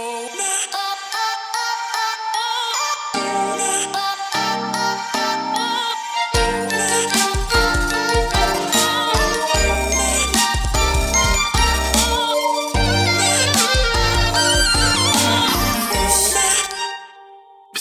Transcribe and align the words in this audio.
oh. 0.00 0.37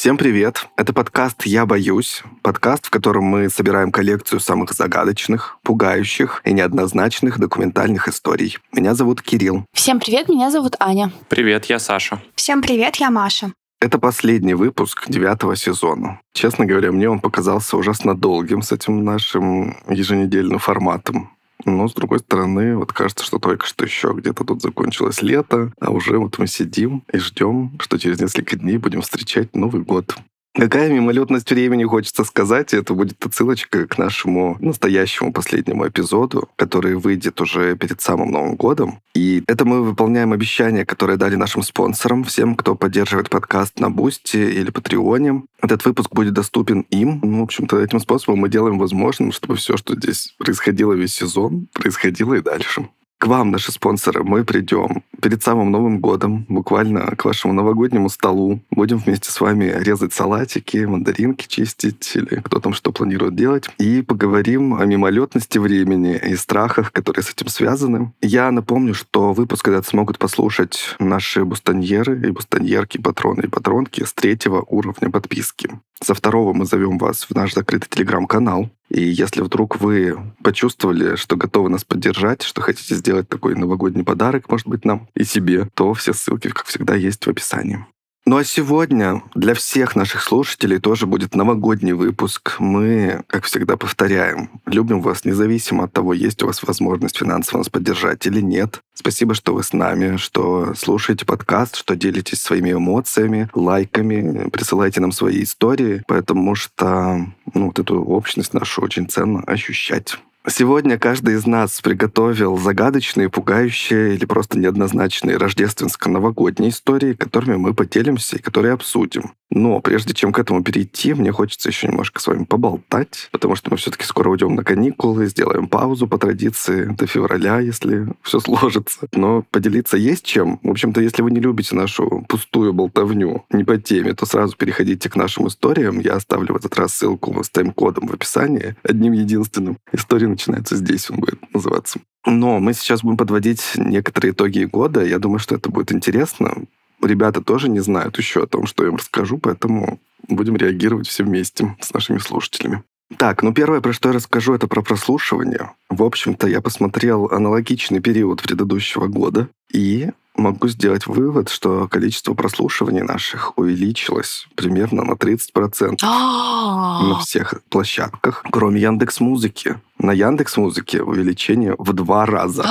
Всем 0.08 0.16
привет! 0.16 0.70
Это 0.78 0.94
подкаст 0.94 1.46
«Я 1.46 1.66
боюсь». 1.66 2.24
Подкаст, 2.42 2.86
в 2.86 2.89
котором 2.89 3.26
мы 3.26 3.50
собираем 3.50 3.92
коллекцию 3.92 4.39
самых 4.39 4.71
загадочных, 4.71 5.57
пугающих 5.64 6.42
и 6.46 6.54
неоднозначных 6.54 7.38
документальных 7.39 8.07
историй. 8.07 8.57
Меня 8.71 8.96
зовут 8.96 9.21
Кирилл. 9.21 9.66
Всем 9.74 10.00
привет, 10.00 10.30
меня 10.30 10.50
зовут 10.50 10.78
Аня. 10.80 11.12
Привет, 11.28 11.66
я 11.66 11.78
Саша. 11.78 12.21
Всем 12.36 12.62
привет, 12.62 12.96
я 12.96 13.12
Маша. 13.12 13.52
Это 13.82 14.00
последний 14.00 14.54
выпуск 14.54 15.10
девятого 15.10 15.57
сезона. 15.57 16.21
Честно 16.33 16.66
говоря, 16.66 16.94
мне 16.94 17.10
он 17.10 17.19
показался 17.19 17.75
ужасно 17.75 18.16
долгим 18.16 18.61
с 18.61 18.71
этим 18.71 19.04
нашим 19.04 19.75
еженедельным 19.89 20.60
форматом. 20.60 21.36
Но, 21.68 21.89
с 21.89 21.94
другой 21.94 22.20
стороны, 22.20 22.78
вот 22.78 22.94
кажется, 22.94 23.26
что 23.26 23.39
только 23.39 23.66
что 23.68 23.84
еще 23.84 24.14
где-то 24.16 24.46
тут 24.46 24.62
закончилось 24.62 25.21
лето, 25.21 25.74
а 25.82 25.92
уже 25.92 26.18
вот 26.18 26.39
мы 26.39 26.48
сидим 26.48 27.04
и 27.12 27.18
ждем, 27.18 27.78
что 27.82 28.00
через 28.00 28.21
несколько 28.21 28.56
дней 28.56 28.78
будем 28.78 29.02
встречать 29.02 29.54
Новый 29.54 29.84
год. 29.84 30.16
Какая 30.57 30.92
мимолетность 30.92 31.52
времени 31.52 31.84
хочется 31.84 32.23
сказать, 32.23 32.73
и 32.73 32.78
это 32.78 32.95
будет 32.95 33.23
отсылочка 33.23 33.86
к 33.86 34.00
нашему 34.00 34.58
настоящему 34.59 35.31
последнему 35.31 35.88
эпизоду, 35.88 36.50
который 36.56 36.95
выйдет 36.95 37.39
уже 37.39 37.75
перед 37.78 38.02
самым 38.02 38.31
Новым 38.31 38.56
годом. 38.56 39.00
И 39.14 39.44
это 39.45 39.66
мы 39.66 39.83
выполняем 39.83 40.33
обещание, 40.33 40.83
которое 40.83 41.16
дали 41.16 41.36
нашим 41.36 41.61
спонсорам, 41.61 42.23
всем, 42.23 42.56
кто 42.56 42.73
поддерживает 42.73 43.30
подкаст 43.30 43.80
на 43.80 43.92
Boosty 43.92 44.38
или 44.38 44.72
Patreon'е. 44.72 45.44
Этот 45.61 45.86
выпуск 45.86 46.11
будет 46.11 46.33
доступен 46.33 46.81
им. 46.89 47.19
Ну, 47.22 47.41
в 47.41 47.44
общем-то, 47.44 47.80
этим 47.80 48.00
способом 48.00 48.39
мы 48.39 48.50
делаем 48.50 48.80
возможным, 48.80 49.31
чтобы 49.31 49.58
все, 49.58 49.78
что 49.78 49.95
здесь 49.95 50.33
происходило 50.39 50.94
весь 50.94 51.13
сезон, 51.13 51.67
происходило 51.72 52.33
и 52.33 52.41
дальше 52.41 52.89
к 53.17 53.25
вам, 53.25 53.51
наши 53.51 53.71
спонсоры, 53.71 54.23
мы 54.23 54.43
придем 54.43 55.03
перед 55.21 55.43
самым 55.43 55.71
Новым 55.71 55.99
годом, 55.99 56.45
буквально 56.47 57.15
к 57.15 57.25
вашему 57.25 57.53
новогоднему 57.53 58.09
столу. 58.09 58.61
Будем 58.69 58.97
вместе 58.97 59.31
с 59.31 59.41
вами 59.41 59.73
резать 59.79 60.13
салатики, 60.13 60.77
мандаринки 60.85 61.47
чистить 61.47 62.15
или 62.15 62.41
кто 62.41 62.59
там 62.59 62.73
что 62.73 62.91
планирует 62.91 63.35
делать. 63.35 63.69
И 63.79 64.01
поговорим 64.01 64.75
о 64.75 64.85
мимолетности 64.85 65.57
времени 65.57 66.15
и 66.15 66.35
страхах, 66.35 66.91
которые 66.91 67.23
с 67.23 67.31
этим 67.31 67.47
связаны. 67.47 68.13
Я 68.21 68.51
напомню, 68.51 68.93
что 68.93 69.33
выпуск 69.33 69.67
этот 69.67 69.88
смогут 69.88 70.19
послушать 70.19 70.95
наши 70.99 71.43
бустоньеры 71.43 72.21
и 72.27 72.31
бустоньерки, 72.31 72.99
патроны 72.99 73.41
и 73.41 73.47
патронки 73.47 74.03
с 74.03 74.13
третьего 74.13 74.63
уровня 74.67 75.09
подписки. 75.09 75.71
Со 76.02 76.14
второго 76.14 76.53
мы 76.53 76.66
зовем 76.66 76.98
вас 76.98 77.23
в 77.23 77.34
наш 77.34 77.53
закрытый 77.53 77.90
телеграм-канал. 77.90 78.70
И 78.90 79.02
если 79.02 79.42
вдруг 79.42 79.81
вы 79.81 80.17
почувствовали, 80.44 81.16
что 81.16 81.36
готовы 81.36 81.70
нас 81.70 81.84
поддержать, 81.84 82.44
что 82.44 82.62
хотите 82.62 82.95
сделать 82.95 83.28
такой 83.28 83.56
новогодний 83.56 84.03
подарок, 84.03 84.50
может 84.50 84.68
быть, 84.68 84.86
нам 84.86 85.09
и 85.16 85.23
себе, 85.23 85.68
то 85.73 85.94
все 85.94 86.14
ссылки, 86.14 86.50
как 86.50 86.66
всегда, 86.66 86.95
есть 86.95 87.25
в 87.25 87.30
описании. 87.30 87.86
Ну 88.28 88.36
а 88.36 88.44
сегодня 88.44 89.23
для 89.36 89.53
всех 89.53 89.95
наших 89.95 90.22
слушателей 90.22 90.80
тоже 90.80 91.06
будет 91.06 91.33
новогодний 91.33 91.94
выпуск. 91.94 92.58
Мы, 92.59 93.23
как 93.28 93.45
всегда, 93.45 93.78
повторяем, 93.78 94.50
любим 94.66 95.00
вас 95.00 95.23
независимо 95.23 95.86
от 95.86 95.94
того, 95.94 96.11
есть 96.11 96.44
у 96.44 96.47
вас 96.47 96.61
возможность 96.61 97.17
финансово 97.17 97.59
нас 97.59 97.69
поддержать 97.69 98.25
или 98.25 98.42
нет. 98.42 98.81
Спасибо, 98.95 99.34
что 99.34 99.53
вы 99.53 99.64
с 99.64 99.72
нами, 99.72 100.17
что 100.17 100.73
слушаете 100.75 101.25
подкаст, 101.25 101.78
что 101.78 101.95
делитесь 101.95 102.42
своими 102.42 102.73
эмоциями, 102.73 103.50
лайками, 103.53 104.50
присылайте 104.50 105.00
нам 105.00 105.14
свои 105.14 105.44
истории, 105.44 106.03
потому 106.06 106.53
что 106.56 107.28
ну, 107.53 107.67
вот 107.67 107.80
эту 107.80 108.03
общность 108.03 108.53
нашу 108.53 108.81
очень 108.81 109.08
ценно 109.08 109.41
ощущать. 109.44 110.18
Сегодня 110.50 110.97
каждый 110.97 111.35
из 111.35 111.46
нас 111.46 111.81
приготовил 111.81 112.58
загадочные, 112.58 113.30
пугающие 113.30 114.16
или 114.16 114.24
просто 114.24 114.58
неоднозначные 114.58 115.35
рождественско-новогодние 115.35 116.69
истории, 116.69 117.13
которыми 117.13 117.58
мы 117.58 117.74
поделимся 117.74 118.38
и 118.38 118.41
которые 118.41 118.74
обсудим. 118.74 119.34
Но 119.50 119.81
прежде 119.81 120.13
чем 120.13 120.31
к 120.31 120.40
этому 120.40 120.63
перейти, 120.63 121.13
мне 121.13 121.31
хочется 121.31 121.69
еще 121.69 121.88
немножко 121.88 122.22
с 122.22 122.28
вами 122.28 122.46
поболтать, 122.46 123.30
потому 123.31 123.56
что 123.56 123.72
мы 123.72 123.78
все-таки 123.78 124.06
скоро 124.06 124.30
уйдем 124.30 124.56
на 124.56 124.63
каникулы, 124.63 125.28
сделаем 125.28 125.68
паузу 125.68 126.07
по 126.07 126.18
традиции 126.18 126.86
до 126.86 127.07
февраля, 127.07 127.59
если 127.59 128.07
все 128.24 128.40
сложится. 128.40 129.07
Но 129.13 129.44
поделиться 129.52 129.97
есть 129.97 130.25
чем. 130.25 130.59
В 130.63 130.72
общем-то, 130.72 131.02
если 131.02 131.22
вы 131.22 131.31
не 131.31 131.40
любите 131.40 131.75
нашу 131.75 132.25
пустую 132.30 132.72
болтовню 132.74 133.46
не 133.52 133.63
по 133.63 133.78
теме, 133.78 134.13
то 134.13 134.25
сразу 134.25 134.56
переходите 134.56 135.09
к 135.09 135.16
нашим 135.16 135.47
историям. 135.47 136.00
Я 136.00 136.13
оставлю 136.13 136.53
в 136.53 136.57
этот 136.57 136.78
раз 136.78 136.94
ссылку 136.94 137.44
с 137.44 137.50
тайм-кодом 137.50 138.07
в 138.07 138.13
описании, 138.13 138.75
одним 138.84 139.13
единственным. 139.13 139.78
История 139.91 140.28
начинается 140.38 140.75
здесь, 140.75 141.09
он 141.09 141.18
будет 141.18 141.40
называться. 141.53 142.00
Но 142.25 142.59
мы 142.59 142.74
сейчас 142.74 143.03
будем 143.03 143.18
подводить 143.18 143.74
некоторые 143.75 144.31
итоги 144.31 144.64
года. 144.64 145.03
Я 145.03 145.20
думаю, 145.20 145.40
что 145.40 145.56
это 145.56 145.70
будет 145.70 145.92
интересно 145.92 146.68
ребята 147.02 147.42
тоже 147.42 147.70
не 147.70 147.80
знают 147.80 148.18
еще 148.18 148.44
о 148.44 148.48
том, 148.48 148.66
что 148.66 148.84
я 148.84 148.90
им 148.90 148.96
расскажу, 148.96 149.38
поэтому 149.38 150.00
будем 150.28 150.56
реагировать 150.56 151.08
все 151.08 151.24
вместе 151.24 151.75
с 151.80 151.94
нашими 151.94 152.18
слушателями. 152.18 152.84
Так, 153.18 153.42
ну 153.42 153.53
первое, 153.53 153.80
про 153.80 153.94
что 153.94 154.09
я 154.09 154.16
расскажу, 154.16 154.53
это 154.53 154.68
про 154.68 154.81
прослушивание. 154.81 155.72
В 155.90 156.03
общем-то, 156.03 156.48
я 156.48 156.59
посмотрел 156.59 157.28
аналогичный 157.31 158.02
период 158.02 158.42
предыдущего 158.42 159.08
года 159.08 159.48
и 159.72 160.09
могу 160.38 160.68
сделать 160.68 161.08
вывод, 161.08 161.50
что 161.50 161.88
количество 161.88 162.34
прослушиваний 162.34 163.02
наших 163.02 163.58
увеличилось 163.58 164.48
примерно 164.56 165.03
на 165.03 165.14
30% 165.14 165.98
на 166.02 167.20
всех 167.20 167.62
площадках, 167.70 168.44
кроме 168.52 168.81
Яндекс 168.81 169.20
Музыки. 169.20 169.80
На 170.00 170.12
Яндекс 170.12 170.58
Музыке 170.58 171.02
увеличение 171.02 171.75
в 171.78 171.94
два 171.94 172.25
раза. 172.25 172.64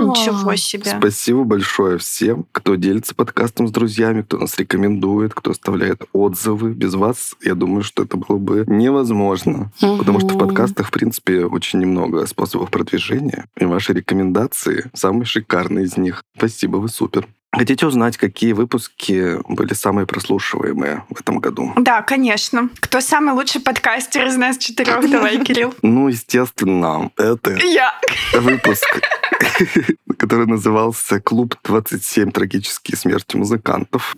Ничего 0.00 0.56
себе. 0.56 0.84
Спасибо 0.98 1.44
большое 1.44 1.98
всем, 1.98 2.46
кто 2.52 2.74
делится 2.74 3.14
подкастом 3.14 3.68
с 3.68 3.70
друзьями, 3.70 4.22
кто 4.22 4.38
нас 4.38 4.56
рекомендует, 4.58 5.34
кто 5.34 5.50
оставляет 5.50 6.02
отзывы. 6.12 6.72
Без 6.72 6.94
вас, 6.94 7.34
я 7.42 7.54
думаю, 7.54 7.82
что 7.82 8.04
это 8.04 8.16
было 8.16 8.38
бы 8.38 8.64
невозможно. 8.66 9.72
Угу. 9.80 9.98
Потому 9.98 10.20
что 10.20 10.28
в 10.28 10.38
подкастах, 10.38 10.88
в 10.88 10.90
принципе, 10.90 11.44
очень 11.44 11.80
немного 11.80 12.26
способов 12.26 12.70
продвижения. 12.70 13.46
И 13.58 13.64
ваши 13.64 13.92
рекомендации 13.92 14.90
самые 14.94 15.24
шикарные 15.24 15.84
из 15.84 15.96
них. 15.96 16.22
Спасибо, 16.36 16.76
вы 16.76 16.88
супер. 16.88 17.28
Хотите 17.54 17.86
узнать, 17.86 18.16
какие 18.16 18.52
выпуски 18.52 19.36
были 19.46 19.74
самые 19.74 20.06
прослушиваемые 20.06 21.04
в 21.10 21.20
этом 21.20 21.38
году? 21.38 21.72
Да, 21.76 22.00
конечно. 22.00 22.70
Кто 22.80 23.02
самый 23.02 23.34
лучший 23.34 23.60
подкастер 23.60 24.26
из 24.26 24.36
нас 24.36 24.56
четырех? 24.56 25.08
Давай, 25.10 25.38
Кирилл. 25.44 25.74
Ну, 25.82 26.08
естественно, 26.08 27.10
это 27.18 27.54
Я. 27.56 27.92
выпуск, 28.32 28.86
который 30.18 30.46
назывался 30.46 31.20
«Клуб 31.20 31.54
27. 31.62 32.30
Трагические 32.30 32.96
смерти 32.96 33.36
музыкантов». 33.36 34.16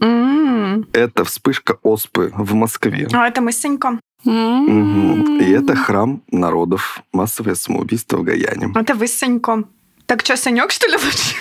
Это 0.93 1.25
вспышка 1.25 1.79
оспы 1.83 2.33
в 2.37 2.55
Москве. 2.55 3.09
А 3.13 3.27
это 3.27 3.41
мы 3.41 3.51
с 3.51 3.61
Саньком. 3.61 4.01
И 4.25 5.51
это 5.51 5.75
храм 5.75 6.23
народов. 6.31 7.03
Массовое 7.13 7.57
самоубийство 7.57 8.19
в 8.19 8.23
Гаяне. 8.23 8.73
Это 8.77 8.95
вы 8.95 9.09
с 9.09 9.19
Саньком. 9.19 9.67
Так 10.07 10.21
что, 10.21 10.37
Санек, 10.37 10.71
что 10.71 10.87
ли, 10.87 10.95
лучший 11.05 11.37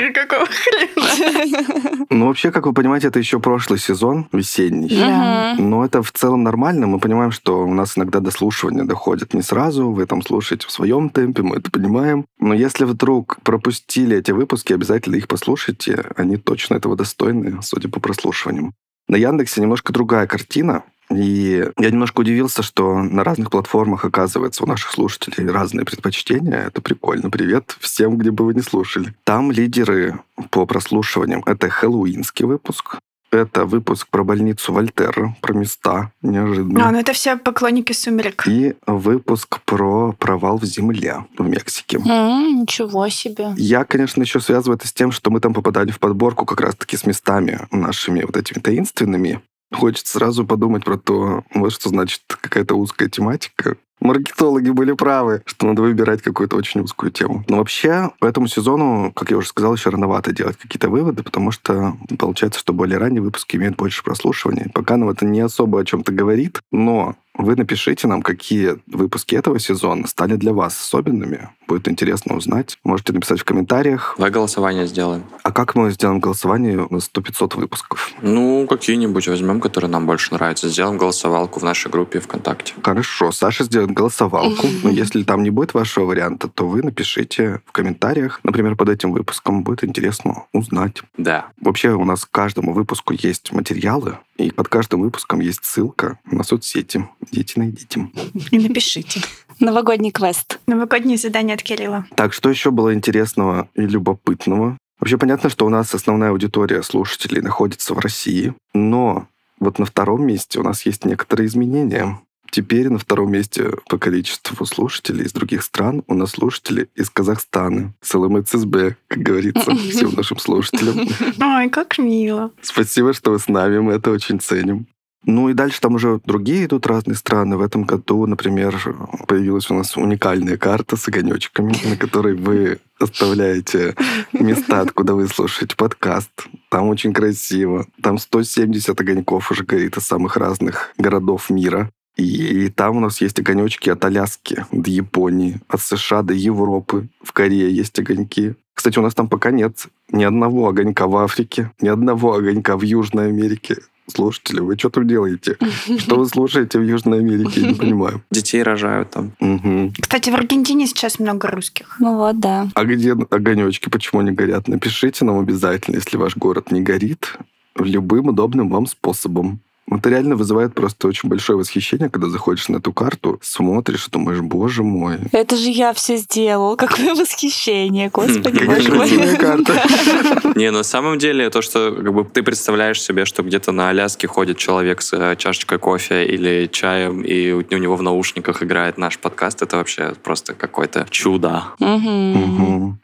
подкастер? 0.00 0.12
Какого 0.12 0.46
хрена? 0.46 2.06
Ну, 2.10 2.26
вообще, 2.26 2.50
как 2.50 2.66
вы 2.66 2.72
понимаете, 2.72 3.08
это 3.08 3.18
еще 3.18 3.40
прошлый 3.40 3.78
сезон, 3.78 4.28
весенний. 4.32 4.88
Да. 4.88 5.54
Но 5.58 5.84
это 5.84 6.02
в 6.02 6.12
целом 6.12 6.42
нормально. 6.42 6.86
Мы 6.86 6.98
понимаем, 6.98 7.30
что 7.30 7.64
у 7.64 7.74
нас 7.74 7.96
иногда 7.96 8.20
дослушивания 8.20 8.84
доходят 8.84 9.34
не 9.34 9.42
сразу. 9.42 9.90
Вы 9.90 10.06
там 10.06 10.22
слушаете 10.22 10.66
в 10.66 10.70
своем 10.70 11.10
темпе, 11.10 11.42
мы 11.42 11.56
это 11.56 11.70
понимаем. 11.70 12.24
Но 12.38 12.54
если 12.54 12.84
вдруг 12.84 13.38
пропустили 13.42 14.16
эти 14.16 14.32
выпуски, 14.32 14.72
обязательно 14.72 15.16
их 15.16 15.28
послушайте. 15.28 16.04
Они 16.16 16.36
точно 16.36 16.74
этого 16.74 16.96
достойны, 16.96 17.58
судя 17.62 17.88
по 17.88 18.00
прослушиваниям. 18.00 18.74
На 19.10 19.16
Яндексе 19.16 19.60
немножко 19.60 19.92
другая 19.92 20.28
картина. 20.28 20.84
И 21.10 21.68
я 21.76 21.90
немножко 21.90 22.20
удивился, 22.20 22.62
что 22.62 23.02
на 23.02 23.24
разных 23.24 23.50
платформах, 23.50 24.04
оказывается, 24.04 24.62
у 24.62 24.68
наших 24.68 24.92
слушателей 24.92 25.50
разные 25.50 25.84
предпочтения. 25.84 26.68
Это 26.68 26.80
прикольно. 26.80 27.28
Привет 27.28 27.76
всем, 27.80 28.18
где 28.18 28.30
бы 28.30 28.44
вы 28.44 28.54
не 28.54 28.62
слушали. 28.62 29.12
Там 29.24 29.50
лидеры 29.50 30.20
по 30.50 30.64
прослушиваниям. 30.64 31.42
Это 31.44 31.68
хэллоуинский 31.68 32.44
выпуск, 32.44 32.98
это 33.30 33.64
выпуск 33.64 34.08
про 34.10 34.24
больницу 34.24 34.72
Вольтерра, 34.72 35.36
про 35.40 35.54
места 35.54 36.12
неожиданно. 36.22 36.88
А, 36.88 36.92
ну 36.92 36.98
это 36.98 37.12
все 37.12 37.36
поклонники 37.36 37.92
«Сумерек». 37.92 38.46
И 38.46 38.74
выпуск 38.86 39.60
про 39.64 40.12
провал 40.12 40.58
в 40.58 40.64
земле 40.64 41.24
в 41.38 41.48
Мексике. 41.48 41.98
Mm, 41.98 42.62
ничего 42.62 43.08
себе. 43.08 43.52
Я, 43.56 43.84
конечно, 43.84 44.22
еще 44.22 44.40
связываю 44.40 44.76
это 44.76 44.88
с 44.88 44.92
тем, 44.92 45.12
что 45.12 45.30
мы 45.30 45.40
там 45.40 45.54
попадали 45.54 45.90
в 45.90 45.98
подборку 45.98 46.44
как 46.44 46.60
раз-таки 46.60 46.96
с 46.96 47.06
местами 47.06 47.60
нашими 47.70 48.22
вот 48.22 48.36
этими 48.36 48.58
таинственными. 48.58 49.40
Хочется 49.72 50.18
сразу 50.18 50.44
подумать 50.44 50.84
про 50.84 50.98
то, 50.98 51.44
вот 51.54 51.72
что 51.72 51.88
значит 51.90 52.22
какая-то 52.26 52.74
узкая 52.74 53.08
тематика. 53.08 53.76
Маркетологи 54.00 54.70
были 54.70 54.92
правы, 54.92 55.42
что 55.44 55.66
надо 55.66 55.82
выбирать 55.82 56.22
какую-то 56.22 56.56
очень 56.56 56.80
узкую 56.80 57.12
тему. 57.12 57.44
Но 57.48 57.58
вообще, 57.58 58.10
по 58.18 58.26
этому 58.26 58.46
сезону, 58.46 59.12
как 59.14 59.30
я 59.30 59.36
уже 59.36 59.48
сказал, 59.48 59.74
еще 59.74 59.90
рановато 59.90 60.32
делать 60.32 60.56
какие-то 60.56 60.88
выводы, 60.88 61.22
потому 61.22 61.50
что 61.50 61.96
получается, 62.18 62.60
что 62.60 62.72
более 62.72 62.98
ранние 62.98 63.22
выпуски 63.22 63.56
имеют 63.56 63.76
больше 63.76 64.02
прослушиваний. 64.02 64.70
Пока 64.72 64.96
нам 64.96 65.10
это 65.10 65.24
не 65.24 65.40
особо 65.40 65.80
о 65.80 65.84
чем-то 65.84 66.12
говорит, 66.12 66.60
но 66.72 67.16
вы 67.40 67.56
напишите 67.56 68.06
нам, 68.06 68.22
какие 68.22 68.76
выпуски 68.86 69.34
этого 69.34 69.58
сезона 69.58 70.06
стали 70.06 70.36
для 70.36 70.52
вас 70.52 70.78
особенными. 70.78 71.48
Будет 71.66 71.88
интересно 71.88 72.36
узнать. 72.36 72.78
Можете 72.84 73.12
написать 73.12 73.40
в 73.40 73.44
комментариях. 73.44 74.14
Давай 74.18 74.30
голосование 74.30 74.86
сделаем. 74.86 75.22
А 75.42 75.52
как 75.52 75.74
мы 75.74 75.90
сделаем 75.90 76.20
голосование 76.20 76.76
на 76.76 76.96
100-500 76.96 77.56
выпусков? 77.56 78.10
Ну, 78.20 78.66
какие-нибудь 78.68 79.28
возьмем, 79.28 79.60
которые 79.60 79.90
нам 79.90 80.06
больше 80.06 80.34
нравятся. 80.34 80.68
Сделаем 80.68 80.98
голосовалку 80.98 81.60
в 81.60 81.62
нашей 81.62 81.90
группе 81.90 82.20
ВКонтакте. 82.20 82.74
Хорошо, 82.82 83.32
Саша 83.32 83.64
сделает 83.64 83.89
голосовалку. 83.92 84.66
Но 84.82 84.90
если 84.90 85.22
там 85.22 85.42
не 85.42 85.50
будет 85.50 85.74
вашего 85.74 86.06
варианта, 86.06 86.48
то 86.48 86.66
вы 86.66 86.82
напишите 86.82 87.60
в 87.66 87.72
комментариях. 87.72 88.40
Например, 88.42 88.76
под 88.76 88.88
этим 88.88 89.12
выпуском 89.12 89.62
будет 89.62 89.84
интересно 89.84 90.44
узнать. 90.52 91.02
Да. 91.16 91.48
Вообще 91.60 91.90
у 91.90 92.04
нас 92.04 92.24
к 92.24 92.30
каждому 92.30 92.72
выпуску 92.72 93.14
есть 93.14 93.52
материалы, 93.52 94.18
и 94.36 94.50
под 94.50 94.68
каждым 94.68 95.02
выпуском 95.02 95.40
есть 95.40 95.64
ссылка 95.64 96.18
на 96.24 96.42
соцсети. 96.42 97.08
Идите, 97.30 97.60
найдите. 97.60 98.10
И 98.50 98.58
напишите. 98.58 99.20
Новогодний 99.58 100.10
квест. 100.10 100.58
Новогоднее 100.66 101.18
задание 101.18 101.54
от 101.54 101.62
Кирилла. 101.62 102.06
Так, 102.14 102.32
что 102.32 102.48
еще 102.48 102.70
было 102.70 102.94
интересного 102.94 103.68
и 103.74 103.82
любопытного? 103.82 104.78
Вообще 104.98 105.16
понятно, 105.16 105.48
что 105.50 105.66
у 105.66 105.70
нас 105.70 105.94
основная 105.94 106.30
аудитория 106.30 106.82
слушателей 106.82 107.40
находится 107.40 107.94
в 107.94 107.98
России, 107.98 108.54
но 108.74 109.26
вот 109.58 109.78
на 109.78 109.84
втором 109.84 110.26
месте 110.26 110.58
у 110.58 110.62
нас 110.62 110.84
есть 110.86 111.04
некоторые 111.04 111.46
изменения. 111.46 112.18
Теперь 112.50 112.88
на 112.88 112.98
втором 112.98 113.30
месте 113.32 113.70
по 113.88 113.98
количеству 113.98 114.66
слушателей 114.66 115.24
из 115.24 115.32
других 115.32 115.62
стран 115.62 116.02
у 116.06 116.14
нас 116.14 116.30
слушатели 116.30 116.88
из 116.94 117.08
Казахстана. 117.10 117.94
Салам 118.00 118.44
ЦСБ, 118.44 118.96
как 119.08 119.18
говорится 119.18 119.74
всем 119.90 120.14
нашим 120.14 120.38
слушателям. 120.38 121.08
Ой, 121.40 121.70
как 121.70 121.98
мило. 121.98 122.50
Спасибо, 122.62 123.12
что 123.12 123.32
вы 123.32 123.38
с 123.38 123.48
нами, 123.48 123.78
мы 123.78 123.92
это 123.92 124.10
очень 124.10 124.40
ценим. 124.40 124.86
Ну 125.24 125.50
и 125.50 125.54
дальше 125.54 125.80
там 125.80 125.94
уже 125.94 126.18
другие 126.24 126.64
идут 126.64 126.86
разные 126.86 127.14
страны. 127.14 127.58
В 127.58 127.62
этом 127.62 127.84
году, 127.84 128.26
например, 128.26 128.82
появилась 129.28 129.70
у 129.70 129.74
нас 129.74 129.96
уникальная 129.96 130.56
карта 130.56 130.96
с 130.96 131.06
огонечками, 131.08 131.74
на 131.84 131.96
которой 131.96 132.34
вы 132.34 132.78
оставляете 132.98 133.94
места, 134.32 134.80
откуда 134.80 135.14
вы 135.14 135.28
слушаете 135.28 135.76
подкаст. 135.76 136.30
Там 136.70 136.88
очень 136.88 137.12
красиво. 137.12 137.86
Там 138.02 138.16
170 138.16 138.98
огоньков 138.98 139.50
уже 139.50 139.64
горит 139.64 139.98
из 139.98 140.04
самых 140.04 140.38
разных 140.38 140.92
городов 140.96 141.50
мира. 141.50 141.90
И 142.16 142.68
там 142.68 142.96
у 142.96 143.00
нас 143.00 143.20
есть 143.20 143.38
огонечки 143.38 143.88
от 143.88 144.04
Аляски 144.04 144.66
до 144.72 144.90
Японии, 144.90 145.60
от 145.68 145.80
США 145.80 146.22
до 146.22 146.34
Европы. 146.34 147.08
В 147.22 147.32
Корее 147.32 147.74
есть 147.74 147.98
огоньки. 147.98 148.54
Кстати, 148.74 148.98
у 148.98 149.02
нас 149.02 149.14
там 149.14 149.28
пока 149.28 149.50
нет 149.50 149.86
ни 150.10 150.24
одного 150.24 150.68
огонька 150.68 151.06
в 151.06 151.16
Африке, 151.16 151.70
ни 151.80 151.88
одного 151.88 152.34
огонька 152.34 152.76
в 152.76 152.82
Южной 152.82 153.28
Америке. 153.28 153.76
Слушатели, 154.06 154.60
вы 154.60 154.76
что 154.76 154.90
там 154.90 155.06
делаете? 155.06 155.56
Что 155.98 156.16
вы 156.16 156.26
слушаете 156.26 156.78
в 156.78 156.82
Южной 156.82 157.20
Америке? 157.20 157.60
Я 157.60 157.68
не 157.68 157.74
понимаю. 157.78 158.22
Детей 158.30 158.62
рожают 158.62 159.10
там. 159.10 159.32
Мгм. 159.40 159.92
Кстати, 160.00 160.30
в 160.30 160.34
Аргентине 160.34 160.86
сейчас 160.86 161.18
много 161.18 161.48
русских. 161.48 161.96
Ну 162.00 162.16
вот, 162.16 162.40
да. 162.40 162.68
А 162.74 162.84
где 162.84 163.12
огонечки, 163.12 163.88
почему 163.88 164.22
не 164.22 164.32
горят? 164.32 164.66
Напишите 164.68 165.24
нам 165.24 165.38
обязательно, 165.38 165.96
если 165.96 166.16
ваш 166.16 166.36
город 166.36 166.72
не 166.72 166.80
горит, 166.80 167.38
любым 167.76 168.28
удобным 168.28 168.68
вам 168.68 168.86
способом. 168.86 169.60
Это 169.90 170.08
реально 170.08 170.36
вызывает 170.36 170.74
просто 170.74 171.08
очень 171.08 171.28
большое 171.28 171.58
восхищение, 171.58 172.08
когда 172.08 172.28
заходишь 172.28 172.68
на 172.68 172.76
эту 172.76 172.92
карту, 172.92 173.38
смотришь 173.42 174.06
и 174.06 174.10
думаешь, 174.10 174.40
боже 174.40 174.82
мой, 174.82 175.18
Это 175.32 175.56
же 175.56 175.68
я 175.70 175.92
все 175.92 176.16
сделал. 176.16 176.76
Какое 176.76 177.14
восхищение, 177.14 178.08
господи, 178.12 178.64
боже 178.64 178.92
мой. 178.92 179.36
карта. 179.36 179.82
Не, 180.54 180.70
на 180.70 180.82
самом 180.82 181.18
деле 181.18 181.50
то, 181.50 181.62
что 181.62 181.92
как 181.92 182.14
бы, 182.14 182.24
ты 182.24 182.42
представляешь 182.42 183.02
себе, 183.02 183.24
что 183.24 183.42
где-то 183.42 183.72
на 183.72 183.90
Аляске 183.90 184.28
ходит 184.28 184.58
человек 184.58 185.02
с 185.02 185.12
э, 185.12 185.36
чашечкой 185.36 185.78
кофе 185.78 186.24
или 186.24 186.68
чаем, 186.70 187.22
и 187.22 187.52
у 187.52 187.78
него 187.78 187.96
в 187.96 188.02
наушниках 188.02 188.62
играет 188.62 188.98
наш 188.98 189.18
подкаст, 189.18 189.62
это 189.62 189.76
вообще 189.76 190.14
просто 190.22 190.54
какое-то 190.54 191.06
чудо. 191.10 191.64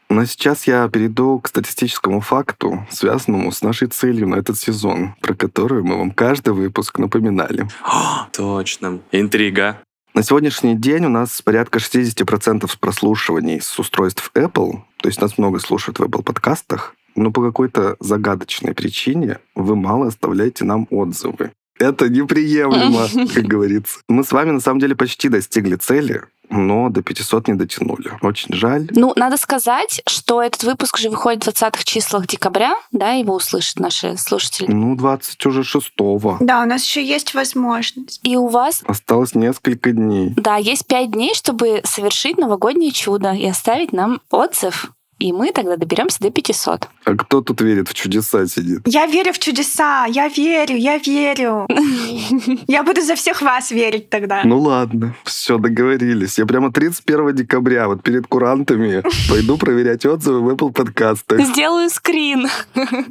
Но 0.09 0.25
сейчас 0.25 0.67
я 0.67 0.87
перейду 0.87 1.39
к 1.39 1.49
статистическому 1.49 2.21
факту, 2.21 2.87
связанному 2.89 3.51
с 3.51 3.61
нашей 3.61 3.89
целью 3.89 4.27
на 4.29 4.35
этот 4.35 4.57
сезон, 4.57 5.15
про 5.21 5.33
которую 5.33 5.83
мы 5.83 5.97
вам 5.97 6.11
каждый 6.11 6.53
выпуск 6.53 6.76
напоминали. 6.97 7.67
Точно. 8.33 8.99
Интрига. 9.11 9.81
На 10.13 10.23
сегодняшний 10.23 10.75
день 10.75 11.05
у 11.05 11.09
нас 11.09 11.41
порядка 11.41 11.79
60% 11.79 12.67
прослушиваний 12.79 13.61
с 13.61 13.77
устройств 13.77 14.31
Apple, 14.33 14.81
то 14.97 15.09
есть 15.09 15.21
нас 15.21 15.37
много 15.37 15.59
слушают 15.59 15.99
в 15.99 16.03
Apple 16.03 16.23
подкастах, 16.23 16.95
но 17.15 17.31
по 17.31 17.43
какой-то 17.43 17.97
загадочной 17.99 18.73
причине 18.73 19.39
вы 19.53 19.75
мало 19.75 20.07
оставляете 20.07 20.65
нам 20.65 20.87
отзывы. 20.89 21.51
Это 21.79 22.09
неприемлемо, 22.09 23.07
как 23.33 23.43
говорится. 23.45 23.99
Мы 24.07 24.23
с 24.23 24.31
вами 24.31 24.51
на 24.51 24.59
самом 24.59 24.79
деле 24.79 24.95
почти 24.95 25.29
достигли 25.29 25.75
цели, 25.75 26.23
но 26.49 26.89
до 26.89 27.01
500 27.01 27.49
не 27.49 27.53
дотянули. 27.55 28.11
Очень 28.21 28.53
жаль. 28.55 28.87
Ну, 28.91 29.13
надо 29.15 29.37
сказать, 29.37 30.01
что 30.07 30.41
этот 30.41 30.63
выпуск 30.63 30.97
же 30.97 31.09
выходит 31.09 31.45
в 31.45 31.53
20 31.53 31.83
числах 31.83 32.25
декабря, 32.27 32.75
да, 32.91 33.11
его 33.11 33.35
услышат 33.35 33.79
наши 33.79 34.15
слушатели. 34.17 34.71
Ну, 34.71 34.95
20 34.95 35.45
уже 35.45 35.63
6 35.63 35.93
Да, 36.39 36.61
у 36.61 36.65
нас 36.65 36.83
еще 36.83 37.05
есть 37.05 37.33
возможность. 37.33 38.21
И 38.23 38.35
у 38.37 38.47
вас, 38.47 38.81
Осталось 38.85 39.35
несколько 39.35 39.91
дней. 39.91 40.33
да, 40.37 40.55
есть 40.55 40.87
пять 40.87 41.11
дней, 41.11 41.33
чтобы 41.35 41.81
совершить 41.83 42.37
новогоднее 42.37 42.91
чудо 42.91 43.33
и 43.33 43.45
оставить 43.45 43.91
нам 43.91 44.21
отзыв. 44.29 44.91
И 45.19 45.33
мы 45.33 45.51
тогда 45.51 45.77
доберемся 45.77 46.19
до 46.19 46.29
500. 46.29 46.87
А 47.05 47.15
кто 47.15 47.41
тут 47.41 47.61
верит 47.61 47.89
в 47.89 47.93
чудеса 47.93 48.45
сидит? 48.45 48.81
Я 48.85 49.07
верю 49.07 49.33
в 49.33 49.39
чудеса, 49.39 50.05
я 50.05 50.27
верю, 50.27 50.75
я 50.75 50.97
верю. 50.97 51.67
Я 52.67 52.83
буду 52.83 53.01
за 53.01 53.15
всех 53.15 53.41
вас 53.41 53.71
верить 53.71 54.09
тогда. 54.09 54.41
Ну 54.43 54.59
ладно, 54.59 55.15
все, 55.23 55.57
договорились. 55.57 56.37
Я 56.37 56.45
прямо 56.45 56.71
31 56.71 57.35
декабря, 57.35 57.87
вот 57.87 58.03
перед 58.03 58.27
курантами, 58.27 59.03
пойду 59.29 59.57
проверять 59.57 60.05
отзывы 60.05 60.41
в 60.41 60.49
Apple 60.49 60.71
подкастах. 60.71 61.41
Сделаю 61.41 61.89
скрин. 61.89 62.47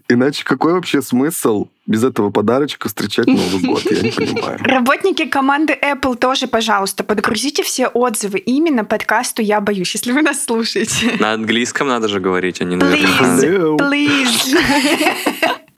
Иначе 0.09 0.45
какой 0.45 0.75
вообще 0.75 1.03
смысл 1.03 1.69
без 1.87 2.05
этого 2.05 2.31
подарочка 2.31 2.89
встречать 2.89 3.27
Новый 3.27 3.63
год? 3.63 3.83
Я 3.91 4.03
не 4.03 4.11
понимаю. 4.11 4.59
Работники 4.61 5.25
команды 5.27 5.77
Apple 5.81 6.17
тоже, 6.17 6.47
пожалуйста, 6.47 7.05
подгрузите 7.05 7.63
все 7.63 7.87
отзывы 7.89 8.39
именно 8.39 8.85
подкасту 8.85 9.43
«Я 9.43 9.61
боюсь», 9.61 9.95
если 9.95 10.13
вы 10.13 10.23
нас 10.23 10.45
слушаете. 10.45 11.17
На 11.21 11.33
английском 11.33 11.89
надо 11.89 12.09
же 12.09 12.21
говорить, 12.21 12.61
а 12.61 12.65
не 12.65 12.77
наверняка. 12.77 13.37
Please, 13.37 13.77
please. 13.79 14.57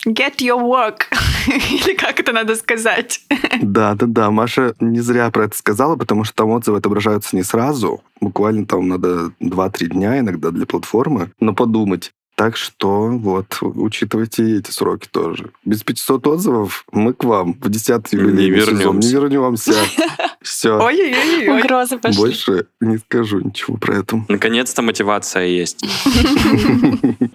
Get 0.06 0.36
your 0.38 0.62
work. 0.62 1.02
Или 1.48 1.94
как 1.94 2.20
это 2.20 2.32
надо 2.32 2.54
сказать? 2.54 3.20
Да, 3.60 3.94
да, 3.94 4.06
да. 4.06 4.30
Маша 4.30 4.74
не 4.80 5.00
зря 5.00 5.30
про 5.30 5.44
это 5.44 5.56
сказала, 5.56 5.96
потому 5.96 6.24
что 6.24 6.34
там 6.34 6.50
отзывы 6.50 6.78
отображаются 6.78 7.34
не 7.36 7.42
сразу. 7.42 8.00
Буквально 8.20 8.64
там 8.64 8.88
надо 8.88 9.32
2-3 9.40 9.86
дня 9.86 10.18
иногда 10.20 10.50
для 10.50 10.66
платформы, 10.66 11.32
но 11.40 11.52
подумать. 11.52 12.12
Так 12.38 12.56
что 12.56 13.08
вот, 13.08 13.58
учитывайте 13.60 14.58
эти 14.58 14.70
сроки 14.70 15.08
тоже. 15.10 15.50
Без 15.64 15.82
500 15.82 16.24
отзывов 16.28 16.84
мы 16.92 17.12
к 17.12 17.24
вам 17.24 17.54
в 17.60 17.68
10 17.68 18.12
юбилейный 18.12 18.64
сезон 18.64 19.00
не 19.00 19.10
вернемся. 19.10 19.74
Все. 20.40 20.78
Ой-ой-ой. 20.78 21.60
Угрозы 21.60 21.98
пошли. 21.98 22.16
Больше 22.16 22.66
не 22.80 22.98
скажу 22.98 23.40
ничего 23.40 23.76
про 23.76 23.96
это. 23.96 24.24
Наконец-то 24.28 24.82
мотивация 24.82 25.46
есть. 25.46 25.84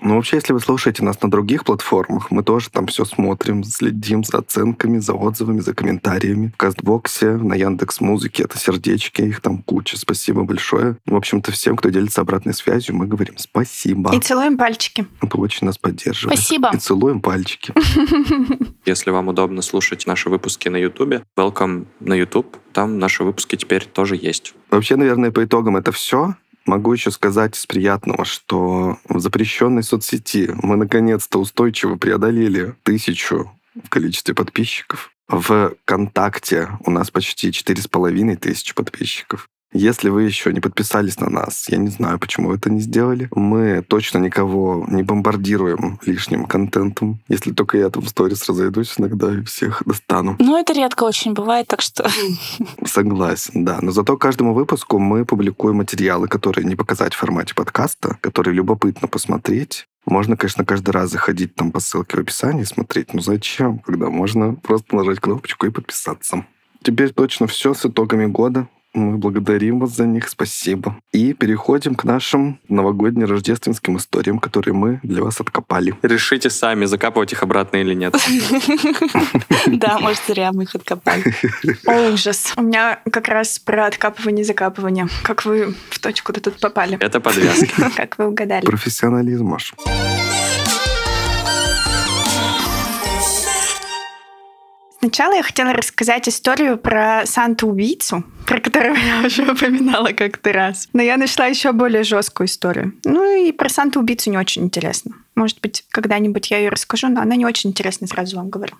Ну, 0.05 0.15
вообще, 0.15 0.35
если 0.35 0.51
вы 0.51 0.59
слушаете 0.59 1.01
нас 1.01 1.21
на 1.21 1.31
других 1.31 1.63
платформах, 1.63 2.29
мы 2.29 2.43
тоже 2.43 2.69
там 2.69 2.87
все 2.87 3.05
смотрим, 3.05 3.63
следим 3.63 4.25
за 4.25 4.39
оценками, 4.39 4.97
за 4.97 5.13
отзывами, 5.13 5.61
за 5.61 5.73
комментариями. 5.73 6.51
В 6.53 6.57
Кастбоксе, 6.57 7.37
на 7.37 7.53
Яндекс 7.53 8.01
Музыке 8.01 8.43
это 8.43 8.57
сердечки, 8.57 9.21
их 9.21 9.39
там 9.39 9.59
куча. 9.59 9.97
Спасибо 9.97 10.43
большое. 10.43 10.97
В 11.05 11.15
общем-то, 11.15 11.53
всем, 11.53 11.77
кто 11.77 11.87
делится 11.87 12.19
обратной 12.19 12.53
связью, 12.53 12.97
мы 12.97 13.07
говорим 13.07 13.35
спасибо. 13.37 14.13
И 14.13 14.19
целуем 14.19 14.57
пальчики. 14.57 14.92
Это 15.21 15.37
очень 15.37 15.65
нас 15.65 15.77
поддерживает. 15.77 16.37
Спасибо. 16.37 16.71
И 16.73 16.77
целуем 16.77 17.21
пальчики. 17.21 17.73
Если 18.85 19.11
вам 19.11 19.29
удобно 19.29 19.61
слушать 19.61 20.05
наши 20.05 20.29
выпуски 20.29 20.69
на 20.69 20.77
YouTube, 20.77 21.23
welcome 21.37 21.87
на 21.99 22.13
YouTube. 22.13 22.57
Там 22.73 22.99
наши 22.99 23.23
выпуски 23.23 23.55
теперь 23.55 23.85
тоже 23.85 24.15
есть. 24.15 24.53
Вообще, 24.69 24.95
наверное, 24.95 25.31
по 25.31 25.43
итогам 25.43 25.77
это 25.77 25.91
все. 25.91 26.35
Могу 26.65 26.93
еще 26.93 27.11
сказать 27.11 27.57
из 27.57 27.65
приятного, 27.65 28.23
что 28.23 28.97
в 29.09 29.19
запрещенной 29.19 29.83
соцсети 29.83 30.49
мы 30.61 30.77
наконец-то 30.77 31.39
устойчиво 31.39 31.97
преодолели 31.97 32.75
тысячу 32.83 33.51
в 33.83 33.89
количестве 33.89 34.33
подписчиков. 34.33 35.11
В 35.27 35.75
ВКонтакте 35.83 36.69
у 36.85 36.91
нас 36.91 37.09
почти 37.11 37.51
четыре 37.51 37.81
с 37.81 37.87
половиной 37.87 38.35
тысячи 38.35 38.73
подписчиков. 38.73 39.49
Если 39.73 40.09
вы 40.09 40.23
еще 40.23 40.53
не 40.53 40.59
подписались 40.59 41.19
на 41.19 41.29
нас, 41.29 41.67
я 41.69 41.77
не 41.77 41.89
знаю, 41.89 42.19
почему 42.19 42.49
вы 42.49 42.55
это 42.55 42.69
не 42.69 42.79
сделали. 42.79 43.27
Мы 43.31 43.81
точно 43.81 44.19
никого 44.19 44.85
не 44.87 45.01
бомбардируем 45.01 45.99
лишним 46.05 46.45
контентом. 46.45 47.19
Если 47.27 47.51
только 47.51 47.79
я 47.79 47.89
там 47.89 48.03
в 48.03 48.09
сторис 48.09 48.47
разойдусь 48.47 48.93
иногда 48.97 49.33
и 49.33 49.43
всех 49.43 49.81
достану. 49.85 50.35
Ну, 50.39 50.57
это 50.57 50.73
редко 50.73 51.03
очень 51.03 51.33
бывает, 51.33 51.67
так 51.67 51.81
что... 51.81 52.07
Согласен, 52.85 53.65
да. 53.65 53.79
Но 53.81 53.91
зато 53.91 54.15
каждому 54.17 54.53
выпуску 54.53 54.99
мы 54.99 55.25
публикуем 55.25 55.77
материалы, 55.77 56.27
которые 56.27 56.65
не 56.65 56.75
показать 56.75 57.15
в 57.15 57.17
формате 57.17 57.55
подкаста, 57.55 58.17
которые 58.21 58.53
любопытно 58.53 59.07
посмотреть. 59.07 59.87
Можно, 60.05 60.37
конечно, 60.37 60.65
каждый 60.65 60.91
раз 60.91 61.09
заходить 61.09 61.55
там 61.55 61.71
по 61.71 61.79
ссылке 61.79 62.17
в 62.17 62.19
описании 62.19 62.61
и 62.61 62.65
смотреть. 62.65 63.13
Но 63.13 63.21
зачем, 63.21 63.79
когда 63.79 64.09
можно 64.09 64.53
просто 64.53 64.95
нажать 64.95 65.19
кнопочку 65.19 65.65
и 65.65 65.71
подписаться. 65.71 66.45
Теперь 66.83 67.11
точно 67.11 67.47
все 67.47 67.73
с 67.73 67.85
итогами 67.85 68.25
года. 68.25 68.67
Мы 68.93 69.17
благодарим 69.17 69.79
вас 69.79 69.95
за 69.95 70.05
них, 70.05 70.29
спасибо. 70.29 70.95
И 71.11 71.33
переходим 71.33 71.95
к 71.95 72.03
нашим 72.03 72.59
новогодним 72.69 73.25
рождественским 73.27 73.97
историям, 73.97 74.39
которые 74.39 74.75
мы 74.75 74.99
для 75.01 75.23
вас 75.23 75.41
откопали. 75.41 75.95
Решите 76.03 76.49
сами, 76.49 76.85
закапывать 76.85 77.31
их 77.31 77.41
обратно 77.43 77.77
или 77.77 77.93
нет. 77.93 78.15
Да, 79.65 79.97
может, 79.99 80.21
зря 80.27 80.51
мы 80.51 80.63
их 80.63 80.75
откопали. 80.75 81.23
Ужас. 82.11 82.53
У 82.57 82.61
меня 82.61 82.99
как 83.11 83.27
раз 83.27 83.59
про 83.59 83.87
откапывание 83.87 84.43
и 84.43 84.45
закапывание. 84.45 85.07
Как 85.23 85.45
вы 85.45 85.73
в 85.89 85.99
точку-то 85.99 86.41
тут 86.41 86.59
попали. 86.59 86.97
Это 86.99 87.19
подвязки. 87.19 87.71
Как 87.95 88.17
вы 88.17 88.27
угадали. 88.27 88.65
Профессионализм, 88.65 89.45
Маш. 89.45 89.73
Сначала 95.03 95.33
я 95.33 95.43
хотела 95.43 95.73
рассказать 95.73 96.29
историю 96.29 96.77
про 96.77 97.23
Санту-убийцу, 97.25 98.23
про 98.47 98.61
которую 98.61 98.95
я 98.95 99.27
уже 99.27 99.43
упоминала 99.51 100.13
как-то 100.13 100.53
раз. 100.53 100.87
Но 100.93 101.01
я 101.01 101.17
нашла 101.17 101.47
еще 101.47 101.73
более 101.73 102.03
жесткую 102.03 102.47
историю. 102.47 102.93
Ну 103.03 103.45
и 103.45 103.51
про 103.51 103.67
Санту-убийцу 103.67 104.31
не 104.31 104.37
очень 104.37 104.63
интересно. 104.63 105.15
Может 105.35 105.59
быть, 105.59 105.83
когда-нибудь 105.89 106.51
я 106.51 106.59
ее 106.59 106.69
расскажу, 106.69 107.09
но 107.09 107.19
она 107.19 107.35
не 107.35 107.45
очень 107.45 107.71
интересна, 107.71 108.07
сразу 108.07 108.37
вам 108.37 108.49
говорю. 108.49 108.75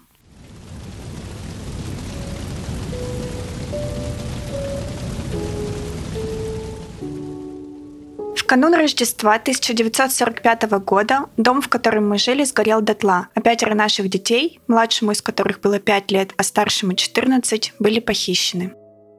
В 8.43 8.45
канун 8.45 8.73
Рождества 8.73 9.35
1945 9.35 10.63
года 10.83 11.27
дом, 11.37 11.61
в 11.61 11.69
котором 11.69 12.09
мы 12.09 12.17
жили, 12.17 12.43
сгорел 12.43 12.81
дотла, 12.81 13.29
а 13.33 13.39
пятеро 13.39 13.73
наших 13.73 14.09
детей, 14.09 14.59
младшему 14.67 15.11
из 15.11 15.21
которых 15.21 15.61
было 15.61 15.79
5 15.79 16.11
лет, 16.11 16.33
а 16.35 16.43
старшему 16.43 16.93
14, 16.93 17.73
были 17.79 18.01
похищены. 18.01 18.73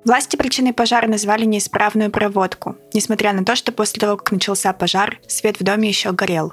Власти 0.04 0.37
причиной 0.37 0.75
пожара 0.75 1.09
назвали 1.09 1.47
неисправную 1.47 2.11
проводку, 2.11 2.76
несмотря 2.93 3.33
на 3.33 3.47
то, 3.47 3.57
что 3.57 3.73
после 3.73 3.99
того, 3.99 4.19
как 4.19 4.31
начался 4.31 4.75
пожар, 4.75 5.19
свет 5.26 5.59
в 5.59 5.64
доме 5.64 5.88
еще 5.88 6.12
горел. 6.12 6.52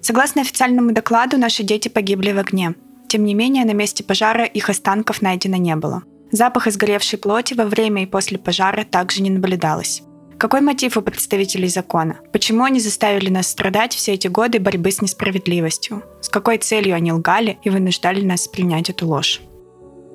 Согласно 0.00 0.40
официальному 0.40 0.92
докладу, 0.92 1.36
наши 1.36 1.64
дети 1.64 1.88
погибли 1.88 2.32
в 2.32 2.38
огне. 2.38 2.74
Тем 3.08 3.24
не 3.24 3.34
менее, 3.34 3.66
на 3.66 3.72
месте 3.72 4.02
пожара 4.02 4.46
их 4.46 4.70
останков 4.70 5.20
найдено 5.20 5.58
не 5.58 5.76
было. 5.76 6.02
Запах 6.32 6.66
изгоревшей 6.66 7.18
плоти 7.18 7.52
во 7.52 7.66
время 7.66 8.04
и 8.04 8.06
после 8.06 8.38
пожара 8.38 8.84
также 8.84 9.20
не 9.20 9.28
наблюдалось. 9.28 10.02
Какой 10.38 10.60
мотив 10.60 10.98
у 10.98 11.02
представителей 11.02 11.68
закона? 11.68 12.16
Почему 12.30 12.64
они 12.64 12.78
заставили 12.78 13.30
нас 13.30 13.48
страдать 13.48 13.94
все 13.94 14.12
эти 14.12 14.28
годы 14.28 14.60
борьбы 14.60 14.90
с 14.90 15.00
несправедливостью? 15.00 16.02
С 16.20 16.28
какой 16.28 16.58
целью 16.58 16.94
они 16.94 17.10
лгали 17.10 17.58
и 17.62 17.70
вынуждали 17.70 18.22
нас 18.22 18.46
принять 18.46 18.90
эту 18.90 19.06
ложь? 19.06 19.40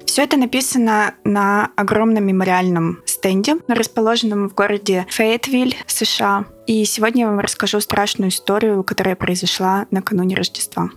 Все 0.06 0.24
это 0.24 0.38
написано 0.38 1.16
на 1.24 1.72
огромном 1.76 2.26
мемориальном 2.26 3.00
стенде, 3.06 3.56
расположенном 3.68 4.50
в 4.50 4.54
городе 4.54 5.08
Фейетвиль, 5.10 5.76
США. 5.88 6.46
И 6.68 6.86
сегодня 6.86 7.22
я 7.22 7.30
вам 7.30 7.40
расскажу 7.40 7.80
страшную 7.80 8.30
историю, 8.30 8.84
которая 8.84 9.16
произошла 9.16 9.88
накануне 9.90 10.36
Рождества. 10.36 10.92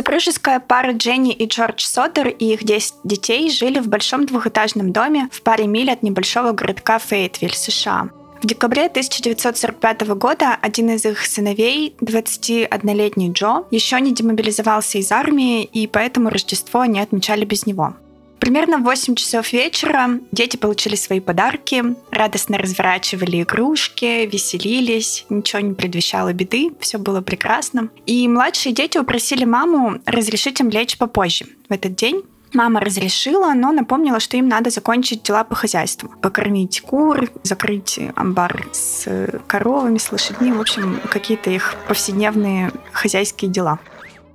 Супружеская 0.00 0.60
пара 0.60 0.92
Дженни 0.92 1.34
и 1.34 1.44
Джордж 1.44 1.84
Содер 1.84 2.28
и 2.28 2.54
их 2.54 2.64
10 2.64 2.94
детей 3.04 3.50
жили 3.50 3.80
в 3.80 3.88
большом 3.88 4.24
двухэтажном 4.24 4.92
доме 4.92 5.28
в 5.30 5.42
паре 5.42 5.66
миль 5.66 5.90
от 5.90 6.02
небольшого 6.02 6.52
городка 6.52 6.98
Фейтвиль, 6.98 7.54
США. 7.54 8.08
В 8.42 8.46
декабре 8.46 8.86
1945 8.86 10.08
года 10.14 10.56
один 10.58 10.88
из 10.88 11.04
их 11.04 11.26
сыновей, 11.26 11.94
21-летний 12.00 13.30
Джо, 13.32 13.66
еще 13.70 14.00
не 14.00 14.14
демобилизовался 14.14 14.96
из 14.96 15.12
армии, 15.12 15.64
и 15.64 15.86
поэтому 15.86 16.30
Рождество 16.30 16.80
они 16.80 16.98
отмечали 16.98 17.44
без 17.44 17.66
него. 17.66 17.94
Примерно 18.40 18.78
в 18.78 18.82
8 18.82 19.14
часов 19.14 19.52
вечера 19.52 20.18
дети 20.32 20.56
получили 20.56 20.96
свои 20.96 21.20
подарки, 21.20 21.84
радостно 22.10 22.58
разворачивали 22.58 23.42
игрушки, 23.42 24.26
веселились, 24.26 25.26
ничего 25.28 25.60
не 25.60 25.74
предвещало 25.74 26.32
беды, 26.32 26.72
все 26.80 26.98
было 26.98 27.20
прекрасно. 27.20 27.90
И 28.06 28.26
младшие 28.26 28.74
дети 28.74 28.98
упросили 28.98 29.44
маму 29.44 30.00
разрешить 30.06 30.58
им 30.60 30.70
лечь 30.70 30.96
попозже 30.98 31.46
в 31.68 31.72
этот 31.72 31.94
день, 31.94 32.22
Мама 32.52 32.80
разрешила, 32.80 33.52
но 33.54 33.70
напомнила, 33.70 34.18
что 34.18 34.36
им 34.36 34.48
надо 34.48 34.70
закончить 34.70 35.22
дела 35.22 35.44
по 35.44 35.54
хозяйству. 35.54 36.10
Покормить 36.20 36.80
кур, 36.80 37.30
закрыть 37.44 38.00
амбар 38.16 38.66
с 38.72 39.06
коровами, 39.46 39.98
с 39.98 40.10
лошадьми. 40.10 40.50
В 40.50 40.60
общем, 40.60 41.00
какие-то 41.10 41.50
их 41.50 41.76
повседневные 41.86 42.72
хозяйские 42.92 43.52
дела. 43.52 43.78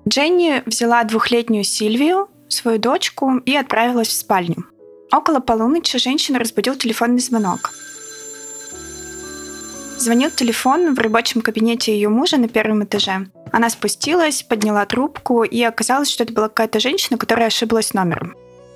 Дженни 0.07 0.63
взяла 0.65 1.03
двухлетнюю 1.03 1.65
Сильвию, 1.65 2.29
свою 2.47 2.79
дочку 2.79 3.37
и 3.45 3.55
отправилась 3.55 4.07
в 4.07 4.13
спальню. 4.13 4.65
Около 5.11 5.39
полуночи 5.39 5.97
женщину 5.97 6.39
разбудил 6.39 6.75
телефонный 6.75 7.19
звонок. 7.19 7.71
Звонил 9.97 10.29
телефон 10.29 10.93
в 10.93 10.99
рабочем 10.99 11.41
кабинете 11.41 11.93
ее 11.93 12.09
мужа 12.09 12.37
на 12.37 12.49
первом 12.49 12.83
этаже. 12.83 13.27
Она 13.51 13.69
спустилась, 13.69 14.43
подняла 14.43 14.85
трубку, 14.85 15.43
и 15.43 15.61
оказалось, 15.63 16.09
что 16.09 16.23
это 16.23 16.33
была 16.33 16.49
какая-то 16.49 16.79
женщина, 16.79 17.17
которая 17.17 17.47
ошиблась 17.47 17.93
номером. 17.93 18.35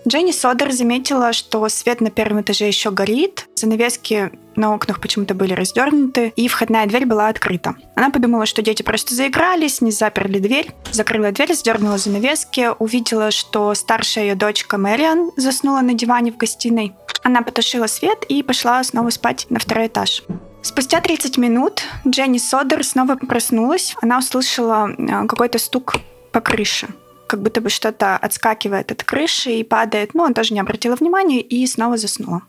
Дженни 0.09 0.31
Содер 0.31 0.71
заметила, 0.71 1.33
что 1.33 1.69
свет 1.69 2.01
на 2.01 2.09
первом 2.09 2.41
этаже 2.41 2.65
еще 2.65 2.89
горит, 2.89 3.47
занавески 3.53 4.31
на 4.55 4.73
окнах 4.73 5.01
почему-то 5.01 5.35
были 5.35 5.53
раздернуты, 5.53 6.33
и 6.35 6.47
входная 6.47 6.87
дверь 6.87 7.05
была 7.05 7.27
открыта. 7.27 7.75
Она 7.95 8.09
подумала, 8.09 8.47
что 8.47 8.63
дети 8.63 8.81
просто 8.81 9.13
заигрались, 9.13 9.81
не 9.81 9.91
заперли 9.91 10.39
дверь, 10.39 10.71
закрыла 10.91 11.31
дверь, 11.31 11.53
сдернула 11.53 11.99
занавески, 11.99 12.69
увидела, 12.79 13.29
что 13.29 13.71
старшая 13.75 14.23
ее 14.23 14.35
дочка 14.35 14.79
Мэриан 14.79 15.29
заснула 15.37 15.81
на 15.81 15.93
диване 15.93 16.31
в 16.31 16.37
гостиной. 16.37 16.93
Она 17.21 17.43
потушила 17.43 17.85
свет 17.85 18.25
и 18.27 18.41
пошла 18.41 18.83
снова 18.83 19.11
спать 19.11 19.45
на 19.51 19.59
второй 19.59 19.87
этаж. 19.87 20.23
Спустя 20.63 21.01
30 21.01 21.37
минут 21.37 21.83
Дженни 22.07 22.39
Содер 22.39 22.83
снова 22.83 23.15
проснулась. 23.15 23.95
Она 24.01 24.17
услышала 24.17 24.89
э, 24.89 25.27
какой-то 25.27 25.59
стук 25.59 25.97
по 26.31 26.41
крыше 26.41 26.87
как 27.29 27.41
будто 27.41 27.61
бы 27.61 27.69
что-то 27.69 28.17
отскакивает 28.17 28.91
от 28.91 29.03
крыши 29.03 29.51
и 29.51 29.63
падает. 29.63 30.15
Ну, 30.15 30.23
он 30.23 30.33
тоже 30.33 30.53
не 30.53 30.59
обратила 30.59 30.95
внимания 30.95 31.41
и 31.41 31.65
снова 31.67 31.95
заснула. 31.95 32.41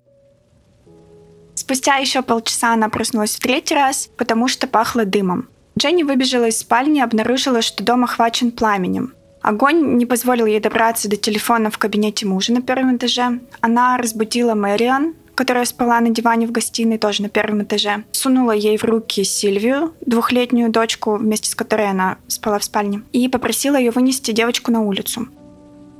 Спустя 1.54 1.96
еще 1.96 2.22
полчаса 2.22 2.72
она 2.72 2.88
проснулась 2.88 3.36
в 3.36 3.40
третий 3.40 3.74
раз, 3.74 4.08
потому 4.16 4.48
что 4.48 4.66
пахло 4.66 5.04
дымом. 5.04 5.48
Дженни 5.78 6.02
выбежала 6.02 6.48
из 6.48 6.58
спальни 6.58 6.98
и 6.98 7.02
обнаружила, 7.02 7.60
что 7.60 7.84
дом 7.84 8.04
охвачен 8.04 8.50
пламенем. 8.50 9.12
Огонь 9.42 9.96
не 9.96 10.06
позволил 10.06 10.46
ей 10.46 10.60
добраться 10.60 11.08
до 11.08 11.16
телефона 11.16 11.70
в 11.70 11.78
кабинете 11.78 12.26
мужа 12.26 12.52
на 12.52 12.62
первом 12.62 12.96
этаже. 12.96 13.40
Она 13.60 13.98
разбудила 13.98 14.54
Мэриан, 14.54 15.14
которая 15.40 15.64
спала 15.64 15.98
на 16.00 16.10
диване 16.10 16.46
в 16.46 16.52
гостиной, 16.52 16.98
тоже 16.98 17.22
на 17.22 17.30
первом 17.30 17.62
этаже. 17.62 18.04
Сунула 18.12 18.52
ей 18.52 18.76
в 18.76 18.84
руки 18.84 19.24
Сильвию, 19.24 19.94
двухлетнюю 20.02 20.70
дочку, 20.70 21.16
вместе 21.16 21.48
с 21.48 21.54
которой 21.54 21.88
она 21.88 22.18
спала 22.28 22.58
в 22.58 22.64
спальне, 22.64 23.00
и 23.12 23.26
попросила 23.26 23.76
ее 23.76 23.90
вынести 23.90 24.32
девочку 24.32 24.70
на 24.70 24.82
улицу. 24.82 25.28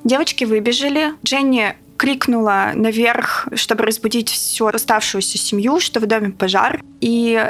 Девочки 0.04 0.44
выбежали. 0.44 1.14
Дженни 1.25 1.75
крикнула 1.97 2.73
наверх, 2.75 3.49
чтобы 3.54 3.85
разбудить 3.85 4.28
всю 4.28 4.66
оставшуюся 4.66 5.38
семью, 5.38 5.80
что 5.80 6.00
в 6.00 6.06
доме 6.06 6.32
пожар. 6.32 6.82
И 7.00 7.42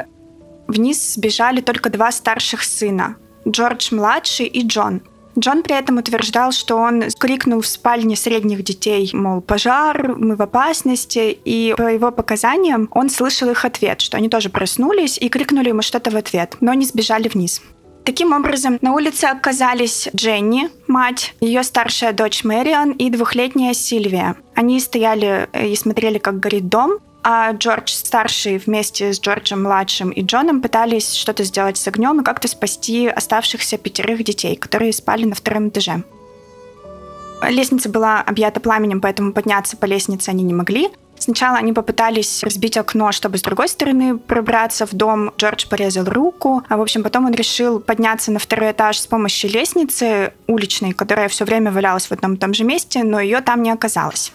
вниз 0.67 1.15
сбежали 1.15 1.59
только 1.59 1.89
два 1.89 2.13
старших 2.13 2.63
сына. 2.63 3.17
Джордж 3.45 3.93
младший 3.93 4.45
и 4.45 4.65
Джон. 4.65 5.01
Джон 5.37 5.63
при 5.63 5.77
этом 5.77 5.97
утверждал, 5.97 6.51
что 6.51 6.75
он 6.75 7.03
крикнул 7.17 7.61
в 7.61 7.67
спальне 7.67 8.15
средних 8.15 8.63
детей, 8.63 9.09
мол, 9.13 9.41
пожар, 9.41 10.15
мы 10.17 10.35
в 10.35 10.41
опасности, 10.41 11.37
и 11.45 11.73
по 11.77 11.83
его 11.83 12.11
показаниям 12.11 12.89
он 12.91 13.09
слышал 13.09 13.49
их 13.49 13.65
ответ, 13.65 14.01
что 14.01 14.17
они 14.17 14.29
тоже 14.29 14.49
проснулись 14.49 15.17
и 15.17 15.29
крикнули 15.29 15.69
ему 15.69 15.81
что-то 15.81 16.11
в 16.11 16.15
ответ, 16.15 16.57
но 16.59 16.73
не 16.73 16.85
сбежали 16.85 17.27
вниз. 17.27 17.61
Таким 18.03 18.33
образом, 18.33 18.79
на 18.81 18.93
улице 18.93 19.25
оказались 19.25 20.09
Дженни, 20.15 20.69
мать, 20.87 21.35
ее 21.39 21.63
старшая 21.63 22.13
дочь 22.13 22.43
Мэриан 22.43 22.91
и 22.91 23.11
двухлетняя 23.11 23.73
Сильвия. 23.73 24.35
Они 24.55 24.79
стояли 24.79 25.47
и 25.53 25.75
смотрели, 25.75 26.17
как 26.17 26.39
горит 26.39 26.67
дом, 26.67 26.97
а 27.23 27.51
Джордж 27.51 27.91
старший 27.91 28.57
вместе 28.57 29.13
с 29.13 29.19
Джорджем 29.19 29.63
младшим 29.63 30.09
и 30.09 30.21
Джоном 30.21 30.61
пытались 30.61 31.13
что-то 31.13 31.43
сделать 31.43 31.77
с 31.77 31.87
огнем 31.87 32.21
и 32.21 32.23
как-то 32.23 32.47
спасти 32.47 33.07
оставшихся 33.07 33.77
пятерых 33.77 34.23
детей, 34.23 34.55
которые 34.55 34.93
спали 34.93 35.25
на 35.25 35.35
втором 35.35 35.69
этаже. 35.69 36.03
Лестница 37.47 37.89
была 37.89 38.21
объята 38.21 38.59
пламенем, 38.59 39.01
поэтому 39.01 39.33
подняться 39.33 39.77
по 39.77 39.85
лестнице 39.85 40.29
они 40.29 40.43
не 40.43 40.53
могли. 40.53 40.89
Сначала 41.17 41.57
они 41.57 41.71
попытались 41.71 42.41
разбить 42.43 42.77
окно, 42.77 43.11
чтобы 43.11 43.37
с 43.37 43.43
другой 43.43 43.67
стороны 43.67 44.17
пробраться 44.17 44.87
в 44.87 44.93
дом. 44.93 45.31
Джордж 45.37 45.67
порезал 45.67 46.05
руку. 46.05 46.63
А, 46.67 46.77
в 46.77 46.81
общем, 46.81 47.03
потом 47.03 47.25
он 47.25 47.33
решил 47.33 47.79
подняться 47.79 48.31
на 48.31 48.39
второй 48.39 48.71
этаж 48.71 48.99
с 48.99 49.05
помощью 49.05 49.51
лестницы 49.51 50.33
уличной, 50.47 50.93
которая 50.93 51.27
все 51.27 51.45
время 51.45 51.71
валялась 51.71 52.07
в 52.07 52.11
одном 52.11 52.33
и 52.33 52.37
том 52.37 52.55
же 52.55 52.63
месте, 52.63 53.03
но 53.03 53.19
ее 53.19 53.41
там 53.41 53.61
не 53.61 53.69
оказалось. 53.69 54.31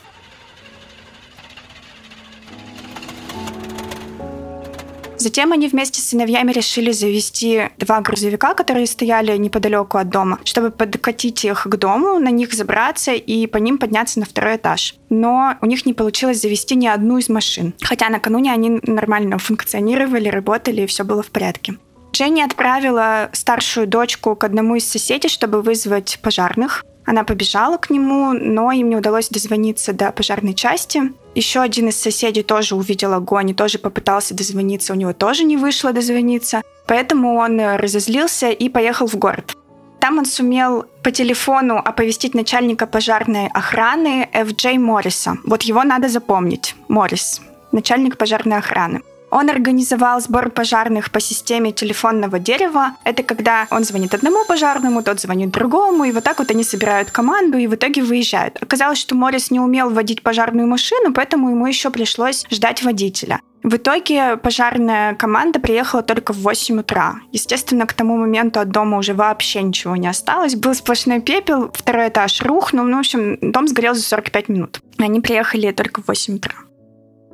Затем 5.26 5.50
они 5.50 5.66
вместе 5.66 6.00
с 6.00 6.11
сыновьями 6.11 6.52
решили 6.52 6.92
завести 6.92 7.71
два 7.78 8.00
грузовика, 8.00 8.54
которые 8.54 8.87
стояли 8.87 9.37
неподалеку 9.37 9.99
от 9.99 10.09
дома, 10.09 10.38
чтобы 10.45 10.71
подкатить 10.71 11.45
их 11.45 11.66
к 11.68 11.76
дому, 11.76 12.21
на 12.21 12.28
них 12.28 12.54
забраться 12.54 13.11
и 13.11 13.49
по 13.49 13.56
ним 13.56 13.78
подняться 13.78 14.21
на 14.21 14.25
второй 14.25 14.54
этаж. 14.54 14.95
Но 15.11 15.56
у 15.61 15.66
них 15.66 15.85
не 15.85 15.95
получилось 15.95 16.40
завести 16.40 16.76
ни 16.76 16.87
одну 16.87 17.18
из 17.18 17.28
машин. 17.28 17.75
Хотя 17.83 18.09
накануне 18.09 18.52
они 18.52 18.78
нормально 18.85 19.38
функционировали, 19.38 20.28
работали, 20.28 20.83
и 20.83 20.87
все 20.87 21.02
было 21.02 21.25
в 21.25 21.33
порядке. 21.33 21.75
Дженни 22.12 22.40
отправила 22.40 23.28
старшую 23.33 23.88
дочку 23.88 24.37
к 24.37 24.45
одному 24.45 24.76
из 24.76 24.88
соседей, 24.88 25.28
чтобы 25.28 25.61
вызвать 25.61 26.21
пожарных. 26.23 26.85
Она 27.06 27.22
побежала 27.22 27.78
к 27.78 27.88
нему, 27.88 28.32
но 28.32 28.72
им 28.72 28.90
не 28.90 28.96
удалось 28.96 29.28
дозвониться 29.28 29.92
до 29.92 30.10
пожарной 30.10 30.54
части. 30.54 31.12
Еще 31.36 31.60
один 31.60 31.88
из 31.88 31.96
соседей 31.96 32.42
тоже 32.42 32.75
увидел 32.75 33.14
огонь 33.14 33.50
и 33.50 33.54
тоже 33.54 33.78
попытался 33.78 34.34
дозвониться, 34.34 34.92
у 34.92 34.96
него 34.96 35.12
тоже 35.12 35.44
не 35.44 35.56
вышло 35.56 35.92
дозвониться. 35.92 36.62
Поэтому 36.86 37.36
он 37.36 37.60
разозлился 37.60 38.50
и 38.50 38.68
поехал 38.68 39.06
в 39.06 39.16
город. 39.16 39.56
Там 40.00 40.18
он 40.18 40.26
сумел 40.26 40.84
по 41.02 41.10
телефону 41.10 41.78
оповестить 41.78 42.34
начальника 42.34 42.86
пожарной 42.86 43.48
охраны 43.48 44.28
Ф. 44.32 44.52
Джей 44.52 44.78
Морриса. 44.78 45.36
Вот 45.44 45.62
его 45.62 45.84
надо 45.84 46.08
запомнить. 46.08 46.75
Моррис, 46.88 47.40
начальник 47.72 48.16
пожарной 48.16 48.58
охраны. 48.58 49.02
Он 49.37 49.50
организовал 49.50 50.19
сбор 50.23 50.49
пожарных 50.49 51.11
по 51.11 51.21
системе 51.21 51.71
телефонного 51.71 52.38
дерева. 52.38 52.97
Это 53.05 53.23
когда 53.23 53.66
он 53.71 53.85
звонит 53.85 54.14
одному 54.14 54.47
пожарному, 54.47 55.02
тот 55.02 55.21
звонит 55.21 55.50
другому, 55.50 56.05
и 56.05 56.12
вот 56.12 56.25
так 56.25 56.38
вот 56.38 56.50
они 56.50 56.64
собирают 56.64 57.11
команду 57.11 57.59
и 57.59 57.66
в 57.66 57.75
итоге 57.75 58.02
выезжают. 58.02 58.57
Оказалось, 58.62 58.97
что 58.97 59.14
Моррис 59.14 59.50
не 59.50 59.61
умел 59.61 59.90
водить 59.90 60.23
пожарную 60.23 60.66
машину, 60.66 61.12
поэтому 61.12 61.50
ему 61.50 61.66
еще 61.66 61.90
пришлось 61.90 62.47
ждать 62.50 62.83
водителя. 62.83 63.40
В 63.62 63.76
итоге 63.76 64.38
пожарная 64.38 65.14
команда 65.14 65.61
приехала 65.61 66.02
только 66.02 66.33
в 66.33 66.38
8 66.38 66.81
утра. 66.81 67.16
Естественно, 67.33 67.85
к 67.85 67.93
тому 67.93 68.16
моменту 68.16 68.61
от 68.61 68.71
дома 68.71 68.97
уже 68.97 69.12
вообще 69.12 69.61
ничего 69.61 69.97
не 69.97 70.09
осталось. 70.09 70.55
Был 70.55 70.73
сплошной 70.73 71.21
пепел, 71.21 71.71
второй 71.75 72.09
этаж 72.09 72.40
рухнул. 72.40 72.87
Ну, 72.87 72.97
в 72.97 73.00
общем, 73.00 73.37
дом 73.43 73.69
сгорел 73.69 73.95
за 73.95 74.02
45 74.02 74.49
минут. 74.49 74.81
Они 74.97 75.21
приехали 75.21 75.73
только 75.73 76.00
в 76.00 76.09
8 76.09 76.37
утра. 76.37 76.55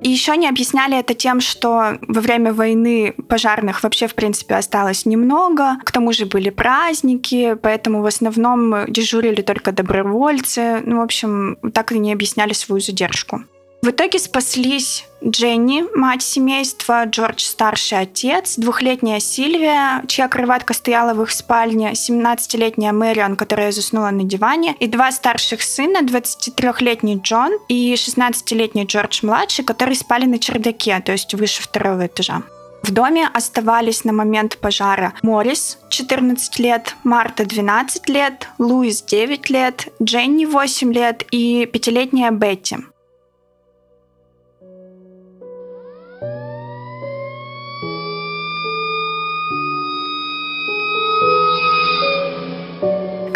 И 0.03 0.11
еще 0.11 0.37
не 0.37 0.49
объясняли 0.49 0.99
это 0.99 1.15
тем, 1.15 1.41
что 1.41 1.99
во 2.09 2.21
время 2.21 2.53
войны 2.53 3.15
пожарных 3.29 3.83
вообще, 3.83 4.09
в 4.09 4.15
принципе, 4.15 4.57
осталось 4.57 5.07
немного. 5.07 5.79
К 5.85 5.93
тому 5.93 6.13
же 6.13 6.27
были 6.27 6.51
праздники, 6.51 7.57
поэтому 7.63 8.03
в 8.03 8.07
основном 8.07 8.87
дежурили 8.89 9.43
только 9.43 9.71
добровольцы. 9.71 10.83
Ну, 10.85 10.99
в 10.99 11.03
общем, 11.03 11.57
так 11.73 11.93
и 11.93 11.99
не 11.99 12.13
объясняли 12.13 12.53
свою 12.53 12.81
задержку. 12.81 13.45
В 13.83 13.91
итоге 13.91 14.21
спаслись 14.21 15.07
Дженни, 15.25 15.85
мать 15.97 16.23
семейства, 16.23 17.05
Джордж 17.05 17.43
старший 17.43 17.99
отец, 17.99 18.55
двухлетняя 18.57 19.19
Сильвия, 19.19 20.05
чья 20.07 20.29
кроватка 20.29 20.73
стояла 20.73 21.15
в 21.15 21.23
их 21.25 21.33
спальне, 21.33 21.91
17-летняя 21.91 22.93
Мэрион, 22.93 23.35
которая 23.35 23.73
заснула 23.73 24.11
на 24.11 24.23
диване, 24.23 24.77
и 24.79 24.87
два 24.87 25.11
старших 25.11 25.63
сына, 25.63 26.03
23-летний 26.03 27.17
Джон 27.17 27.59
и 27.67 27.95
16-летний 27.95 28.85
Джордж-младший, 28.85 29.65
которые 29.65 29.97
спали 29.97 30.27
на 30.27 30.39
чердаке, 30.39 31.01
то 31.01 31.11
есть 31.11 31.35
выше 31.35 31.61
второго 31.61 32.07
этажа. 32.07 32.43
В 32.85 32.93
доме 32.93 33.29
оставались 33.35 34.05
на 34.05 34.13
момент 34.13 34.59
пожара 34.59 35.13
Моррис, 35.23 35.79
14 35.89 36.61
лет, 36.61 36.95
Марта, 37.03 37.45
12 37.45 38.09
лет, 38.09 38.49
Луис, 38.59 39.03
9 39.03 39.51
лет, 39.51 39.89
Дженни, 40.01 40.45
8 40.45 40.93
лет 40.93 41.25
и 41.33 41.67
пятилетняя 41.67 42.31
Бетти. 42.31 42.77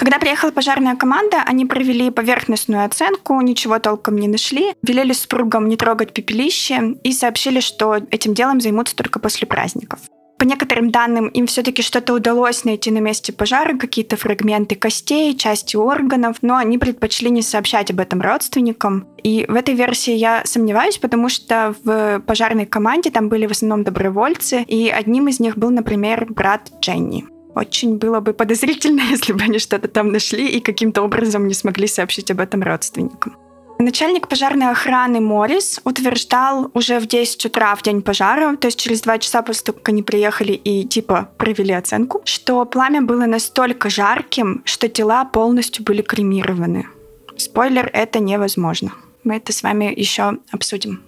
Когда 0.07 0.21
приехала 0.21 0.53
пожарная 0.53 0.95
команда, 0.95 1.43
они 1.45 1.67
провели 1.67 2.13
поверхностную 2.13 2.85
оценку, 2.85 3.41
ничего 3.41 3.81
толком 3.81 4.19
не 4.19 4.29
нашли, 4.29 4.73
велели 4.85 5.13
супругам 5.13 5.69
не 5.69 5.77
трогать 5.77 6.13
пепелище 6.13 6.95
и 7.03 7.11
сообщили, 7.11 7.59
что 7.59 7.97
этим 8.13 8.33
делом 8.33 8.61
займутся 8.61 8.95
только 8.95 9.19
после 9.19 9.49
праздников. 9.49 9.99
По 10.39 10.45
некоторым 10.45 10.93
данным, 10.93 11.27
им 11.27 11.49
все-таки 11.49 11.83
что-то 11.83 12.15
удалось 12.15 12.63
найти 12.63 12.93
на 12.93 12.99
месте 12.99 13.33
пожара, 13.33 13.77
какие-то 13.77 14.17
фрагменты 14.17 14.77
костей, 14.77 15.37
части 15.37 15.75
органов, 15.75 16.37
но 16.41 16.55
они 16.55 16.79
предпочли 16.79 17.29
не 17.29 17.43
сообщать 17.43 17.91
об 17.91 17.99
этом 17.99 18.23
родственникам. 18.23 19.09
И 19.25 19.45
в 19.49 19.57
этой 19.57 19.75
версии 19.75 20.15
я 20.15 20.43
сомневаюсь, 20.45 20.99
потому 20.99 21.29
что 21.29 21.75
в 21.83 22.21
пожарной 22.21 22.67
команде 22.67 23.11
там 23.11 23.29
были 23.29 23.47
в 23.47 23.51
основном 23.51 23.83
добровольцы, 23.83 24.63
и 24.69 24.89
одним 24.89 25.27
из 25.27 25.41
них 25.41 25.59
был, 25.59 25.71
например, 25.71 26.27
брат 26.29 26.71
Дженни. 26.81 27.25
Очень 27.57 27.97
было 27.97 28.21
бы 28.21 28.35
подозрительно, 28.35 29.01
если 29.11 29.33
бы 29.33 29.43
они 29.43 29.59
что-то 29.59 29.89
там 29.89 30.13
нашли 30.13 30.47
и 30.47 30.61
каким-то 30.61 31.03
образом 31.03 31.49
не 31.49 31.55
смогли 31.55 31.89
сообщить 31.89 32.31
об 32.31 32.41
этом 32.41 32.63
родственникам. 32.63 33.37
Начальник 33.79 34.29
пожарной 34.29 34.71
охраны 34.71 35.21
Моррис 35.21 35.81
утверждал 35.85 36.71
уже 36.73 36.99
в 36.99 37.07
10 37.07 37.47
утра 37.47 37.75
в 37.75 37.83
день 37.83 38.01
пожара, 38.01 38.57
то 38.57 38.69
есть 38.69 38.79
через 38.79 39.03
два 39.03 39.19
часа 39.19 39.43
после 39.43 39.65
того, 39.65 39.79
как 39.79 39.91
они 39.91 40.03
приехали 40.03 40.53
и 40.53 40.85
типа 40.85 41.29
провели 41.37 41.73
оценку, 41.73 42.23
что 42.25 42.65
пламя 42.65 43.03
было 43.03 43.27
настолько 43.27 43.91
жарким, 43.91 44.63
что 44.65 44.89
тела 44.89 45.27
полностью 45.27 45.85
были 45.85 46.01
кремированы. 46.01 46.87
Спойлер, 47.37 47.91
это 47.93 48.19
невозможно. 48.19 48.93
Мы 49.25 49.37
это 49.37 49.53
с 49.53 49.63
вами 49.63 49.93
еще 49.95 50.39
обсудим 50.53 51.03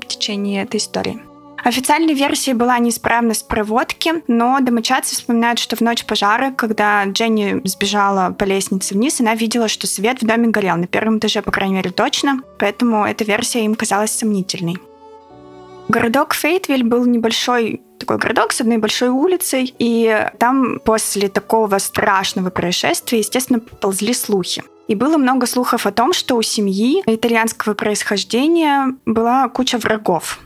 в 0.00 0.06
течение 0.06 0.62
этой 0.62 0.76
истории. 0.76 1.31
Официальной 1.64 2.14
версией 2.14 2.56
была 2.56 2.78
неисправность 2.80 3.46
проводки, 3.46 4.24
но 4.26 4.58
домочадцы 4.60 5.14
вспоминают, 5.14 5.60
что 5.60 5.76
в 5.76 5.80
ночь 5.80 6.04
пожара, 6.04 6.50
когда 6.50 7.04
Дженни 7.04 7.60
сбежала 7.64 8.34
по 8.36 8.42
лестнице 8.42 8.94
вниз, 8.94 9.20
она 9.20 9.36
видела, 9.36 9.68
что 9.68 9.86
свет 9.86 10.20
в 10.20 10.26
доме 10.26 10.48
горел, 10.48 10.76
на 10.76 10.88
первом 10.88 11.18
этаже, 11.18 11.40
по 11.40 11.52
крайней 11.52 11.76
мере, 11.76 11.90
точно, 11.90 12.40
поэтому 12.58 13.06
эта 13.06 13.22
версия 13.22 13.64
им 13.64 13.76
казалась 13.76 14.10
сомнительной. 14.10 14.78
Городок 15.88 16.34
Фейтвиль 16.34 16.84
был 16.84 17.04
небольшой 17.04 17.80
такой 17.98 18.18
городок 18.18 18.52
с 18.52 18.60
одной 18.60 18.78
большой 18.78 19.10
улицей, 19.10 19.72
и 19.78 20.28
там 20.40 20.80
после 20.80 21.28
такого 21.28 21.78
страшного 21.78 22.50
происшествия, 22.50 23.18
естественно, 23.18 23.60
ползли 23.60 24.14
слухи. 24.14 24.64
И 24.88 24.96
было 24.96 25.16
много 25.16 25.46
слухов 25.46 25.86
о 25.86 25.92
том, 25.92 26.12
что 26.12 26.36
у 26.36 26.42
семьи 26.42 27.04
итальянского 27.06 27.74
происхождения 27.74 28.96
была 29.06 29.48
куча 29.48 29.78
врагов. 29.78 30.40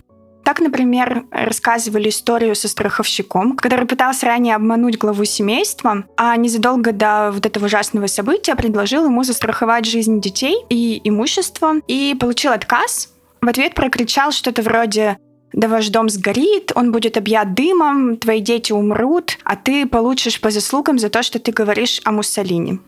Так, 0.47 0.61
например, 0.61 1.25
рассказывали 1.33 2.09
историю 2.09 2.55
со 2.55 2.69
страховщиком, 2.69 3.57
который 3.57 3.85
пытался 3.85 4.27
ранее 4.27 4.55
обмануть 4.55 4.97
главу 4.97 5.25
семейства, 5.25 6.05
а 6.17 6.37
незадолго 6.37 6.93
до 6.93 7.33
вот 7.33 7.45
этого 7.45 7.65
ужасного 7.65 8.07
события 8.07 8.55
предложил 8.55 9.07
ему 9.07 9.25
застраховать 9.25 9.87
жизнь 9.87 10.21
детей 10.21 10.59
и 10.69 11.01
имущество, 11.03 11.75
и 11.89 12.17
получил 12.21 12.53
отказ. 12.53 13.13
В 13.41 13.49
ответ 13.49 13.75
прокричал 13.75 14.31
что-то 14.31 14.63
вроде 14.63 15.19
да 15.53 15.67
ваш 15.67 15.89
дом 15.89 16.09
сгорит, 16.09 16.71
он 16.77 16.93
будет 16.93 17.17
объят 17.17 17.55
дымом, 17.55 18.17
твои 18.17 18.39
дети 18.39 18.71
умрут, 18.71 19.39
а 19.43 19.57
ты 19.57 19.85
получишь 19.85 20.41
по 20.41 20.51
заслугам 20.51 21.01
за 21.01 21.11
то, 21.11 21.25
что 21.25 21.41
ты 21.41 21.51
говоришь 21.51 22.01
о 22.05 22.13
Муссолини. 22.13 22.79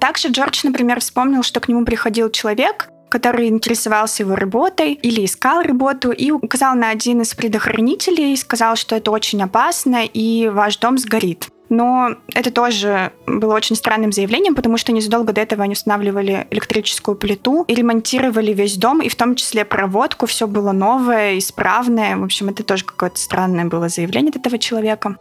Также 0.00 0.28
Джордж, 0.28 0.60
например, 0.64 1.00
вспомнил, 1.00 1.42
что 1.42 1.60
к 1.60 1.68
нему 1.68 1.86
приходил 1.86 2.28
человек, 2.28 2.90
который 3.08 3.48
интересовался 3.48 4.22
его 4.22 4.34
работой 4.36 4.92
или 4.92 5.24
искал 5.24 5.62
работу, 5.62 6.10
и 6.10 6.30
указал 6.30 6.74
на 6.74 6.90
один 6.90 7.22
из 7.22 7.34
предохранителей, 7.34 8.32
и 8.32 8.36
сказал, 8.36 8.76
что 8.76 8.96
это 8.96 9.10
очень 9.10 9.42
опасно, 9.42 10.04
и 10.04 10.48
ваш 10.48 10.78
дом 10.78 10.98
сгорит. 10.98 11.48
Но 11.68 12.16
это 12.32 12.50
тоже 12.50 13.12
было 13.26 13.54
очень 13.54 13.76
странным 13.76 14.12
заявлением, 14.12 14.54
потому 14.54 14.76
что 14.76 14.92
незадолго 14.92 15.32
до 15.32 15.40
этого 15.40 15.64
они 15.64 15.72
устанавливали 15.72 16.46
электрическую 16.50 17.16
плиту 17.16 17.64
и 17.66 17.74
ремонтировали 17.74 18.52
весь 18.52 18.76
дом, 18.76 19.02
и 19.02 19.08
в 19.08 19.16
том 19.16 19.34
числе 19.34 19.64
проводку. 19.64 20.26
Все 20.26 20.46
было 20.46 20.72
новое, 20.72 21.38
исправное. 21.38 22.16
В 22.16 22.24
общем, 22.24 22.48
это 22.48 22.62
тоже 22.62 22.84
какое-то 22.84 23.18
странное 23.18 23.64
было 23.64 23.88
заявление 23.88 24.30
от 24.30 24.36
этого 24.36 24.58
человека. 24.58 25.16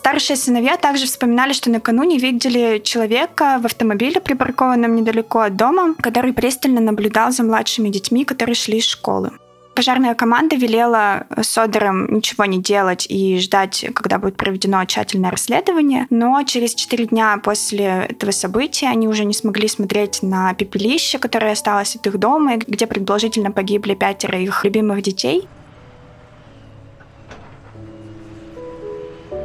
Старшие 0.00 0.38
сыновья 0.38 0.78
также 0.78 1.04
вспоминали, 1.04 1.52
что 1.52 1.68
накануне 1.68 2.16
видели 2.16 2.80
человека 2.82 3.58
в 3.62 3.66
автомобиле, 3.66 4.18
припаркованном 4.18 4.96
недалеко 4.96 5.40
от 5.40 5.56
дома, 5.56 5.94
который 6.00 6.32
пристально 6.32 6.80
наблюдал 6.80 7.32
за 7.32 7.42
младшими 7.42 7.90
детьми, 7.90 8.24
которые 8.24 8.54
шли 8.54 8.78
из 8.78 8.86
школы. 8.86 9.32
Пожарная 9.74 10.14
команда 10.14 10.56
велела 10.56 11.26
Содерам 11.42 12.14
ничего 12.14 12.46
не 12.46 12.62
делать 12.62 13.04
и 13.10 13.38
ждать, 13.40 13.84
когда 13.94 14.18
будет 14.18 14.38
проведено 14.38 14.82
тщательное 14.86 15.30
расследование. 15.30 16.06
Но 16.08 16.42
через 16.44 16.74
четыре 16.74 17.04
дня 17.04 17.38
после 17.44 18.06
этого 18.08 18.30
события 18.30 18.88
они 18.88 19.06
уже 19.06 19.26
не 19.26 19.34
смогли 19.34 19.68
смотреть 19.68 20.22
на 20.22 20.54
пепелище, 20.54 21.18
которое 21.18 21.52
осталось 21.52 21.94
от 21.94 22.06
их 22.06 22.18
дома, 22.18 22.56
где 22.56 22.86
предположительно 22.86 23.52
погибли 23.52 23.94
пятеро 23.94 24.38
их 24.38 24.64
любимых 24.64 25.02
детей. 25.02 25.46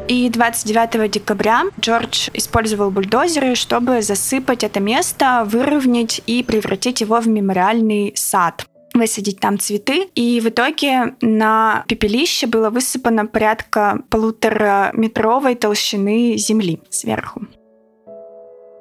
И 0.08 0.30
29 0.30 1.10
декабря 1.10 1.64
Джордж 1.80 2.30
использовал 2.34 2.92
бульдозеры, 2.92 3.56
чтобы 3.56 4.04
засыпать 4.04 4.64
это 4.64 4.80
место, 4.80 5.44
выровнять 5.46 6.22
и 6.28 6.44
превратить 6.44 7.02
его 7.02 7.20
в 7.20 7.28
мемориальный 7.28 8.14
сад 8.16 8.68
высадить 8.94 9.40
там 9.40 9.60
цветы. 9.60 10.08
И 10.16 10.40
в 10.40 10.48
итоге 10.50 11.16
на 11.22 11.84
пепелище 11.88 12.48
было 12.48 12.70
высыпано 12.70 13.26
порядка 13.26 14.00
полутораметровой 14.10 15.56
толщины 15.56 16.38
земли 16.38 16.80
сверху. 16.90 17.42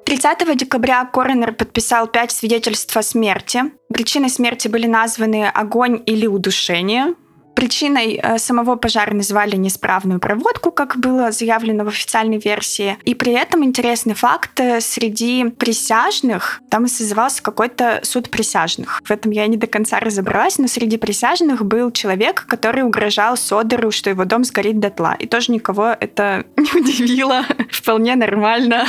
30 0.05 0.55
декабря 0.55 1.03
коронер 1.05 1.53
подписал 1.53 2.07
пять 2.07 2.31
свидетельств 2.31 2.95
о 2.95 3.01
смерти. 3.01 3.63
Причиной 3.93 4.29
смерти 4.29 4.67
были 4.67 4.85
названы 4.85 5.47
огонь 5.47 6.01
или 6.05 6.27
удушение. 6.27 7.15
Причиной 7.55 8.19
э, 8.21 8.37
самого 8.37 8.75
пожара 8.75 9.13
назвали 9.13 9.55
неисправную 9.55 10.19
проводку, 10.19 10.71
как 10.71 10.97
было 10.97 11.31
заявлено 11.31 11.85
в 11.85 11.87
официальной 11.87 12.37
версии. 12.37 12.97
И 13.05 13.15
при 13.15 13.33
этом 13.33 13.63
интересный 13.63 14.13
факт, 14.13 14.59
э, 14.59 14.81
среди 14.81 15.49
присяжных 15.49 16.61
там 16.69 16.87
созывался 16.87 17.41
какой-то 17.41 18.01
суд 18.03 18.29
присяжных. 18.29 19.01
В 19.03 19.11
этом 19.11 19.31
я 19.31 19.47
не 19.47 19.57
до 19.57 19.67
конца 19.67 19.99
разобралась, 19.99 20.57
но 20.57 20.67
среди 20.67 20.97
присяжных 20.97 21.65
был 21.65 21.91
человек, 21.91 22.45
который 22.47 22.83
угрожал 22.83 23.37
Содеру, 23.37 23.91
что 23.91 24.09
его 24.09 24.25
дом 24.25 24.43
сгорит 24.43 24.79
дотла. 24.79 25.15
И 25.17 25.27
тоже 25.27 25.51
никого 25.51 25.95
это 25.99 26.45
не 26.57 26.79
удивило. 26.79 27.43
Вполне 27.71 28.15
нормально. 28.15 28.85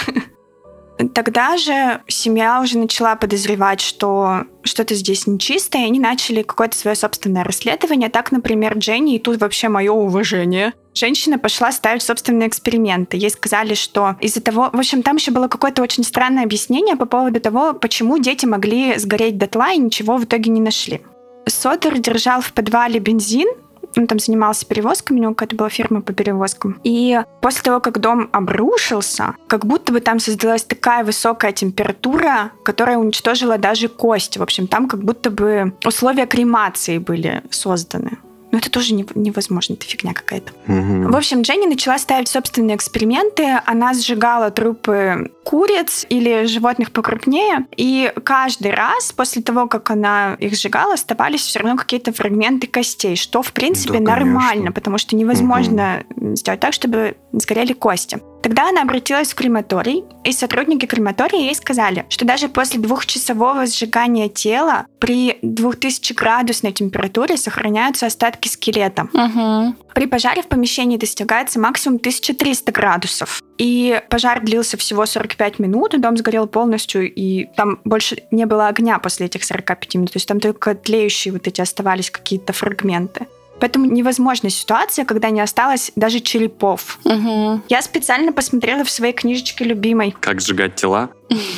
Тогда 1.14 1.56
же 1.56 2.00
семья 2.08 2.60
уже 2.60 2.78
начала 2.78 3.16
подозревать, 3.16 3.80
что 3.80 4.44
что-то 4.62 4.94
здесь 4.94 5.26
нечисто, 5.26 5.78
и 5.78 5.84
они 5.84 5.98
начали 5.98 6.42
какое-то 6.42 6.76
свое 6.76 6.96
собственное 6.96 7.44
расследование. 7.44 8.08
Так, 8.08 8.32
например, 8.32 8.78
Дженни, 8.78 9.16
и 9.16 9.18
тут 9.18 9.40
вообще 9.40 9.68
мое 9.68 9.92
уважение, 9.92 10.72
женщина 10.94 11.38
пошла 11.38 11.70
ставить 11.70 12.02
собственные 12.02 12.48
эксперименты. 12.48 13.16
Ей 13.16 13.30
сказали, 13.30 13.74
что 13.74 14.16
из-за 14.20 14.40
того... 14.40 14.70
В 14.72 14.78
общем, 14.78 15.02
там 15.02 15.16
еще 15.16 15.30
было 15.30 15.48
какое-то 15.48 15.82
очень 15.82 16.04
странное 16.04 16.44
объяснение 16.44 16.96
по 16.96 17.06
поводу 17.06 17.40
того, 17.40 17.74
почему 17.74 18.18
дети 18.18 18.46
могли 18.46 18.98
сгореть 18.98 19.38
дотла 19.38 19.72
и 19.72 19.78
ничего 19.78 20.16
в 20.16 20.24
итоге 20.24 20.50
не 20.50 20.60
нашли. 20.60 21.02
Содер 21.46 21.98
держал 21.98 22.40
в 22.40 22.52
подвале 22.52 22.98
бензин, 22.98 23.48
он 23.96 24.06
там 24.06 24.18
занимался 24.18 24.66
перевозками, 24.66 25.18
у 25.18 25.22
него 25.22 25.34
какая-то 25.34 25.56
была 25.56 25.68
фирма 25.68 26.00
по 26.00 26.12
перевозкам. 26.12 26.80
И 26.84 27.20
после 27.40 27.62
того, 27.62 27.80
как 27.80 28.00
дом 28.00 28.28
обрушился, 28.32 29.34
как 29.46 29.66
будто 29.66 29.92
бы 29.92 30.00
там 30.00 30.18
создалась 30.20 30.64
такая 30.64 31.04
высокая 31.04 31.52
температура, 31.52 32.52
которая 32.64 32.98
уничтожила 32.98 33.58
даже 33.58 33.88
кость. 33.88 34.36
В 34.36 34.42
общем, 34.42 34.66
там 34.66 34.88
как 34.88 35.02
будто 35.02 35.30
бы 35.30 35.74
условия 35.84 36.26
кремации 36.26 36.98
были 36.98 37.42
созданы. 37.50 38.18
Но 38.56 38.60
это 38.60 38.70
тоже 38.70 38.94
невозможно, 38.94 39.74
это 39.74 39.84
фигня 39.84 40.14
какая-то. 40.14 40.50
Угу. 40.66 41.12
В 41.12 41.16
общем, 41.16 41.42
Дженни 41.42 41.66
начала 41.66 41.98
ставить 41.98 42.28
собственные 42.28 42.76
эксперименты. 42.76 43.60
Она 43.66 43.92
сжигала 43.92 44.50
трупы 44.50 45.30
куриц 45.44 46.06
или 46.08 46.46
животных 46.46 46.90
покрупнее. 46.90 47.66
И 47.76 48.10
каждый 48.24 48.70
раз 48.70 49.12
после 49.12 49.42
того, 49.42 49.66
как 49.66 49.90
она 49.90 50.38
их 50.40 50.54
сжигала, 50.54 50.94
оставались 50.94 51.42
все 51.42 51.58
равно 51.58 51.76
какие-то 51.76 52.14
фрагменты 52.14 52.66
костей, 52.66 53.14
что, 53.16 53.42
в 53.42 53.52
принципе, 53.52 53.98
да, 53.98 54.16
нормально, 54.16 54.72
потому 54.72 54.96
что 54.96 55.16
невозможно 55.16 56.04
угу. 56.16 56.34
сделать 56.34 56.60
так, 56.60 56.72
чтобы 56.72 57.18
сгорели 57.32 57.74
кости. 57.74 58.22
Тогда 58.46 58.68
она 58.68 58.82
обратилась 58.82 59.32
в 59.32 59.34
крематорий, 59.34 60.04
и 60.22 60.30
сотрудники 60.30 60.86
крематория 60.86 61.40
ей 61.40 61.54
сказали, 61.56 62.06
что 62.08 62.24
даже 62.24 62.48
после 62.48 62.78
двухчасового 62.78 63.66
сжигания 63.66 64.28
тела 64.28 64.86
при 65.00 65.40
2000-градусной 65.42 66.70
температуре 66.70 67.38
сохраняются 67.38 68.06
остатки 68.06 68.46
скелета. 68.46 69.08
Угу. 69.12 69.74
При 69.96 70.06
пожаре 70.06 70.42
в 70.42 70.46
помещении 70.46 70.96
достигается 70.96 71.58
максимум 71.58 71.96
1300 71.96 72.70
градусов. 72.70 73.42
И 73.58 74.00
пожар 74.10 74.40
длился 74.40 74.76
всего 74.76 75.06
45 75.06 75.58
минут, 75.58 76.00
дом 76.00 76.16
сгорел 76.16 76.46
полностью, 76.46 77.12
и 77.12 77.46
там 77.56 77.80
больше 77.84 78.22
не 78.30 78.46
было 78.46 78.68
огня 78.68 79.00
после 79.00 79.26
этих 79.26 79.42
45 79.42 79.94
минут. 79.96 80.12
То 80.12 80.18
есть 80.18 80.28
там 80.28 80.38
только 80.38 80.76
тлеющие 80.76 81.32
вот 81.32 81.48
эти 81.48 81.60
оставались 81.60 82.12
какие-то 82.12 82.52
фрагменты. 82.52 83.26
Поэтому 83.60 83.86
невозможна 83.86 84.50
ситуация, 84.50 85.04
когда 85.04 85.30
не 85.30 85.40
осталось 85.40 85.92
даже 85.96 86.20
черепов. 86.20 86.98
Угу. 87.04 87.62
Я 87.68 87.82
специально 87.82 88.32
посмотрела 88.32 88.84
в 88.84 88.90
своей 88.90 89.12
книжечке 89.12 89.64
любимой. 89.64 90.14
Как 90.20 90.40
сжигать 90.40 90.76
тела? 90.76 91.10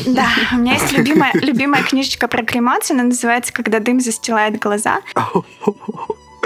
Да, 0.07 0.27
у 0.53 0.57
меня 0.57 0.75
есть 0.75 0.93
любимая, 0.93 1.33
любимая 1.35 1.83
книжечка 1.83 2.29
про 2.29 2.43
кремацию, 2.43 2.95
она 2.95 3.05
называется 3.05 3.53
«Когда 3.53 3.81
дым 3.81 4.01
застилает 4.01 4.59
глаза». 4.59 5.01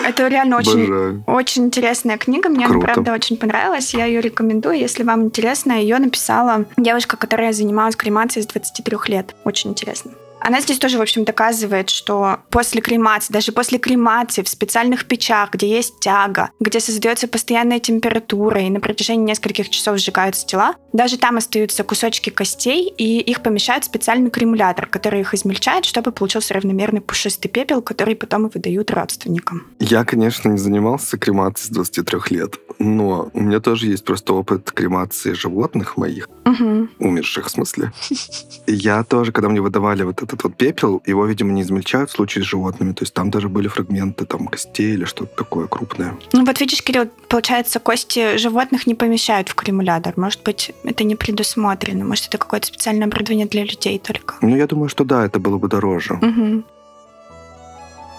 Это 0.05 0.27
реально 0.27 0.57
очень, 0.57 1.23
очень 1.27 1.67
интересная 1.67 2.19
книга. 2.19 2.49
Мне 2.49 2.67
Круто. 2.67 2.87
она, 2.87 2.95
правда, 2.95 3.13
очень 3.13 3.37
понравилась. 3.37 3.95
Я 3.95 4.07
ее 4.07 4.21
рекомендую. 4.21 4.77
Если 4.77 5.05
вам 5.05 5.25
интересно, 5.25 5.73
ее 5.73 5.99
написала 5.99 6.65
девушка, 6.77 7.17
которая 7.17 7.53
занималась 7.53 7.95
кремацией 7.95 8.43
с 8.43 8.47
23 8.49 8.97
лет. 9.07 9.35
Очень 9.45 9.71
интересно. 9.71 10.13
Она 10.45 10.61
здесь 10.61 10.79
тоже, 10.79 10.99
в 10.99 11.01
общем, 11.01 11.25
доказывает, 11.25 11.89
что 11.89 12.41
после 12.51 12.81
кремации, 12.81 13.33
даже 13.33 13.53
после 13.53 13.79
кремации 13.79 14.43
в 14.43 14.49
специальных 14.49 15.07
печах, 15.07 15.53
где 15.53 15.69
есть 15.69 16.01
тяга, 16.01 16.51
где 16.59 16.81
создается 16.81 17.29
постоянная 17.29 17.79
температура 17.79 18.61
и 18.61 18.71
на 18.71 18.81
протяжении 18.81 19.25
нескольких 19.25 19.71
часов 19.71 19.99
сжигаются 19.99 20.45
тела, 20.45 20.75
даже 20.93 21.17
там 21.17 21.37
остаются 21.37 21.85
кусочки 21.85 22.31
костей, 22.31 22.93
и 22.99 23.21
их 23.21 23.43
помещают 23.43 23.85
в 23.85 23.87
специальный 23.87 24.31
кремулятор, 24.31 24.87
который 24.87 25.21
их 25.21 25.33
измельчает, 25.33 25.85
чтобы 25.85 26.11
получился 26.11 26.55
равномерный 26.55 27.01
пушистый 27.01 27.51
пепел, 27.51 27.81
который 27.81 28.17
потом 28.17 28.49
выдают 28.49 28.91
родственникам. 28.91 29.67
Я, 29.79 30.05
конечно, 30.05 30.49
не 30.49 30.59
занимался 30.59 31.19
кремацией 31.19 31.69
с 31.69 31.71
23 31.71 32.37
лет, 32.37 32.59
но 32.79 33.31
у 33.33 33.41
меня 33.41 33.61
тоже 33.61 33.87
есть 33.87 34.05
просто 34.05 34.35
опыт 34.35 34.71
кремации 34.73 35.33
животных 35.33 35.97
моих, 35.97 36.29
угу. 36.45 36.89
умерших 36.99 37.47
в 37.47 37.51
смысле. 37.51 37.93
Я 38.67 39.05
тоже, 39.05 39.33
когда 39.33 39.49
мне 39.49 39.61
выдавали 39.61 40.03
вот 40.03 40.23
это 40.23 40.33
этот 40.33 40.45
вот 40.45 40.57
пепел, 40.57 41.03
его, 41.07 41.27
видимо, 41.27 41.53
не 41.53 41.63
измельчают 41.63 42.11
в 42.11 42.13
случае 42.13 42.45
с 42.45 42.47
животными. 42.47 42.93
То 42.93 43.03
есть 43.03 43.15
там 43.15 43.31
даже 43.31 43.49
были 43.49 43.69
фрагменты 43.69 44.25
там 44.25 44.47
костей 44.47 44.95
или 44.95 45.05
что-то 45.05 45.37
такое 45.37 45.67
крупное. 45.67 46.15
Ну 46.33 46.45
вот 46.45 46.61
видишь, 46.61 46.83
Кирилл, 46.83 47.09
получается, 47.29 47.79
кости 47.81 48.37
животных 48.37 48.87
не 48.87 48.95
помещают 48.95 49.49
в 49.49 49.55
кремулятор. 49.55 50.15
Может 50.17 50.43
быть, 50.43 50.73
это 50.85 51.05
не 51.05 51.17
предусмотрено. 51.17 52.05
Может, 52.05 52.29
это 52.29 52.39
какое-то 52.39 52.67
специальное 52.67 53.07
оборудование 53.07 53.47
для 53.47 53.65
людей 53.65 53.99
только. 53.99 54.35
Ну, 54.41 54.57
я 54.57 54.67
думаю, 54.67 54.89
что 54.89 55.05
да, 55.05 55.25
это 55.25 55.39
было 55.39 55.59
бы 55.59 55.69
дороже. 55.69 56.15
Угу. 56.15 56.65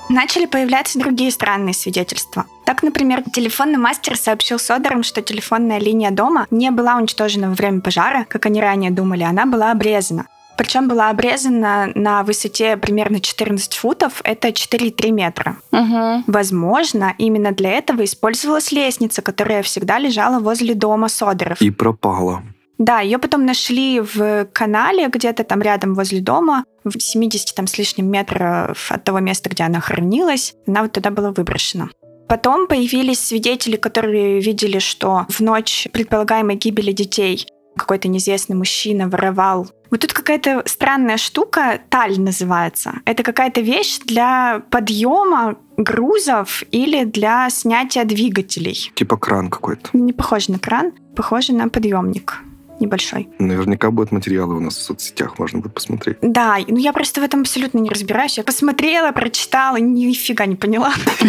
Начали 0.09 0.45
появляться 0.45 0.99
другие 0.99 1.31
странные 1.31 1.73
свидетельства. 1.73 2.45
Так, 2.65 2.83
например, 2.83 3.23
телефонный 3.33 3.77
мастер 3.77 4.17
сообщил 4.17 4.59
Содорам, 4.59 5.03
что 5.03 5.21
телефонная 5.21 5.79
линия 5.79 6.11
дома 6.11 6.47
не 6.51 6.71
была 6.71 6.95
уничтожена 6.95 7.49
во 7.49 7.55
время 7.55 7.81
пожара, 7.81 8.25
как 8.29 8.45
они 8.45 8.61
ранее 8.61 8.91
думали, 8.91 9.23
она 9.23 9.45
была 9.45 9.71
обрезана. 9.71 10.27
Причем 10.55 10.87
была 10.87 11.09
обрезана 11.09 11.91
на 11.95 12.23
высоте 12.23 12.77
примерно 12.77 13.19
14 13.19 13.73
футов, 13.73 14.21
это 14.23 14.49
4,3 14.49 15.11
метра. 15.11 15.57
Угу. 15.71 16.23
Возможно, 16.27 17.15
именно 17.17 17.51
для 17.51 17.71
этого 17.71 18.03
использовалась 18.03 18.71
лестница, 18.71 19.21
которая 19.21 19.63
всегда 19.63 19.97
лежала 19.97 20.39
возле 20.39 20.75
дома 20.75 21.07
Содеров. 21.09 21.61
И 21.61 21.71
пропала. 21.71 22.43
Да, 22.77 23.01
ее 23.01 23.17
потом 23.17 23.45
нашли 23.45 23.99
в 23.99 24.45
канале 24.51 25.07
где-то 25.07 25.43
там 25.43 25.61
рядом 25.61 25.93
возле 25.93 26.21
дома, 26.21 26.65
в 26.83 26.99
70 26.99 27.55
там 27.55 27.67
с 27.67 27.77
лишним 27.77 28.09
метров 28.09 28.91
от 28.91 29.03
того 29.03 29.19
места, 29.19 29.49
где 29.49 29.63
она 29.63 29.79
хранилась. 29.79 30.55
Она 30.67 30.81
вот 30.81 30.91
туда 30.91 31.11
была 31.11 31.31
выброшена. 31.31 31.89
Потом 32.27 32.67
появились 32.67 33.19
свидетели, 33.19 33.75
которые 33.75 34.39
видели, 34.39 34.79
что 34.79 35.25
в 35.29 35.39
ночь 35.39 35.87
предполагаемой 35.91 36.55
гибели 36.55 36.91
детей 36.91 37.45
какой-то 37.77 38.07
неизвестный 38.07 38.55
мужчина 38.55 39.09
воровал. 39.09 39.67
Вот 39.89 40.01
тут 40.01 40.13
какая-то 40.13 40.63
странная 40.65 41.17
штука, 41.17 41.79
таль 41.89 42.19
называется. 42.19 42.93
Это 43.05 43.23
какая-то 43.23 43.61
вещь 43.61 43.99
для 43.99 44.61
подъема 44.69 45.55
грузов 45.77 46.63
или 46.71 47.03
для 47.03 47.49
снятия 47.49 48.03
двигателей. 48.05 48.91
Типа 48.95 49.17
кран 49.17 49.49
какой-то. 49.49 49.89
Не 49.93 50.13
похоже 50.13 50.51
на 50.51 50.59
кран, 50.59 50.93
похоже 51.15 51.53
на 51.53 51.69
подъемник 51.69 52.43
небольшой. 52.79 53.29
Наверняка 53.39 53.91
будут 53.91 54.11
материалы 54.11 54.55
у 54.55 54.59
нас 54.59 54.75
в 54.77 54.81
соцсетях, 54.81 55.39
можно 55.39 55.59
будет 55.59 55.73
посмотреть. 55.73 56.17
Да, 56.21 56.57
ну 56.67 56.77
я 56.77 56.93
просто 56.93 57.21
в 57.21 57.23
этом 57.23 57.41
абсолютно 57.41 57.79
не 57.79 57.89
разбираюсь. 57.89 58.37
Я 58.37 58.43
посмотрела, 58.43 59.11
прочитала, 59.11 59.77
нифига 59.77 60.45
не 60.45 60.55
поняла. 60.55 60.93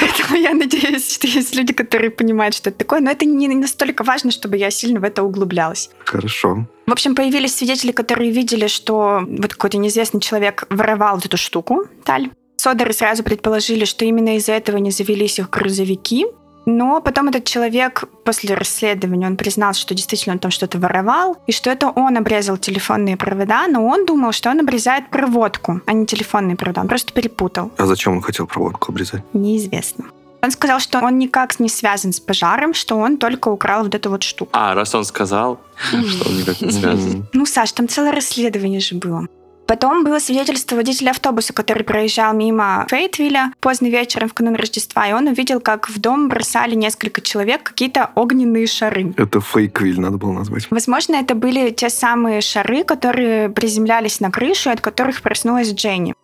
Поэтому 0.00 0.38
я 0.38 0.54
надеюсь, 0.54 1.14
что 1.14 1.26
есть 1.26 1.54
люди, 1.54 1.72
которые 1.72 2.10
понимают, 2.10 2.54
что 2.54 2.70
это 2.70 2.78
такое. 2.78 3.00
Но 3.00 3.10
это 3.10 3.24
не 3.24 3.48
настолько 3.48 4.04
важно, 4.04 4.30
чтобы 4.30 4.56
я 4.56 4.70
сильно 4.70 5.00
в 5.00 5.04
это 5.04 5.22
углублялась. 5.22 5.90
Хорошо. 6.04 6.66
В 6.86 6.92
общем, 6.92 7.14
появились 7.14 7.56
свидетели, 7.56 7.92
которые 7.92 8.30
видели, 8.30 8.68
что 8.68 9.22
вот 9.26 9.54
какой-то 9.54 9.78
неизвестный 9.78 10.20
человек 10.20 10.66
воровал 10.70 11.18
эту 11.18 11.36
штуку, 11.36 11.84
таль. 12.04 12.30
Содеры 12.56 12.92
сразу 12.92 13.22
предположили, 13.22 13.84
что 13.84 14.04
именно 14.04 14.36
из-за 14.36 14.52
этого 14.52 14.78
не 14.78 14.90
завелись 14.90 15.38
их 15.38 15.50
грузовики, 15.50 16.26
но 16.66 17.00
потом 17.00 17.28
этот 17.28 17.44
человек 17.44 18.04
после 18.24 18.54
расследования, 18.54 19.28
он 19.28 19.36
признал, 19.36 19.72
что 19.72 19.94
действительно 19.94 20.34
он 20.34 20.40
там 20.40 20.50
что-то 20.50 20.78
воровал, 20.78 21.36
и 21.46 21.52
что 21.52 21.70
это 21.70 21.88
он 21.88 22.16
обрезал 22.16 22.58
телефонные 22.58 23.16
провода, 23.16 23.68
но 23.68 23.86
он 23.86 24.04
думал, 24.04 24.32
что 24.32 24.50
он 24.50 24.60
обрезает 24.60 25.08
проводку, 25.08 25.80
а 25.86 25.92
не 25.92 26.06
телефонные 26.06 26.56
провода. 26.56 26.80
Он 26.80 26.88
просто 26.88 27.12
перепутал. 27.12 27.70
А 27.78 27.86
зачем 27.86 28.14
он 28.14 28.20
хотел 28.20 28.46
проводку 28.46 28.92
обрезать? 28.92 29.22
Неизвестно. 29.32 30.06
Он 30.42 30.50
сказал, 30.50 30.80
что 30.80 31.00
он 31.00 31.18
никак 31.18 31.58
не 31.60 31.68
связан 31.68 32.12
с 32.12 32.20
пожаром, 32.20 32.74
что 32.74 32.96
он 32.96 33.16
только 33.16 33.48
украл 33.48 33.84
вот 33.84 33.94
эту 33.94 34.10
вот 34.10 34.22
штуку. 34.22 34.50
А, 34.52 34.74
раз 34.74 34.94
он 34.94 35.04
сказал, 35.04 35.58
что 35.90 36.28
он 36.28 36.36
никак 36.36 36.60
не 36.60 36.70
связан. 36.72 37.26
Ну, 37.32 37.46
Саш, 37.46 37.72
там 37.72 37.88
целое 37.88 38.12
расследование 38.12 38.80
же 38.80 38.96
было. 38.96 39.26
Потом 39.66 40.04
было 40.04 40.18
свидетельство 40.18 40.76
водителя 40.76 41.10
автобуса, 41.10 41.52
который 41.52 41.82
проезжал 41.82 42.34
мимо 42.34 42.86
Фейтвилля 42.88 43.52
поздно 43.60 43.86
вечером 43.86 44.28
в 44.28 44.34
канун 44.34 44.54
Рождества, 44.54 45.08
и 45.08 45.12
он 45.12 45.26
увидел, 45.26 45.60
как 45.60 45.88
в 45.88 46.00
дом 46.00 46.28
бросали 46.28 46.74
несколько 46.74 47.20
человек 47.20 47.62
какие-то 47.62 48.10
огненные 48.14 48.66
шары. 48.66 49.12
Это 49.16 49.40
фейквиль 49.40 50.00
надо 50.00 50.18
было 50.18 50.32
назвать. 50.32 50.68
Возможно, 50.70 51.16
это 51.16 51.34
были 51.34 51.70
те 51.70 51.90
самые 51.90 52.40
шары, 52.40 52.84
которые 52.84 53.48
приземлялись 53.48 54.20
на 54.20 54.30
крышу, 54.30 54.70
от 54.70 54.80
которых 54.80 55.22
проснулась 55.22 55.72
Дженни. 55.72 56.14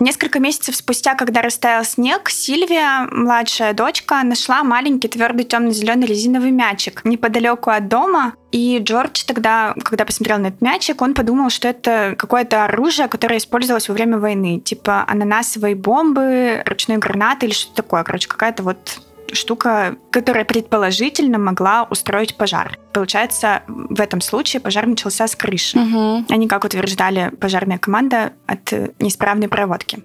Несколько 0.00 0.40
месяцев 0.40 0.74
спустя, 0.74 1.14
когда 1.14 1.42
растаял 1.42 1.84
снег, 1.84 2.30
Сильвия, 2.30 3.06
младшая 3.12 3.74
дочка, 3.74 4.22
нашла 4.22 4.64
маленький 4.64 5.08
твердый 5.08 5.44
темно-зеленый 5.44 6.06
резиновый 6.06 6.50
мячик 6.52 7.04
неподалеку 7.04 7.68
от 7.68 7.88
дома. 7.88 8.32
И 8.50 8.78
Джордж 8.78 9.24
тогда, 9.26 9.74
когда 9.84 10.06
посмотрел 10.06 10.38
на 10.38 10.46
этот 10.46 10.62
мячик, 10.62 11.02
он 11.02 11.12
подумал, 11.12 11.50
что 11.50 11.68
это 11.68 12.14
какое-то 12.16 12.64
оружие, 12.64 13.08
которое 13.08 13.36
использовалось 13.36 13.90
во 13.90 13.94
время 13.94 14.18
войны. 14.18 14.58
Типа 14.60 15.04
ананасовые 15.06 15.74
бомбы, 15.74 16.62
ручной 16.64 16.96
гранаты 16.96 17.44
или 17.44 17.52
что-то 17.52 17.82
такое. 17.82 18.02
Короче, 18.02 18.26
какая-то 18.26 18.62
вот 18.62 19.02
штука, 19.34 19.96
которая 20.10 20.44
предположительно 20.44 21.38
могла 21.38 21.84
устроить 21.90 22.36
пожар. 22.36 22.78
Получается, 22.92 23.62
в 23.68 24.00
этом 24.00 24.20
случае 24.20 24.60
пожар 24.60 24.86
начался 24.86 25.26
с 25.26 25.36
крыши, 25.36 25.78
Угу. 25.78 26.24
а 26.28 26.36
не, 26.36 26.48
как 26.48 26.64
утверждали 26.64 27.30
пожарная 27.40 27.78
команда, 27.78 28.32
от 28.46 28.72
э, 28.72 28.90
неисправной 28.98 29.48
проводки. 29.48 30.02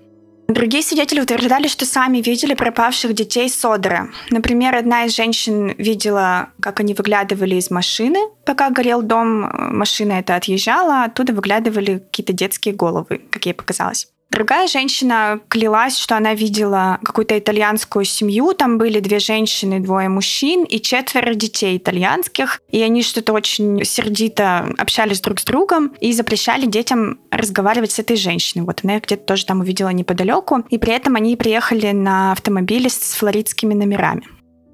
Другие 0.47 0.83
свидетели 0.83 1.19
утверждали, 1.21 1.67
что 1.67 1.85
сами 1.85 2.19
видели 2.19 2.53
пропавших 2.53 3.13
детей 3.13 3.49
Содера. 3.49 4.09
Например, 4.29 4.75
одна 4.75 5.05
из 5.05 5.15
женщин 5.15 5.73
видела, 5.79 6.49
как 6.59 6.79
они 6.79 6.93
выглядывали 6.93 7.55
из 7.55 7.71
машины, 7.71 8.19
пока 8.45 8.69
горел 8.69 9.01
дом. 9.01 9.49
Машина 9.75 10.13
эта 10.13 10.35
отъезжала, 10.35 11.05
оттуда 11.05 11.33
выглядывали 11.33 11.97
какие-то 11.97 12.33
детские 12.33 12.75
головы, 12.75 13.21
как 13.31 13.47
ей 13.47 13.53
показалось. 13.53 14.07
Другая 14.31 14.67
женщина 14.67 15.39
клялась, 15.47 15.97
что 15.97 16.17
она 16.17 16.33
видела 16.33 16.99
какую-то 17.03 17.37
итальянскую 17.39 18.03
семью. 18.05 18.53
Там 18.53 18.77
были 18.77 18.99
две 18.99 19.19
женщины, 19.19 19.79
двое 19.79 20.09
мужчин 20.09 20.63
и 20.63 20.81
четверо 20.81 21.35
детей 21.35 21.77
итальянских. 21.77 22.61
И 22.69 22.81
они 22.81 23.01
что-то 23.01 23.33
очень 23.33 23.85
сердито 23.85 24.73
общались 24.77 25.21
друг 25.21 25.39
с 25.39 25.45
другом 25.45 25.93
и 26.01 26.11
запрещали 26.11 26.65
детям 26.65 27.19
разговаривать 27.31 27.91
с 27.91 27.99
этой 27.99 28.17
женщиной. 28.17 28.65
Вот 28.65 28.81
она 28.83 28.97
их 28.97 29.03
где-то 29.03 29.23
тоже 29.23 29.45
там 29.45 29.61
увидела 29.61 29.89
неподалеку. 29.89 30.65
И 30.69 30.77
при 30.77 30.93
этом 30.93 31.15
они 31.15 31.37
приехали 31.37 31.91
на 31.91 32.33
автомобиле 32.33 32.89
с 32.89 33.13
флоридскими 33.13 33.73
номерами. 33.73 34.23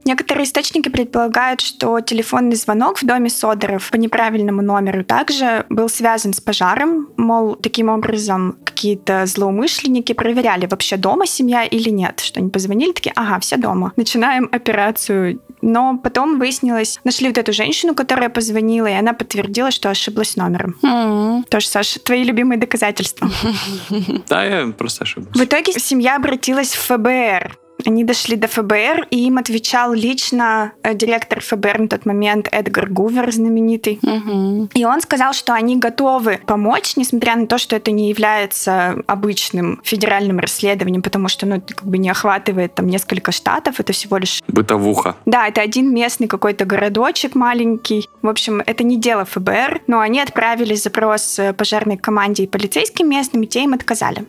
Некоторые 0.04 0.46
источники 0.46 0.90
предполагают, 0.90 1.62
что 1.62 2.00
телефонный 2.02 2.56
звонок 2.56 3.02
в 3.02 3.06
доме 3.06 3.30
Содоров 3.30 3.90
по 3.92 3.98
неправильному 3.98 4.62
номеру 4.62 5.04
также 5.04 5.66
был 5.70 5.90
связан 5.90 6.34
с 6.34 6.42
пожаром. 6.42 7.10
Мол, 7.18 7.56
таким 7.56 7.90
образом 7.90 8.58
какие-то 8.64 9.26
злоумышленники 9.28 10.14
проверяли, 10.14 10.66
вообще 10.66 10.98
дома 10.98 11.28
семья 11.28 11.64
или 11.64 11.90
нет. 11.90 12.20
Что 12.20 12.40
они 12.40 12.50
позвонили, 12.50 12.92
такие, 12.94 13.14
ага, 13.16 13.40
все 13.40 13.58
дома. 13.58 13.94
Начинаем 13.96 14.50
операцию. 14.52 15.40
Но 15.62 16.00
потом 16.00 16.40
выяснилось, 16.40 17.00
нашли 17.04 17.28
вот 17.28 17.38
эту 17.38 17.54
женщину, 17.54 17.94
которая 17.94 18.30
позвонила, 18.30 18.88
и 18.88 18.94
она 18.94 19.14
подтвердила, 19.14 19.70
что 19.70 19.92
ошиблась 19.92 20.36
номером. 20.36 20.76
М. 20.82 21.44
Тоже, 21.50 21.68
Саша, 21.68 22.00
твои 22.00 22.24
любимые 22.24 22.58
доказательства. 22.60 23.30
Да, 24.28 24.44
я 24.44 24.68
просто 24.72 25.00
В 25.00 25.02
ошибся. 25.08 25.44
итоге 25.44 25.74
семья 25.74 26.16
обратилась 26.16 26.74
в 26.74 26.80
ФБР. 26.88 27.58
Они 27.86 28.04
дошли 28.04 28.36
до 28.36 28.48
ФБР, 28.48 29.08
и 29.12 29.26
им 29.28 29.38
отвечал 29.38 29.94
лично 29.94 30.74
э, 30.84 30.94
директор 30.94 31.42
ФБР 31.42 31.80
на 31.80 31.88
тот 31.88 32.06
момент 32.06 32.48
Эдгар 32.52 32.90
Гувер, 32.90 33.32
знаменитый. 33.32 34.00
Мгм. 34.02 34.70
И 34.74 34.86
он 34.86 35.02
сказал, 35.02 35.34
что 35.34 35.54
они 35.54 35.78
готовы 35.78 36.40
помочь, 36.46 36.96
несмотря 36.98 37.36
на 37.36 37.48
то, 37.48 37.58
что 37.58 37.76
это 37.76 37.92
не 37.92 38.10
является 38.10 38.98
обычным 39.08 39.80
федеральным 39.84 40.40
расследованием, 40.40 41.02
потому 41.02 41.28
что 41.28 41.46
ну, 41.46 41.56
это 41.56 41.74
как 41.74 41.86
бы 41.86 41.98
не 41.98 42.10
охватывает 42.10 42.76
там 42.76 42.88
несколько 42.88 43.32
штатов, 43.32 43.80
это 43.80 43.94
всего 43.94 44.18
лишь... 44.18 44.42
Бытовуха. 44.48 45.16
Да, 45.26 45.48
это 45.48 45.62
один 45.62 45.94
местный 45.94 46.28
какой-то 46.28 46.66
городочек 46.66 47.36
маленький. 47.36 48.10
В 48.22 48.28
общем, 48.28 48.62
это 48.66 48.84
не 48.84 48.98
дело 48.98 49.26
ФБР, 49.26 49.82
но 49.88 50.00
они 50.00 50.20
отправили 50.20 50.76
запрос 50.76 51.40
э, 51.40 51.54
пожарной 51.54 51.98
команде 51.98 52.44
и 52.44 52.48
полицейским 52.48 53.10
местным, 53.10 53.44
и 53.44 53.48
те 53.48 53.64
им 53.64 53.74
отказали. 53.74 54.26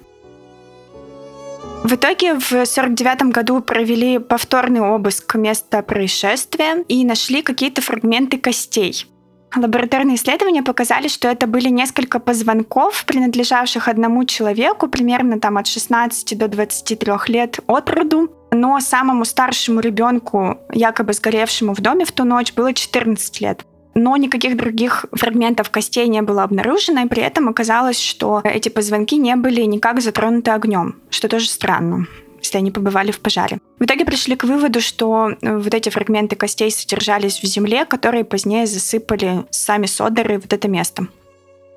В 1.84 1.94
итоге 1.94 2.34
в 2.38 2.52
1949 2.52 3.32
году 3.32 3.60
провели 3.60 4.18
повторный 4.18 4.80
обыск 4.80 5.34
места 5.34 5.82
происшествия 5.82 6.84
и 6.86 7.04
нашли 7.04 7.42
какие-то 7.42 7.82
фрагменты 7.82 8.38
костей. 8.38 9.06
Лабораторные 9.54 10.14
исследования 10.14 10.62
показали, 10.62 11.08
что 11.08 11.28
это 11.28 11.46
были 11.46 11.68
несколько 11.68 12.20
позвонков, 12.20 13.04
принадлежавших 13.04 13.88
одному 13.88 14.24
человеку, 14.24 14.88
примерно 14.88 15.40
там 15.40 15.58
от 15.58 15.66
16 15.66 16.38
до 16.38 16.48
23 16.48 17.12
лет 17.26 17.58
от 17.66 17.90
роду. 17.90 18.30
Но 18.52 18.78
самому 18.80 19.24
старшему 19.24 19.80
ребенку, 19.80 20.58
якобы 20.72 21.12
сгоревшему 21.12 21.74
в 21.74 21.80
доме 21.80 22.04
в 22.04 22.12
ту 22.12 22.24
ночь, 22.24 22.54
было 22.54 22.72
14 22.72 23.40
лет. 23.40 23.66
Но 23.94 24.16
никаких 24.16 24.56
других 24.56 25.06
фрагментов 25.12 25.70
костей 25.70 26.08
не 26.08 26.22
было 26.22 26.44
обнаружено, 26.44 27.02
и 27.02 27.08
при 27.08 27.22
этом 27.22 27.48
оказалось, 27.48 28.00
что 28.00 28.40
эти 28.44 28.68
позвонки 28.68 29.16
не 29.16 29.36
были 29.36 29.62
никак 29.62 30.00
затронуты 30.00 30.50
огнем, 30.50 30.96
что 31.10 31.28
тоже 31.28 31.48
странно 31.48 32.06
если 32.44 32.58
они 32.58 32.72
побывали 32.72 33.12
в 33.12 33.20
пожаре. 33.20 33.58
В 33.78 33.84
итоге 33.84 34.04
пришли 34.04 34.34
к 34.34 34.42
выводу, 34.42 34.80
что 34.80 35.30
э, 35.30 35.56
вот 35.56 35.72
эти 35.72 35.90
фрагменты 35.90 36.34
костей 36.34 36.72
содержались 36.72 37.40
в 37.40 37.46
земле, 37.46 37.84
которые 37.84 38.24
позднее 38.24 38.66
засыпали 38.66 39.44
сами 39.50 39.86
Содеры 39.86 40.38
вот 40.38 40.52
это 40.52 40.66
место. 40.66 41.06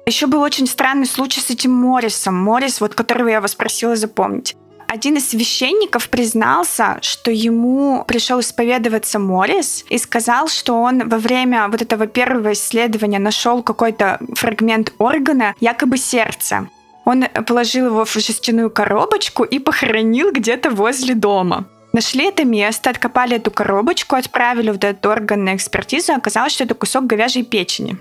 Еще 0.08 0.28
был 0.28 0.42
очень 0.42 0.68
странный 0.68 1.06
случай 1.06 1.40
с 1.40 1.50
этим 1.50 1.72
Моррисом. 1.72 2.36
Моррис, 2.36 2.82
вот 2.82 2.96
которого 2.96 3.28
я 3.28 3.42
вас 3.42 3.56
просила 3.56 3.96
запомнить. 3.96 4.56
Один 4.96 5.18
из 5.18 5.30
священников 5.30 6.08
признался, 6.08 7.00
что 7.02 7.30
ему 7.30 8.06
пришел 8.08 8.40
исповедоваться 8.40 9.20
Моррис 9.20 9.84
и 9.90 9.98
сказал, 9.98 10.48
что 10.48 10.82
он 10.82 11.10
во 11.10 11.18
время 11.18 11.68
вот 11.68 11.82
этого 11.82 12.08
первого 12.08 12.54
исследования 12.54 13.20
нашел 13.20 13.62
какой-то 13.62 14.22
фрагмент 14.36 14.94
органа, 14.98 15.54
якобы 15.60 15.98
сердца. 15.98 16.70
Он 17.04 17.26
положил 17.46 17.88
его 17.88 18.06
в 18.06 18.14
жестяную 18.14 18.70
коробочку 18.70 19.44
и 19.44 19.60
похоронил 19.60 20.32
где-то 20.32 20.70
возле 20.70 21.14
дома. 21.14 21.66
Нашли 21.92 22.28
это 22.30 22.46
место, 22.46 22.90
откопали 22.90 23.36
эту 23.36 23.52
коробочку, 23.52 24.16
отправили 24.16 24.70
вот 24.72 24.86
этот 24.86 25.06
орган 25.06 25.44
на 25.44 25.56
экспертизу, 25.58 26.14
оказалось, 26.14 26.54
что 26.54 26.64
это 26.64 26.74
кусок 26.74 27.06
говяжьей 27.06 27.44
печени. 27.44 27.98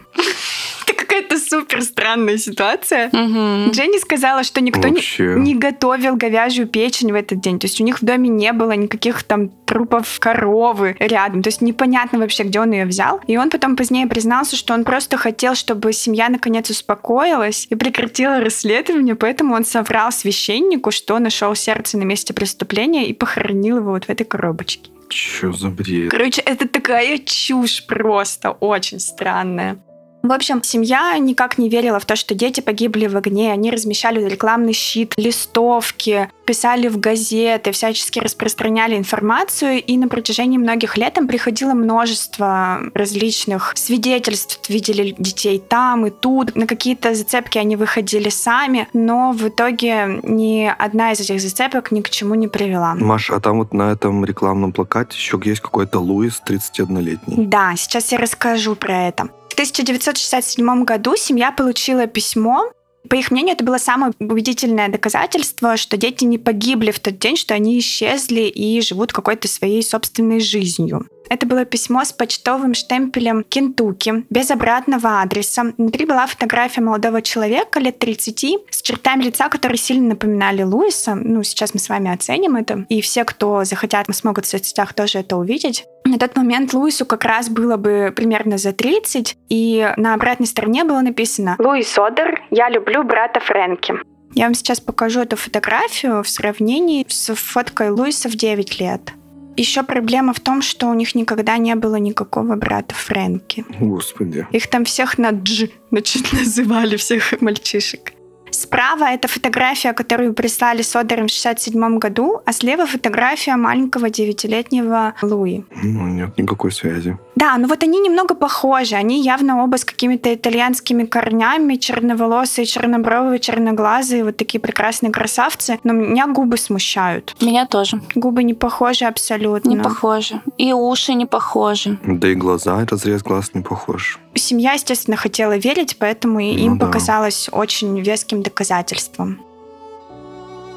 Это 0.86 0.94
какая-то 0.94 1.38
супер 1.38 1.82
странная 1.82 2.36
ситуация. 2.38 3.08
Мгм. 3.12 3.70
Дженни 3.70 3.98
сказала, 3.98 4.44
что 4.44 4.60
никто 4.60 4.88
не, 4.88 5.00
не 5.40 5.54
готовил 5.54 6.16
говяжью 6.16 6.66
печень 6.66 7.12
в 7.12 7.14
этот 7.14 7.40
день. 7.40 7.58
То 7.58 7.66
есть 7.66 7.80
у 7.80 7.84
них 7.84 8.02
в 8.02 8.04
доме 8.04 8.28
не 8.28 8.52
было 8.52 8.72
никаких 8.72 9.22
там 9.22 9.48
трупов 9.48 10.18
коровы 10.20 10.96
рядом. 10.98 11.42
То 11.42 11.48
есть 11.48 11.60
непонятно 11.60 12.18
вообще, 12.18 12.44
где 12.44 12.60
он 12.60 12.72
ее 12.72 12.84
взял. 12.84 13.20
И 13.26 13.36
он 13.36 13.50
потом 13.50 13.76
позднее 13.76 14.06
признался, 14.06 14.56
что 14.56 14.74
он 14.74 14.84
просто 14.84 15.16
хотел, 15.16 15.54
чтобы 15.54 15.92
семья 15.92 16.28
наконец 16.28 16.68
успокоилась 16.70 17.66
и 17.70 17.74
прекратила 17.74 18.40
расследование, 18.40 19.14
поэтому 19.14 19.54
он 19.54 19.64
соврал 19.64 20.12
священнику, 20.12 20.90
что 20.90 21.18
нашел 21.18 21.54
сердце 21.54 21.98
на 21.98 22.04
месте 22.04 22.34
преступления 22.34 23.06
и 23.06 23.12
похоронил 23.12 23.78
его 23.78 23.92
вот 23.92 24.04
в 24.04 24.10
этой 24.10 24.24
коробочке. 24.24 24.90
Чё 25.08 25.52
за 25.52 25.68
бред? 25.68 26.10
Короче, 26.10 26.42
это 26.42 26.66
такая 26.68 27.18
чушь 27.18 27.86
просто, 27.86 28.50
очень 28.50 29.00
странная. 29.00 29.78
В 30.24 30.32
общем, 30.32 30.62
семья 30.62 31.18
никак 31.18 31.58
не 31.58 31.68
верила 31.68 32.00
в 32.00 32.06
то, 32.06 32.16
что 32.16 32.34
дети 32.34 32.62
погибли 32.62 33.06
в 33.08 33.14
огне. 33.14 33.52
Они 33.52 33.70
размещали 33.70 34.26
рекламный 34.26 34.72
щит, 34.72 35.12
листовки, 35.18 36.30
писали 36.46 36.88
в 36.88 36.98
газеты, 36.98 37.72
всячески 37.72 38.20
распространяли 38.20 38.96
информацию. 38.96 39.82
И 39.82 39.98
на 39.98 40.08
протяжении 40.08 40.56
многих 40.56 40.96
лет 40.96 41.18
им 41.18 41.28
приходило 41.28 41.74
множество 41.74 42.80
различных 42.94 43.74
свидетельств. 43.76 44.66
Видели 44.70 45.14
детей 45.18 45.58
там 45.58 46.06
и 46.06 46.10
тут. 46.10 46.56
На 46.56 46.66
какие-то 46.66 47.14
зацепки 47.14 47.58
они 47.58 47.76
выходили 47.76 48.30
сами. 48.30 48.88
Но 48.94 49.32
в 49.32 49.48
итоге 49.48 50.20
ни 50.22 50.72
одна 50.78 51.12
из 51.12 51.20
этих 51.20 51.38
зацепок 51.38 51.92
ни 51.92 52.00
к 52.00 52.08
чему 52.08 52.34
не 52.34 52.48
привела. 52.48 52.94
Маша, 52.94 53.36
а 53.36 53.40
там 53.40 53.58
вот 53.58 53.74
на 53.74 53.92
этом 53.92 54.24
рекламном 54.24 54.72
плакате 54.72 55.18
еще 55.18 55.38
есть 55.44 55.60
какой-то 55.60 55.98
Луис, 55.98 56.40
31-летний. 56.48 57.44
Да, 57.44 57.74
сейчас 57.76 58.10
я 58.10 58.16
расскажу 58.16 58.74
про 58.74 59.08
это. 59.08 59.28
В 59.54 59.56
1967 59.56 60.82
году 60.82 61.14
семья 61.14 61.52
получила 61.52 62.08
письмо 62.08 62.72
По 63.08 63.14
их 63.14 63.30
мнению, 63.30 63.54
это 63.54 63.62
было 63.62 63.78
самое 63.78 64.12
убедительное 64.18 64.88
доказательство, 64.88 65.76
что 65.76 65.96
дети 65.96 66.24
не 66.24 66.38
погибли 66.38 66.90
в 66.90 66.98
тот 66.98 67.20
день, 67.20 67.36
что 67.36 67.54
они 67.54 67.78
исчезли 67.78 68.40
и 68.40 68.80
живут 68.80 69.12
какой-то 69.12 69.46
своей 69.46 69.84
собственной 69.84 70.40
жизнью. 70.40 71.06
Это 71.28 71.46
было 71.46 71.64
письмо 71.64 72.04
с 72.04 72.12
почтовым 72.12 72.74
штемпелем 72.74 73.44
Кентукки, 73.44 74.24
без 74.30 74.50
обратного 74.50 75.22
адреса. 75.22 75.72
Внутри 75.76 76.06
была 76.06 76.26
фотография 76.26 76.80
молодого 76.80 77.22
человека 77.22 77.80
лет 77.80 77.98
30 77.98 78.44
с 78.70 78.82
чертами 78.82 79.24
лица, 79.24 79.48
которые 79.48 79.78
сильно 79.78 80.10
напоминали 80.10 80.62
Луиса. 80.62 81.14
Ну, 81.14 81.42
сейчас 81.42 81.74
мы 81.74 81.80
с 81.80 81.88
вами 81.88 82.12
оценим 82.12 82.56
это. 82.56 82.84
И 82.88 83.00
все, 83.00 83.24
кто 83.24 83.64
захотят, 83.64 84.06
смогут 84.14 84.46
в 84.46 84.48
соцсетях 84.48 84.92
тоже 84.94 85.18
это 85.18 85.36
увидеть. 85.36 85.84
На 86.04 86.18
тот 86.18 86.36
момент 86.36 86.74
Луису 86.74 87.06
как 87.06 87.24
раз 87.24 87.48
было 87.48 87.76
бы 87.76 88.12
примерно 88.14 88.58
за 88.58 88.72
30, 88.72 89.36
и 89.48 89.92
на 89.96 90.14
обратной 90.14 90.46
стороне 90.46 90.84
было 90.84 91.00
написано 91.00 91.56
«Луис 91.58 91.98
Одер, 91.98 92.42
я 92.50 92.68
люблю 92.68 93.02
брата 93.02 93.40
Фрэнки». 93.40 93.94
Я 94.34 94.44
вам 94.44 94.54
сейчас 94.54 94.80
покажу 94.80 95.20
эту 95.20 95.36
фотографию 95.36 96.22
в 96.22 96.28
сравнении 96.28 97.06
с 97.08 97.34
фоткой 97.34 97.90
Луиса 97.90 98.28
в 98.28 98.34
9 98.34 98.80
лет. 98.80 99.12
Еще 99.56 99.82
проблема 99.82 100.32
в 100.32 100.40
том, 100.40 100.62
что 100.62 100.88
у 100.88 100.94
них 100.94 101.14
никогда 101.14 101.58
не 101.58 101.74
было 101.76 101.96
никакого 101.96 102.56
брата 102.56 102.94
Фрэнки. 102.94 103.64
Господи. 103.80 104.46
Их 104.50 104.68
там 104.68 104.84
всех 104.84 105.18
на 105.18 105.30
Дж 105.30 105.68
значит, 105.90 106.32
называли, 106.32 106.96
всех 106.96 107.40
мальчишек. 107.40 108.13
Справа 108.54 109.04
это 109.04 109.26
фотография, 109.28 109.92
которую 109.92 110.32
прислали 110.32 110.82
Содером 110.82 111.26
в 111.26 111.30
67 111.30 111.98
году, 111.98 112.40
а 112.46 112.52
слева 112.52 112.86
фотография 112.86 113.56
маленького 113.56 114.10
девятилетнего 114.10 115.14
Луи. 115.22 115.64
Ну, 115.82 116.06
нет 116.06 116.38
никакой 116.38 116.70
связи. 116.70 117.18
Да, 117.34 117.56
ну 117.58 117.66
вот 117.66 117.82
они 117.82 117.98
немного 117.98 118.34
похожи. 118.34 118.94
Они 118.94 119.22
явно 119.22 119.64
оба 119.64 119.76
с 119.76 119.84
какими-то 119.84 120.32
итальянскими 120.32 121.04
корнями, 121.04 121.74
черноволосые, 121.74 122.64
чернобровые, 122.64 123.40
черноглазые, 123.40 124.24
вот 124.24 124.36
такие 124.36 124.60
прекрасные 124.60 125.10
красавцы. 125.10 125.78
Но 125.82 125.92
меня 125.92 126.26
губы 126.28 126.56
смущают. 126.56 127.34
Меня 127.40 127.66
тоже. 127.66 128.00
Губы 128.14 128.44
не 128.44 128.54
похожи 128.54 129.04
абсолютно. 129.04 129.70
Не 129.70 129.76
похожи. 129.76 130.40
И 130.58 130.72
уши 130.72 131.14
не 131.14 131.26
похожи. 131.26 131.98
Да 132.04 132.28
и 132.28 132.34
глаза, 132.34 132.86
разрез 132.88 133.22
глаз 133.22 133.50
не 133.54 133.62
похож. 133.62 134.20
Семья, 134.34 134.72
естественно, 134.72 135.16
хотела 135.16 135.56
верить, 135.56 135.96
поэтому 135.98 136.40
и 136.40 136.52
им 136.54 136.72
Ну 136.72 136.78
да. 136.78 136.86
показалось 136.86 137.48
очень 137.52 138.00
веским 138.00 138.42
доказательством. 138.42 139.40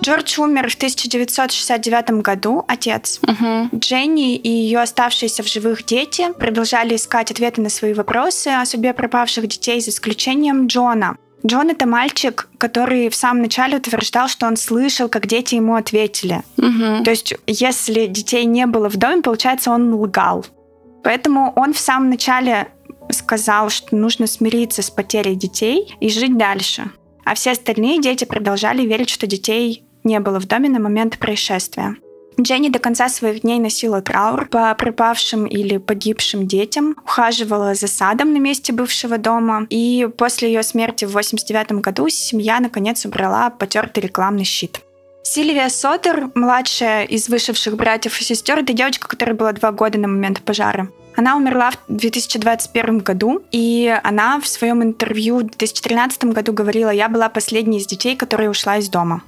Джордж 0.03 0.39
умер 0.39 0.69
в 0.69 0.75
1969 0.75 2.21
году, 2.21 2.63
отец. 2.67 3.19
Мгм. 3.23 3.69
Дженни 3.75 4.35
и 4.35 4.49
ее 4.49 4.79
оставшиеся 4.79 5.43
в 5.43 5.47
живых 5.47 5.85
дети 5.85 6.31
продолжали 6.37 6.95
искать 6.95 7.31
ответы 7.31 7.61
на 7.61 7.69
свои 7.69 7.93
вопросы 7.93 8.49
о 8.49 8.65
судьбе 8.65 8.93
пропавших 8.93 9.47
детей, 9.47 9.81
за 9.81 9.89
исключением 9.89 10.67
Джона. 10.67 11.17
Джон— 11.45 11.69
это 11.71 11.85
мальчик, 11.85 12.47
который 12.57 13.09
в 13.09 13.15
самом 13.15 13.41
начале 13.41 13.77
утверждал, 13.77 14.27
что 14.27 14.47
он 14.47 14.55
слышал, 14.57 15.09
как 15.09 15.27
дети 15.27 15.55
ему 15.55 15.75
ответили. 15.75 16.41
Мгм. 16.57 17.03
То 17.03 17.11
есть, 17.11 17.33
если 17.47 18.05
детей 18.07 18.45
не 18.45 18.65
было 18.65 18.89
в 18.89 18.97
доме, 18.97 19.21
получается, 19.21 19.71
он 19.71 19.93
лгал. 19.93 20.45
Поэтому 21.03 21.53
он 21.55 21.73
в 21.73 21.79
самом 21.79 22.09
начале 22.09 22.67
сказал, 23.17 23.69
что 23.69 23.95
нужно 23.95 24.27
смириться 24.27 24.81
с 24.81 24.89
потерей 24.89 25.35
детей 25.35 25.95
и 25.99 26.09
жить 26.09 26.37
дальше. 26.37 26.91
А 27.25 27.35
все 27.35 27.51
остальные 27.51 28.01
дети 28.01 28.23
продолжали 28.23 28.85
верить, 28.85 29.09
что 29.09 29.27
детей 29.27 29.83
не 30.03 30.19
было 30.19 30.39
в 30.39 30.47
доме 30.47 30.69
на 30.69 30.79
момент 30.79 31.17
происшествия. 31.19 31.97
Дженни 32.39 32.69
до 32.69 32.77
конца 32.77 33.09
своих 33.09 33.41
дней 33.41 33.59
носила 33.59 34.01
траур 34.01 34.47
по 34.47 34.73
пропавшим 34.75 35.45
или 35.45 35.77
погибшим 35.77 36.47
детям, 36.47 36.95
ухаживала 37.03 37.73
за 37.73 37.87
садом 37.87 38.31
на 38.31 38.37
месте 38.37 38.71
бывшего 38.71 39.17
дома, 39.17 39.65
и 39.69 40.07
после 40.17 40.49
ее 40.53 40.61
смерти 40.61 41.05
в 41.05 41.13
89 41.13 41.71
году 41.81 42.07
семья 42.09 42.59
наконец 42.59 43.05
убрала 43.05 43.49
потертый 43.49 44.03
рекламный 44.03 44.43
щит. 44.43 44.81
Сильвия 45.23 45.69
Сотер, 45.69 46.29
младшая 46.35 47.03
из 47.03 47.27
вышедших 47.27 47.75
братьев 47.75 48.21
и 48.21 48.23
сестер, 48.23 48.59
это 48.59 48.71
девочка, 48.71 49.07
которой 49.07 49.33
было 49.33 49.51
два 49.51 49.71
года 49.71 49.97
на 49.97 50.07
момент 50.07 50.41
пожара. 50.41 50.89
Она 51.17 51.35
умерла 51.35 51.71
в 51.71 51.77
2021 51.87 52.99
году, 52.99 53.41
и 53.51 53.99
она 54.03 54.39
в 54.39 54.47
своем 54.47 54.83
интервью 54.83 55.39
в 55.39 55.43
2013 55.45 56.25
году 56.25 56.53
говорила, 56.53 56.91
я 56.91 57.09
была 57.09 57.27
последней 57.27 57.79
из 57.79 57.87
детей, 57.87 58.15
которая 58.15 58.51
ушла 58.51 58.77
из 58.77 58.87
дома. 58.87 59.23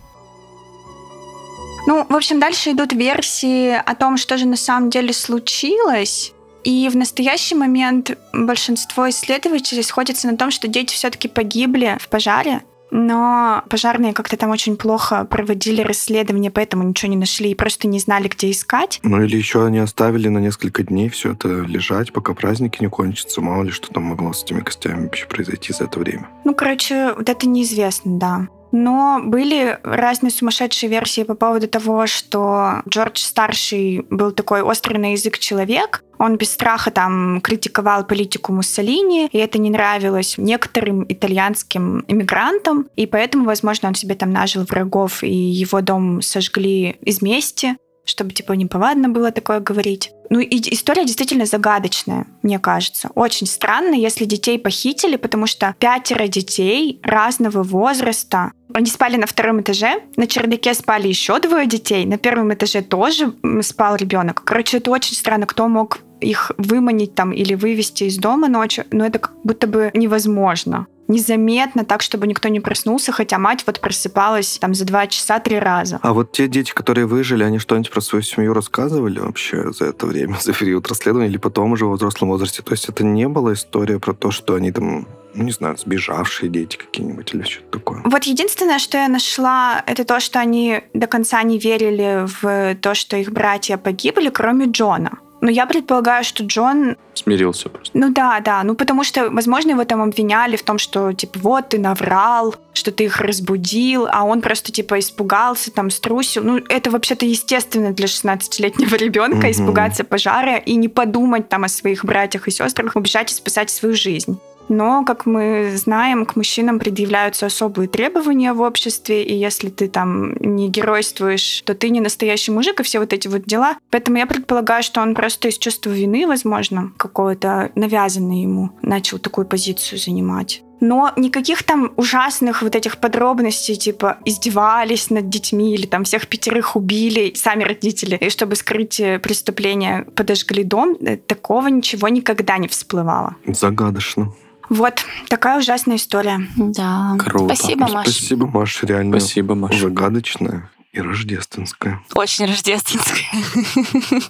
Ну, 1.87 2.05
в 2.07 2.15
общем, 2.15 2.39
дальше 2.39 2.73
идут 2.73 2.93
версии 2.93 3.71
о 3.71 3.95
том, 3.95 4.17
что 4.17 4.37
же 4.37 4.45
на 4.45 4.55
самом 4.55 4.91
деле 4.91 5.13
случилось. 5.13 6.31
И 6.63 6.87
в 6.89 6.95
настоящий 6.95 7.55
момент 7.55 8.15
большинство 8.33 9.09
исследователей 9.09 9.81
сходятся 9.81 10.27
на 10.27 10.37
том, 10.37 10.51
что 10.51 10.67
дети 10.67 10.93
все-таки 10.93 11.27
погибли 11.27 11.97
в 11.99 12.07
пожаре, 12.07 12.61
но 12.91 13.63
пожарные 13.69 14.13
как-то 14.13 14.37
там 14.37 14.51
очень 14.51 14.77
плохо 14.77 15.25
проводили 15.25 15.81
расследование, 15.81 16.51
поэтому 16.51 16.83
ничего 16.83 17.09
не 17.09 17.17
нашли 17.17 17.51
и 17.51 17.55
просто 17.55 17.87
не 17.87 17.99
знали, 17.99 18.27
где 18.27 18.51
искать. 18.51 18.99
Ну 19.03 19.21
или 19.21 19.35
еще 19.37 19.65
они 19.65 19.79
оставили 19.79 20.27
на 20.29 20.39
несколько 20.39 20.83
дней 20.83 21.09
все 21.09 21.33
это 21.33 21.47
лежать, 21.49 22.13
пока 22.13 22.33
праздники 22.33 22.81
не 22.81 22.89
кончатся. 22.89 23.41
Мало 23.41 23.63
ли, 23.63 23.71
что 23.71 23.89
там 23.89 24.03
могло 24.03 24.33
с 24.33 24.43
этими 24.43 24.61
костями 24.61 25.03
вообще 25.03 25.25
произойти 25.25 25.73
за 25.73 25.85
это 25.85 25.99
время. 25.99 26.29
Ну, 26.43 26.53
короче, 26.53 27.13
вот 27.13 27.29
это 27.29 27.47
неизвестно, 27.47 28.17
да. 28.17 28.47
Но 28.71 29.19
были 29.23 29.79
разные 29.83 30.31
сумасшедшие 30.31 30.89
версии 30.89 31.23
по 31.23 31.35
поводу 31.35 31.67
того, 31.67 32.07
что 32.07 32.81
Джордж 32.87 33.19
старший 33.21 34.05
был 34.09 34.31
такой 34.31 34.61
острый 34.61 34.97
на 34.97 35.13
язык 35.13 35.39
человек. 35.39 36.03
Он 36.19 36.35
без 36.37 36.51
страха 36.51 36.91
там 36.91 37.41
критиковал 37.41 38.05
политику 38.05 38.51
Муссолини, 38.51 39.27
и 39.31 39.37
это 39.37 39.57
не 39.57 39.69
нравилось 39.69 40.35
некоторым 40.37 41.05
итальянским 41.07 42.03
иммигрантам, 42.07 42.87
и 42.95 43.05
поэтому, 43.05 43.45
возможно, 43.45 43.87
он 43.87 43.95
себе 43.95 44.15
там 44.15 44.31
нажил 44.31 44.63
врагов, 44.63 45.23
и 45.23 45.33
его 45.33 45.81
дом 45.81 46.21
сожгли 46.21 46.97
из 47.01 47.21
мести 47.21 47.77
чтобы, 48.09 48.31
типа, 48.31 48.53
неповадно 48.53 49.07
было 49.09 49.31
такое 49.31 49.59
говорить. 49.59 50.11
Ну, 50.29 50.39
и 50.39 50.73
история 50.73 51.05
действительно 51.05 51.45
загадочная, 51.45 52.27
мне 52.43 52.59
кажется. 52.59 53.09
Очень 53.15 53.47
странно, 53.47 53.95
если 53.95 54.25
детей 54.25 54.59
похитили, 54.59 55.15
потому 55.15 55.47
что 55.47 55.75
пятеро 55.79 56.27
детей 56.27 56.99
разного 57.03 57.63
возраста. 57.63 58.51
Они 58.73 58.85
спали 58.85 59.17
на 59.17 59.25
втором 59.25 59.61
этаже, 59.61 60.03
на 60.15 60.27
чердаке 60.27 60.73
спали 60.75 61.07
еще 61.07 61.39
двое 61.39 61.65
детей, 61.65 62.05
на 62.05 62.17
первом 62.17 62.53
этаже 62.53 62.81
тоже 62.81 63.33
спал 63.61 63.95
ребенок. 63.95 64.43
Короче, 64.43 64.77
это 64.77 64.91
очень 64.91 65.15
странно, 65.15 65.47
кто 65.47 65.67
мог 65.67 65.99
их 66.21 66.51
выманить 66.57 67.15
там 67.15 67.31
или 67.31 67.55
вывести 67.55 68.05
из 68.05 68.17
дома 68.17 68.47
ночью, 68.47 68.85
но 68.91 69.05
это 69.05 69.19
как 69.19 69.33
будто 69.43 69.67
бы 69.67 69.91
невозможно. 69.93 70.87
Незаметно, 71.09 71.85
так, 71.85 72.03
чтобы 72.03 72.27
никто 72.27 72.49
не 72.49 72.59
проснулся, 72.59 73.11
хотя 73.11 73.39
мать 73.39 73.63
вот 73.65 73.79
просыпалась 73.79 74.59
там 74.59 74.75
за 74.75 74.85
два 74.85 75.07
часа 75.07 75.39
три 75.39 75.57
раза. 75.57 75.99
А 76.03 76.13
вот 76.13 76.33
те 76.33 76.47
дети, 76.47 76.71
которые 76.71 77.07
выжили, 77.07 77.43
они 77.43 77.57
что-нибудь 77.57 77.89
про 77.89 77.99
свою 77.99 78.21
семью 78.21 78.53
рассказывали 78.53 79.19
вообще 79.19 79.71
за 79.71 79.85
это 79.85 80.05
время, 80.05 80.37
за 80.41 80.53
период 80.53 80.87
расследования 80.87 81.29
или 81.29 81.37
потом 81.37 81.71
уже 81.71 81.87
во 81.87 81.95
взрослом 81.95 82.29
возрасте? 82.29 82.61
То 82.61 82.73
есть 82.73 82.87
это 82.89 83.03
не 83.03 83.27
была 83.27 83.53
история 83.53 83.97
про 83.97 84.13
то, 84.13 84.29
что 84.29 84.53
они 84.53 84.71
там, 84.71 85.07
ну 85.33 85.43
не 85.43 85.51
знаю, 85.51 85.77
сбежавшие 85.79 86.47
дети 86.47 86.77
какие-нибудь 86.77 87.33
или 87.33 87.41
что-то 87.41 87.79
такое? 87.79 88.01
Вот 88.05 88.25
единственное, 88.25 88.77
что 88.77 88.99
я 88.99 89.07
нашла, 89.07 89.83
это 89.87 90.03
то, 90.03 90.19
что 90.19 90.39
они 90.39 90.81
до 90.93 91.07
конца 91.07 91.41
не 91.41 91.57
верили 91.57 92.27
в 92.41 92.75
то, 92.75 92.93
что 92.93 93.17
их 93.17 93.31
братья 93.31 93.77
погибли, 93.77 94.29
кроме 94.29 94.67
Джона. 94.67 95.17
Но 95.41 95.49
я 95.49 95.65
предполагаю, 95.65 96.23
что 96.23 96.43
Джон 96.43 96.97
Смирился 97.13 97.69
просто. 97.69 97.97
Ну 97.97 98.11
да, 98.11 98.39
да. 98.39 98.63
Ну 98.63 98.75
потому 98.75 99.03
что, 99.03 99.29
возможно, 99.29 99.71
его 99.71 99.83
там 99.85 100.01
обвиняли 100.01 100.55
в 100.55 100.63
том, 100.63 100.77
что, 100.77 101.11
типа, 101.11 101.39
вот 101.39 101.69
ты 101.69 101.79
наврал, 101.79 102.55
что 102.73 102.91
ты 102.91 103.05
их 103.05 103.19
разбудил, 103.19 104.07
а 104.11 104.23
он 104.23 104.41
просто, 104.41 104.71
типа, 104.71 104.99
испугался, 104.99 105.71
там, 105.71 105.89
струсил. 105.89 106.43
Ну, 106.43 106.57
это 106.69 106.91
вообще-то 106.91 107.25
естественно 107.25 107.91
для 107.91 108.05
16-летнего 108.05 108.95
ребенка 108.97 109.37
Мгм. 109.47 109.51
испугаться 109.51 110.03
пожара 110.03 110.57
и 110.57 110.75
не 110.75 110.87
подумать 110.87 111.49
там 111.49 111.63
о 111.65 111.67
своих 111.67 112.05
братьях 112.05 112.47
и 112.47 112.51
сестрах, 112.51 112.95
убежать 112.95 113.31
и 113.31 113.35
спасать 113.35 113.69
свою 113.69 113.95
жизнь. 113.95 114.39
Но, 114.69 115.03
как 115.03 115.25
мы 115.25 115.73
знаем, 115.75 116.25
к 116.25 116.35
мужчинам 116.35 116.79
предъявляются 116.79 117.47
особые 117.47 117.87
требования 117.87 118.53
в 118.53 118.61
обществе, 118.61 119.23
и 119.23 119.35
если 119.35 119.69
ты 119.69 119.89
там 119.89 120.35
не 120.39 120.69
геройствуешь, 120.69 121.63
то 121.65 121.73
ты 121.73 121.89
не 121.89 121.99
настоящий 121.99 122.51
мужик, 122.51 122.79
и 122.79 122.83
все 122.83 122.99
вот 122.99 123.11
эти 123.11 123.27
вот 123.27 123.43
дела. 123.43 123.77
Поэтому 123.89 124.17
я 124.17 124.27
предполагаю, 124.27 124.83
что 124.83 125.01
он 125.01 125.15
просто 125.15 125.47
из 125.47 125.57
чувства 125.57 125.89
вины, 125.89 126.27
возможно, 126.27 126.91
какого-то 126.97 127.71
навязанной 127.75 128.43
ему, 128.43 128.69
начал 128.81 129.17
такую 129.19 129.47
позицию 129.47 129.99
занимать. 129.99 130.63
Но 130.81 131.11
никаких 131.17 131.63
там 131.63 131.91
ужасных 131.97 132.61
вот 132.61 132.75
этих 132.75 132.97
подробностей, 132.99 133.75
типа 133.75 134.19
издевались 134.25 135.09
над 135.09 135.29
детьми 135.29 135.73
или 135.73 135.85
там 135.85 136.03
всех 136.03 136.27
пятерых 136.27 136.75
убили 136.75 137.33
сами 137.35 137.63
родители, 137.63 138.15
и 138.15 138.29
чтобы 138.29 138.55
скрыть 138.55 138.99
э, 138.99 139.19
преступление, 139.19 140.05
подожгли 140.15 140.63
дом, 140.63 140.95
э, 141.01 141.17
такого 141.17 141.67
ничего 141.67 142.07
никогда 142.07 142.57
не 142.57 142.67
всплывало. 142.67 143.35
Загадочно. 143.45 144.33
Вот 144.69 145.03
такая 145.27 145.57
ужасная 145.57 145.97
история. 145.97 146.39
Да. 146.55 147.15
Круто. 147.19 147.55
Спасибо, 147.55 147.87
Маша. 147.87 148.11
Спасибо, 148.11 148.47
Маша, 148.47 148.85
реально 148.85 149.19
Спасибо, 149.19 149.55
Маша. 149.55 149.79
загадочная 149.79 150.69
и 150.91 151.01
рождественская. 151.01 152.01
Очень 152.15 152.45
рождественская. 152.45 153.25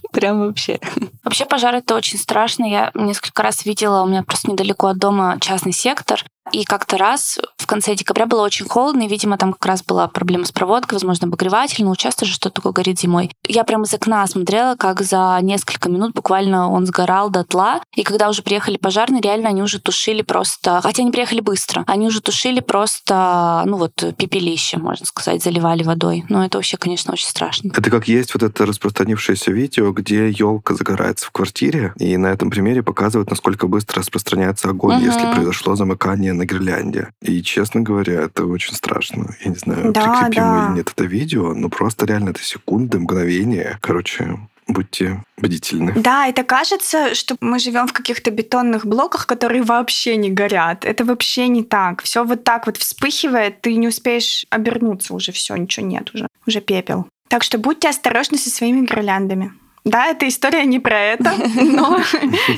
Прям 0.11 0.39
вообще. 0.39 0.79
Вообще 1.23 1.45
пожар 1.45 1.75
это 1.75 1.95
очень 1.95 2.19
страшно. 2.19 2.65
Я 2.65 2.91
несколько 2.95 3.43
раз 3.43 3.65
видела, 3.65 4.01
у 4.01 4.07
меня 4.07 4.23
просто 4.23 4.51
недалеко 4.51 4.87
от 4.87 4.97
дома 4.97 5.37
частный 5.39 5.71
сектор. 5.71 6.23
И 6.51 6.63
как-то 6.63 6.97
раз 6.97 7.39
в 7.57 7.65
конце 7.67 7.95
декабря 7.95 8.25
было 8.25 8.41
очень 8.43 8.67
холодно, 8.67 9.03
и, 9.03 9.07
видимо, 9.07 9.37
там 9.37 9.53
как 9.53 9.65
раз 9.65 9.83
была 9.83 10.07
проблема 10.07 10.45
с 10.45 10.51
проводкой, 10.51 10.95
возможно, 10.95 11.27
обогреватель, 11.27 11.83
но 11.83 11.95
часто 11.95 12.25
же 12.25 12.33
что-то 12.33 12.55
такое 12.55 12.73
горит 12.73 12.99
зимой. 12.99 13.31
Я 13.47 13.63
прямо 13.63 13.85
из 13.85 13.93
окна 13.93 14.25
смотрела, 14.27 14.75
как 14.75 15.01
за 15.01 15.37
несколько 15.41 15.89
минут 15.89 16.13
буквально 16.13 16.69
он 16.69 16.85
сгорал 16.85 17.29
дотла, 17.29 17.81
и 17.95 18.03
когда 18.03 18.29
уже 18.29 18.41
приехали 18.41 18.77
пожарные, 18.77 19.21
реально 19.21 19.49
они 19.49 19.61
уже 19.61 19.79
тушили 19.79 20.21
просто... 20.21 20.81
Хотя 20.81 21.03
они 21.03 21.11
приехали 21.11 21.41
быстро. 21.41 21.83
Они 21.87 22.07
уже 22.07 22.21
тушили 22.21 22.59
просто, 22.59 23.63
ну 23.65 23.77
вот, 23.77 23.93
пепелище, 24.17 24.77
можно 24.77 25.05
сказать, 25.05 25.43
заливали 25.43 25.83
водой. 25.83 26.25
Но 26.29 26.45
это 26.45 26.57
вообще, 26.57 26.77
конечно, 26.77 27.13
очень 27.13 27.27
страшно. 27.27 27.71
Это 27.75 27.89
как 27.89 28.07
есть 28.07 28.33
вот 28.33 28.43
это 28.43 28.65
распространившееся 28.65 29.51
видео, 29.51 29.91
где 29.91 30.29
елка 30.29 30.73
загорается 30.73 31.25
в 31.25 31.31
квартире, 31.31 31.93
и 31.97 32.17
на 32.17 32.27
этом 32.27 32.49
примере 32.49 32.83
показывают, 32.83 33.29
насколько 33.29 33.67
быстро 33.67 33.99
распространяется 33.99 34.69
огонь, 34.69 34.97
угу. 34.97 35.05
если 35.05 35.33
произошло 35.33 35.75
замыкание 35.75 36.33
на 36.39 36.45
гирлянде. 36.45 37.09
И, 37.21 37.43
честно 37.43 37.81
говоря, 37.81 38.21
это 38.23 38.45
очень 38.45 38.73
страшно. 38.73 39.35
Я 39.43 39.51
не 39.51 39.57
знаю, 39.57 39.91
да, 39.91 40.01
прикрепим 40.01 40.43
да. 40.43 40.67
или 40.69 40.77
нет 40.77 40.91
это 40.95 41.05
видео, 41.05 41.53
но 41.53 41.69
просто 41.69 42.05
реально 42.05 42.29
это 42.29 42.41
секунды, 42.41 42.99
мгновения. 42.99 43.77
Короче, 43.81 44.39
будьте 44.67 45.23
бдительны. 45.37 45.93
Да, 45.95 46.27
это 46.27 46.43
кажется, 46.43 47.13
что 47.15 47.35
мы 47.41 47.59
живем 47.59 47.87
в 47.87 47.93
каких-то 47.93 48.31
бетонных 48.31 48.85
блоках, 48.85 49.27
которые 49.27 49.63
вообще 49.63 50.15
не 50.15 50.29
горят. 50.29 50.85
Это 50.85 51.03
вообще 51.05 51.47
не 51.47 51.63
так. 51.63 52.01
Все 52.01 52.23
вот 52.23 52.43
так 52.43 52.67
вот 52.67 52.77
вспыхивает, 52.77 53.61
ты 53.61 53.75
не 53.75 53.87
успеешь 53.87 54.45
обернуться 54.49 55.13
уже, 55.13 55.31
все, 55.31 55.55
ничего 55.55 55.85
нет 55.85 56.11
уже, 56.13 56.27
уже 56.47 56.61
пепел. 56.61 57.07
Так 57.27 57.43
что 57.43 57.57
будьте 57.57 57.89
осторожны 57.89 58.37
со 58.37 58.49
своими 58.49 58.85
гирляндами. 58.85 59.53
Да, 59.85 60.07
эта 60.07 60.27
история 60.27 60.65
не 60.65 60.79
про 60.79 60.99
это, 60.99 61.31
но 61.55 61.99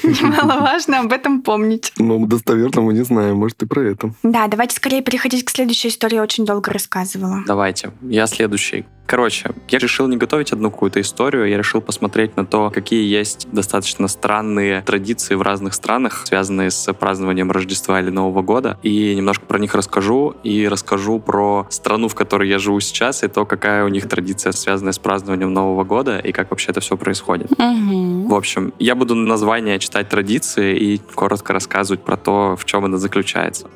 немаловажно 0.03 0.99
об 0.99 1.11
этом 1.11 1.41
помнить. 1.41 1.93
Ну, 1.97 2.25
достоверно 2.25 2.81
мы 2.81 2.93
не 2.93 3.03
знаем, 3.03 3.37
может, 3.37 3.61
и 3.63 3.65
про 3.65 3.81
это. 3.81 4.13
Да, 4.23 4.47
давайте 4.47 4.75
скорее 4.75 5.01
переходить 5.01 5.45
к 5.45 5.49
следующей 5.49 5.89
истории, 5.89 6.15
я 6.15 6.23
очень 6.23 6.45
долго 6.45 6.71
рассказывала. 6.71 7.43
Давайте, 7.45 7.91
я 8.01 8.27
следующий. 8.27 8.85
Короче, 9.05 9.51
я 9.67 9.79
решил 9.79 10.07
не 10.07 10.15
готовить 10.15 10.53
одну 10.53 10.71
какую-то 10.71 11.01
историю, 11.01 11.45
я 11.45 11.57
решил 11.57 11.81
посмотреть 11.81 12.37
на 12.37 12.45
то, 12.45 12.69
какие 12.69 13.03
есть 13.03 13.47
достаточно 13.51 14.07
странные 14.07 14.81
традиции 14.83 15.35
в 15.35 15.41
разных 15.41 15.73
странах, 15.73 16.21
связанные 16.25 16.71
с 16.71 16.93
празднованием 16.93 17.51
Рождества 17.51 17.99
или 17.99 18.09
Нового 18.09 18.41
года, 18.41 18.77
и 18.83 19.13
немножко 19.15 19.45
про 19.45 19.59
них 19.59 19.75
расскажу, 19.75 20.35
и 20.43 20.67
расскажу 20.67 21.19
про 21.19 21.67
страну, 21.69 22.07
в 22.07 22.15
которой 22.15 22.47
я 22.47 22.57
живу 22.57 22.79
сейчас, 22.79 23.23
и 23.23 23.27
то, 23.27 23.45
какая 23.45 23.83
у 23.83 23.89
них 23.89 24.07
традиция, 24.07 24.53
связанная 24.53 24.93
с 24.93 24.99
празднованием 24.99 25.53
Нового 25.53 25.83
года, 25.83 26.17
и 26.17 26.31
как 26.31 26.51
вообще 26.51 26.71
это 26.71 26.79
все 26.79 26.95
происходит. 26.95 27.51
Угу. 27.51 28.27
В 28.29 28.33
общем, 28.33 28.73
я 28.79 28.95
буду 28.95 29.15
название 29.15 29.77
читать 29.79 30.07
традиции 30.07 30.77
и 30.77 31.01
коротко 31.15 31.51
рассказывать 31.51 32.01
про 32.01 32.15
то, 32.15 32.55
в 32.57 32.63
чем 32.65 32.85
это 32.85 32.97
заключается. 32.97 33.67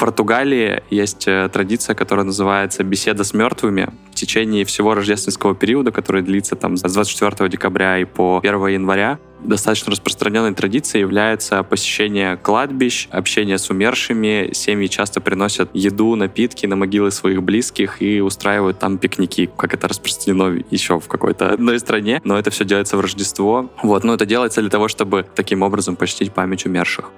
Португалии 0.00 0.82
есть 0.88 1.28
э, 1.28 1.50
традиция, 1.52 1.94
которая 1.94 2.24
называется 2.24 2.82
«беседа 2.82 3.22
с 3.22 3.34
мертвыми». 3.34 3.90
В 4.10 4.14
течение 4.14 4.64
всего 4.64 4.94
рождественского 4.94 5.54
периода, 5.54 5.92
который 5.92 6.22
длится 6.22 6.56
там 6.56 6.78
с 6.78 6.82
24 6.82 7.50
декабря 7.50 7.98
и 7.98 8.04
по 8.04 8.40
1 8.42 8.66
января, 8.68 9.18
достаточно 9.44 9.92
распространенной 9.92 10.54
традицией 10.54 11.02
является 11.02 11.62
посещение 11.62 12.38
кладбищ, 12.38 13.08
общение 13.10 13.58
с 13.58 13.68
умершими. 13.68 14.50
Семьи 14.54 14.86
часто 14.86 15.20
приносят 15.20 15.68
еду, 15.74 16.16
напитки 16.16 16.64
на 16.64 16.76
могилы 16.76 17.10
своих 17.10 17.42
близких 17.42 18.00
и 18.00 18.22
устраивают 18.22 18.78
там 18.78 18.96
пикники, 18.96 19.50
как 19.54 19.74
это 19.74 19.86
распространено 19.86 20.62
еще 20.70 20.98
в 20.98 21.08
какой-то 21.08 21.52
одной 21.52 21.78
стране. 21.78 22.22
Но 22.24 22.38
это 22.38 22.50
все 22.50 22.64
делается 22.64 22.96
в 22.96 23.00
Рождество. 23.00 23.70
Вот, 23.82 24.02
но 24.04 24.14
это 24.14 24.24
делается 24.24 24.62
для 24.62 24.70
того, 24.70 24.88
чтобы 24.88 25.26
таким 25.34 25.60
образом 25.60 25.96
почтить 25.96 26.32
память 26.32 26.64
умерших. 26.64 27.10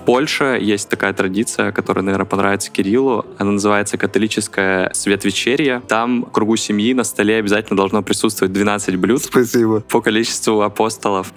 В 0.00 0.02
Польше 0.02 0.58
есть 0.58 0.88
такая 0.88 1.12
традиция, 1.12 1.72
которая, 1.72 2.02
наверное, 2.02 2.24
понравится 2.24 2.70
Кириллу. 2.70 3.26
Она 3.36 3.52
называется 3.52 3.98
католическое 3.98 4.90
светвечерье. 4.94 5.82
Там 5.88 6.24
в 6.24 6.30
кругу 6.30 6.56
семьи 6.56 6.94
на 6.94 7.04
столе 7.04 7.36
обязательно 7.36 7.76
должно 7.76 8.02
присутствовать 8.02 8.50
12 8.50 8.96
блюд. 8.96 9.22
Спасибо. 9.22 9.80
По 9.80 10.00
количеству 10.00 10.62
апостолов. 10.62 11.34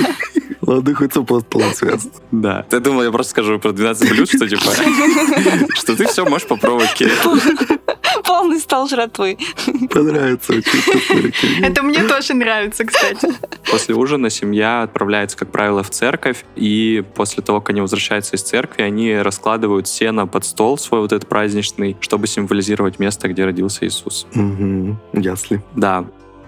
Ладно, 0.60 0.94
хоть 0.94 1.14
с 1.14 1.16
апостолом 1.16 1.72
связано. 1.72 2.12
Да. 2.30 2.66
Ты 2.68 2.80
думал, 2.80 3.04
я 3.04 3.10
просто 3.10 3.30
скажу 3.30 3.58
про 3.58 3.72
12 3.72 4.10
блюд, 4.10 4.28
что 4.28 4.46
типа... 4.46 4.62
Что 5.74 5.96
ты 5.96 6.06
все 6.06 6.26
можешь 6.26 6.46
попробовать, 6.46 6.92
Кирилл. 6.92 7.78
Полный 8.34 8.58
стол 8.58 8.88
жратвы. 8.88 9.38
Понравится 9.92 10.54
Это 11.62 11.82
мне 11.84 12.02
тоже 12.02 12.34
нравится, 12.34 12.84
кстати. 12.84 13.28
После 13.70 13.94
ужина 13.94 14.28
семья 14.28 14.82
отправляется, 14.82 15.36
как 15.36 15.52
правило, 15.52 15.84
в 15.84 15.90
церковь, 15.90 16.44
и 16.56 17.04
после 17.14 17.44
того, 17.44 17.60
как 17.60 17.70
они 17.70 17.80
возвращаются 17.80 18.34
из 18.34 18.42
церкви, 18.42 18.82
они 18.82 19.16
раскладывают 19.16 19.86
сено 19.86 20.26
под 20.26 20.44
стол 20.44 20.78
свой 20.78 21.00
вот 21.02 21.12
этот 21.12 21.28
праздничный, 21.28 21.96
чтобы 22.00 22.26
символизировать 22.26 22.98
место, 22.98 23.28
где 23.28 23.44
родился 23.44 23.86
Иисус. 23.86 24.26
Угу. 24.34 24.96
Ясли. 25.12 25.62
Да. 25.76 26.04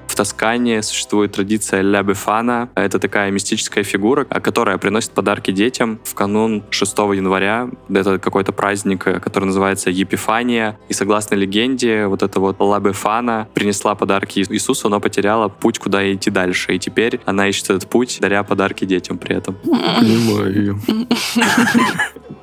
В 0.06 0.14
Тоскане 0.14 0.82
существует 0.82 1.32
традиция 1.32 1.82
ля 1.82 2.02
бефана. 2.02 2.68
Это 2.74 2.98
такая 2.98 3.30
мистическая 3.30 3.84
фигура, 3.84 4.24
которая 4.24 4.78
приносит 4.78 5.10
подарки 5.10 5.50
детям 5.50 6.00
в 6.04 6.14
канун 6.14 6.64
6 6.70 6.98
января. 6.98 7.68
Это 7.88 8.18
какой-то 8.18 8.52
праздник, 8.52 9.04
который 9.04 9.46
называется 9.46 9.90
Епифания. 9.90 10.78
И 10.88 10.92
согласно 10.92 11.34
легенде, 11.34 12.06
вот 12.06 12.22
эта 12.22 12.40
вот 12.40 12.60
ла 12.60 12.80
бефана 12.80 13.48
принесла 13.54 13.94
подарки 13.94 14.44
Иисусу, 14.48 14.88
но 14.88 15.00
потеряла 15.00 15.48
путь, 15.48 15.78
куда 15.78 16.12
идти 16.12 16.30
дальше. 16.30 16.74
И 16.74 16.78
теперь 16.78 17.20
она 17.24 17.48
ищет 17.48 17.70
этот 17.70 17.88
путь, 17.88 18.18
даря 18.20 18.42
подарки 18.42 18.84
детям 18.84 19.18
при 19.18 19.36
этом. 19.36 19.56
Понимаю. 19.64 20.80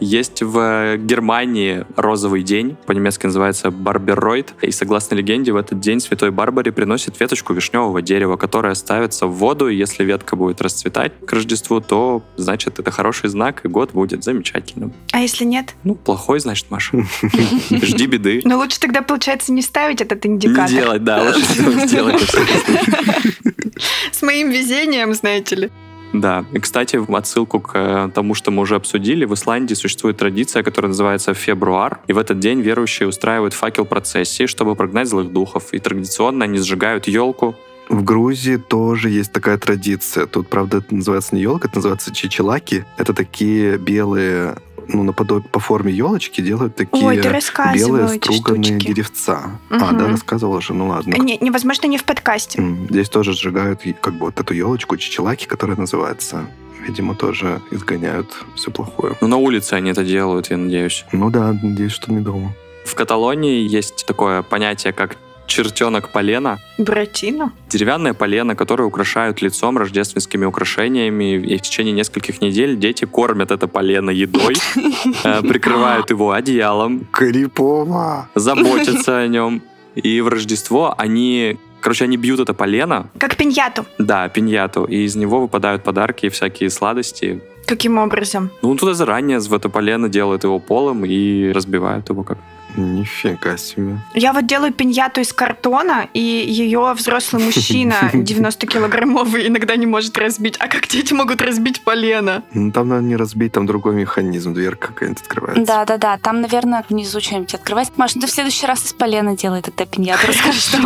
Есть 0.00 0.42
в 0.42 0.96
Германии 0.98 1.86
розовый 1.96 2.42
день, 2.42 2.76
по-немецки 2.84 3.26
называется 3.26 3.70
Барберойд, 3.70 4.52
и 4.60 4.70
согласно 4.70 5.14
легенде, 5.14 5.52
в 5.52 5.56
этот 5.56 5.80
день 5.80 6.00
святой 6.00 6.30
Барбаре 6.30 6.72
приносит 6.72 7.18
веточку 7.18 7.54
вишневого 7.54 8.02
дерева, 8.02 8.36
которая 8.36 8.74
ставится 8.74 9.26
в 9.26 9.32
воду, 9.32 9.68
и 9.68 9.76
если 9.76 10.04
ветка 10.04 10.36
будет 10.36 10.60
расцветать 10.60 11.12
к 11.24 11.32
Рождеству, 11.32 11.80
то 11.80 12.22
значит 12.36 12.78
это 12.78 12.90
хороший 12.90 13.30
знак, 13.30 13.64
и 13.64 13.68
год 13.68 13.92
будет 13.92 14.24
замечательным. 14.24 14.92
А 15.12 15.20
если 15.20 15.44
нет? 15.44 15.74
Ну, 15.84 15.94
плохой, 15.94 16.40
значит, 16.40 16.70
Маша. 16.70 16.96
Жди 17.70 18.06
беды. 18.06 18.42
Но 18.44 18.58
лучше 18.58 18.80
тогда, 18.80 19.00
получается, 19.00 19.52
не 19.52 19.62
ставить 19.62 20.00
этот 20.00 20.26
индикатор. 20.26 20.70
Не 20.70 20.80
делать, 20.80 21.04
да, 21.04 21.22
лучше 21.22 21.40
сделать. 21.86 22.20
С 24.12 24.22
моим 24.22 24.50
везением, 24.50 25.14
знаете 25.14 25.56
ли. 25.56 25.70
Да, 26.14 26.44
и, 26.52 26.60
кстати, 26.60 26.96
в 26.96 27.14
отсылку 27.16 27.58
к 27.58 27.72
э, 27.74 28.08
тому, 28.14 28.34
что 28.34 28.52
мы 28.52 28.62
уже 28.62 28.76
обсудили, 28.76 29.24
в 29.24 29.34
Исландии 29.34 29.74
существует 29.74 30.16
традиция, 30.16 30.62
которая 30.62 30.90
называется 30.90 31.34
фебруар, 31.34 31.98
и 32.06 32.12
в 32.12 32.18
этот 32.18 32.38
день 32.38 32.60
верующие 32.60 33.08
устраивают 33.08 33.52
факел-процессии, 33.52 34.46
чтобы 34.46 34.76
прогнать 34.76 35.08
злых 35.08 35.32
духов, 35.32 35.72
и 35.72 35.80
традиционно 35.80 36.44
они 36.44 36.58
сжигают 36.58 37.08
елку, 37.08 37.56
в 37.88 38.02
Грузии 38.02 38.56
тоже 38.56 39.10
есть 39.10 39.32
такая 39.32 39.58
традиция. 39.58 40.26
Тут, 40.26 40.48
правда, 40.48 40.78
это 40.78 40.94
называется 40.94 41.34
не 41.34 41.42
елка, 41.42 41.68
это 41.68 41.76
называется 41.76 42.14
чичелаки. 42.14 42.84
Это 42.96 43.12
такие 43.12 43.76
белые 43.76 44.56
ну, 44.88 45.02
наподобие 45.02 45.48
по 45.48 45.60
форме 45.60 45.92
елочки 45.92 46.40
делают 46.40 46.76
такие 46.76 47.04
Ой, 47.04 47.16
белые 47.74 48.08
струганные 48.08 48.78
деревца. 48.78 49.58
Угу. 49.70 49.84
А, 49.84 49.92
да, 49.92 50.08
рассказывала 50.08 50.60
же, 50.60 50.74
ну 50.74 50.88
ладно. 50.88 51.14
Не, 51.16 51.38
невозможно 51.38 51.86
не 51.86 51.98
в 51.98 52.04
подкасте. 52.04 52.62
Здесь 52.90 53.08
тоже 53.08 53.32
сжигают 53.32 53.82
как 54.00 54.14
бы 54.14 54.26
вот 54.26 54.40
эту 54.40 54.54
елочку, 54.54 54.96
чичелаки, 54.96 55.46
которая 55.46 55.76
называется 55.76 56.46
видимо, 56.86 57.14
тоже 57.14 57.62
изгоняют 57.70 58.44
все 58.56 58.70
плохое. 58.70 59.16
Ну, 59.22 59.28
на 59.28 59.38
улице 59.38 59.72
они 59.72 59.90
это 59.90 60.04
делают, 60.04 60.50
я 60.50 60.58
надеюсь. 60.58 61.06
Ну 61.12 61.30
да, 61.30 61.58
надеюсь, 61.62 61.92
что 61.92 62.12
не 62.12 62.20
дома. 62.20 62.52
В 62.84 62.94
Каталонии 62.94 63.66
есть 63.66 64.04
такое 64.06 64.42
понятие, 64.42 64.92
как 64.92 65.16
чертенок 65.46 66.10
полена. 66.10 66.58
Братина. 66.78 67.52
Деревянное 67.68 68.14
полено, 68.14 68.54
которое 68.56 68.84
украшают 68.84 69.42
лицом 69.42 69.78
рождественскими 69.78 70.44
украшениями. 70.44 71.36
И 71.36 71.56
в 71.56 71.62
течение 71.62 71.92
нескольких 71.92 72.40
недель 72.40 72.76
дети 72.76 73.04
кормят 73.04 73.50
это 73.50 73.68
полено 73.68 74.10
едой, 74.10 74.56
э, 75.24 75.42
прикрывают 75.42 76.10
его 76.10 76.32
одеялом. 76.32 77.06
Крипово. 77.12 78.28
Заботятся 78.34 79.18
о 79.18 79.28
нем. 79.28 79.62
И 79.94 80.20
в 80.20 80.28
Рождество 80.28 80.94
они 80.98 81.56
Короче, 81.84 82.04
они 82.04 82.16
бьют 82.16 82.40
это 82.40 82.54
полено. 82.54 83.10
Как 83.18 83.36
пиньяту. 83.36 83.84
Да, 83.98 84.26
пиньяту. 84.30 84.84
И 84.86 85.04
из 85.04 85.16
него 85.16 85.40
выпадают 85.40 85.82
подарки 85.82 86.24
и 86.24 86.28
всякие 86.30 86.70
сладости. 86.70 87.42
Каким 87.66 87.98
образом? 87.98 88.50
Ну, 88.62 88.74
туда 88.74 88.94
заранее 88.94 89.38
в 89.38 89.52
это 89.52 89.68
полено 89.68 90.08
делают 90.08 90.44
его 90.44 90.58
полом 90.58 91.04
и 91.04 91.52
разбивают 91.52 92.08
его 92.08 92.22
как 92.22 92.38
Нифига 92.76 93.56
себе. 93.56 93.98
Я 94.14 94.32
вот 94.32 94.46
делаю 94.46 94.72
пиньяту 94.72 95.20
из 95.20 95.32
картона, 95.32 96.08
и 96.12 96.20
ее 96.20 96.92
взрослый 96.96 97.44
мужчина 97.44 97.94
90-килограммовый 98.12 99.46
иногда 99.48 99.76
не 99.76 99.86
может 99.86 100.16
разбить. 100.18 100.56
А 100.58 100.68
как 100.68 100.88
дети 100.88 101.12
могут 101.12 101.40
разбить 101.42 101.82
полено? 101.82 102.42
Ну, 102.52 102.72
там 102.72 102.88
надо 102.88 103.02
не 103.02 103.16
разбить, 103.16 103.52
там 103.52 103.66
другой 103.66 103.94
механизм, 103.94 104.54
дверка 104.54 104.88
какая-нибудь 104.88 105.22
открывается. 105.22 105.64
Да-да-да, 105.64 106.18
там, 106.18 106.40
наверное, 106.40 106.84
внизу 106.88 107.20
что-нибудь 107.20 107.54
открывать. 107.54 107.92
Маш, 107.96 108.14
ну 108.14 108.22
ты 108.22 108.26
в 108.26 108.30
следующий 108.30 108.66
раз 108.66 108.84
из 108.86 108.92
полена 108.92 109.36
делай 109.36 109.62
тогда 109.62 109.86
пиньяту, 109.86 110.26
расскажи, 110.28 110.60
что 110.60 110.78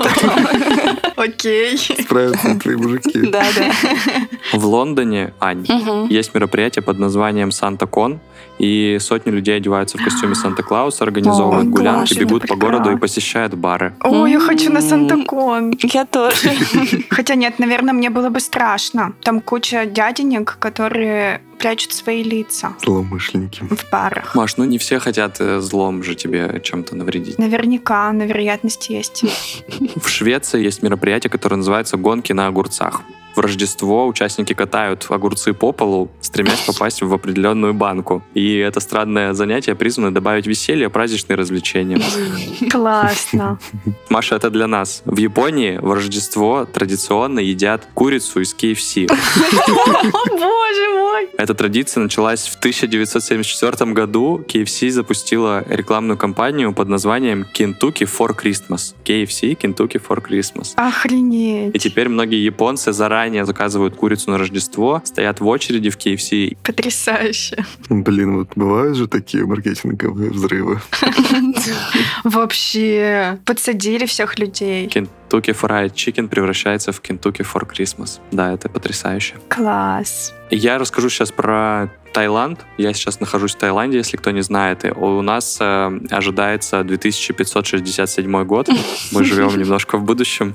Окей. 1.17 1.77
Справятся 1.79 2.59
твои 2.59 2.77
мужики. 2.77 3.21
Да-да. 3.31 3.73
В 4.53 4.65
Лондоне, 4.65 5.33
Ань, 5.41 5.67
есть 6.09 6.35
мероприятие 6.35 6.83
под 6.83 6.99
названием 6.99 7.51
Санта-Кон, 7.51 8.21
и 8.59 8.99
сотни 9.01 9.31
людей 9.31 9.57
одеваются 9.57 9.99
в 9.99 10.05
костюме 10.05 10.35
Санта-Клауса, 10.35 11.05
организовывают 11.05 11.69
гулянки, 11.79 12.15
классно, 12.15 12.21
бегут 12.21 12.47
по 12.49 12.57
городу 12.57 12.91
и 12.91 12.97
посещают 12.97 13.55
бары. 13.55 13.95
О, 14.01 14.27
я 14.27 14.41
хочу 14.41 14.73
на. 14.73 14.81
Сантакон. 14.81 15.73
Я 15.83 16.05
тоже. 16.05 16.51
Хотя 17.11 17.35
нет, 17.35 17.59
наверное, 17.59 17.93
мне 17.93 18.11
было 18.11 18.31
бы 18.31 18.41
страшно. 18.41 19.13
Там 19.23 19.41
куча 19.41 19.87
дяденек, 19.87 20.57
которые 20.59 21.41
прячут 21.59 21.93
свои 21.93 22.23
лица 22.23 22.73
Злоумышленники. 22.83 23.63
в 23.63 23.91
барах. 23.91 24.35
Маш, 24.35 24.57
ну 24.57 24.65
не 24.65 24.79
все 24.79 24.99
хотят 24.99 25.41
э, 25.41 25.61
злом 25.61 26.03
же 26.03 26.15
тебе 26.15 26.61
чем-то 26.63 26.97
навредить. 26.97 27.39
Наверняка, 27.39 28.13
на 28.13 28.23
вероятность 28.23 28.89
есть. 28.91 29.25
В 29.97 30.09
Швеции 30.09 30.63
есть 30.63 30.83
мероприятие, 30.83 31.31
которое 31.31 31.57
называется 31.57 31.97
«Гонки 31.97 32.33
на 32.33 32.47
огурцах». 32.47 33.03
В 33.39 33.41
Рождество 33.41 34.09
участники 34.09 34.53
катают 34.53 35.07
огурцы 35.11 35.53
по 35.53 35.71
полу, 35.71 36.11
стремясь 36.21 36.59
попасть 36.67 37.03
в 37.03 37.15
определенную 37.15 37.73
банку. 37.73 38.21
И 38.35 38.57
это 38.57 38.81
странное 38.81 39.33
занятие 39.33 39.77
призвано 39.77 40.13
добавить 40.13 40.49
веселье, 40.49 40.91
праздничные 40.91 41.37
развлечения. 41.37 42.01
Классно. 42.69 43.61
Маша, 44.09 44.35
это 44.35 44.51
для 44.51 44.67
нас. 44.67 45.03
В 45.05 45.19
Японии 45.19 45.79
в 45.81 45.93
Рождество 45.93 46.65
традиционно 46.65 47.39
едят 47.39 47.87
курицу 47.95 48.41
из 48.41 48.57
KFC. 48.57 49.07
О, 49.09 50.31
боже 50.31 50.89
мой! 50.99 51.29
Эта 51.39 51.55
традиция 51.55 52.03
началась 52.03 52.49
в 52.49 52.59
1974 52.59 53.93
году. 53.93 54.45
KFC 54.49 54.91
запустила 54.91 55.65
рекламную 55.69 56.19
кампанию 56.19 56.73
под 56.73 56.89
названием 56.89 57.47
Kentucky 57.57 58.05
for 58.05 58.37
Christmas. 58.37 58.97
KFC 59.05 59.57
Kentucky 59.57 60.03
for 60.05 60.21
Christmas. 60.21 60.73
И 60.77 60.81
Охренеть. 60.81 61.81
теперь 61.81 62.09
многие 62.09 62.45
японцы 62.45 62.93
заранее 62.93 63.28
заказывают 63.45 63.97
курицу 63.97 64.31
на 64.31 64.39
Рождество, 64.39 65.03
стоят 65.05 65.41
в 65.41 65.47
очереди 65.47 65.91
в 65.91 65.97
KFC. 65.97 66.57
Потрясающе. 66.63 67.65
Блин, 67.89 68.39
вот 68.39 68.51
бывают 68.57 68.97
же 68.97 69.07
такие 69.07 69.45
маркетинговые 69.47 70.31
взрывы. 70.31 70.81
Вообще. 72.25 73.39
Подсадили 73.45 74.07
всех 74.07 74.39
людей. 74.39 74.89
Kentucky 75.29 75.55
Fried 75.55 75.93
Chicken 75.93 76.29
превращается 76.29 76.93
в 76.93 77.01
Kentucky 77.01 77.45
for 77.45 77.67
Christmas. 77.69 78.21
Да, 78.31 78.53
это 78.53 78.69
потрясающе. 78.69 79.35
Класс. 79.49 80.35
Я 80.51 80.79
расскажу 80.79 81.11
сейчас 81.11 81.31
про 81.31 81.91
Таиланд. 82.13 82.65
Я 82.79 82.93
сейчас 82.95 83.21
нахожусь 83.21 83.55
в 83.55 83.59
Таиланде, 83.59 83.99
если 83.99 84.17
кто 84.17 84.31
не 84.31 84.41
знает. 84.41 84.85
И 84.85 84.89
у 84.91 85.23
нас 85.23 85.59
э, 85.61 86.01
ожидается 86.11 86.83
2567 86.83 88.45
год. 88.45 88.69
Мы 89.13 89.25
живем 89.25 89.57
немножко 89.59 89.99
в 89.99 90.05
будущем. 90.05 90.55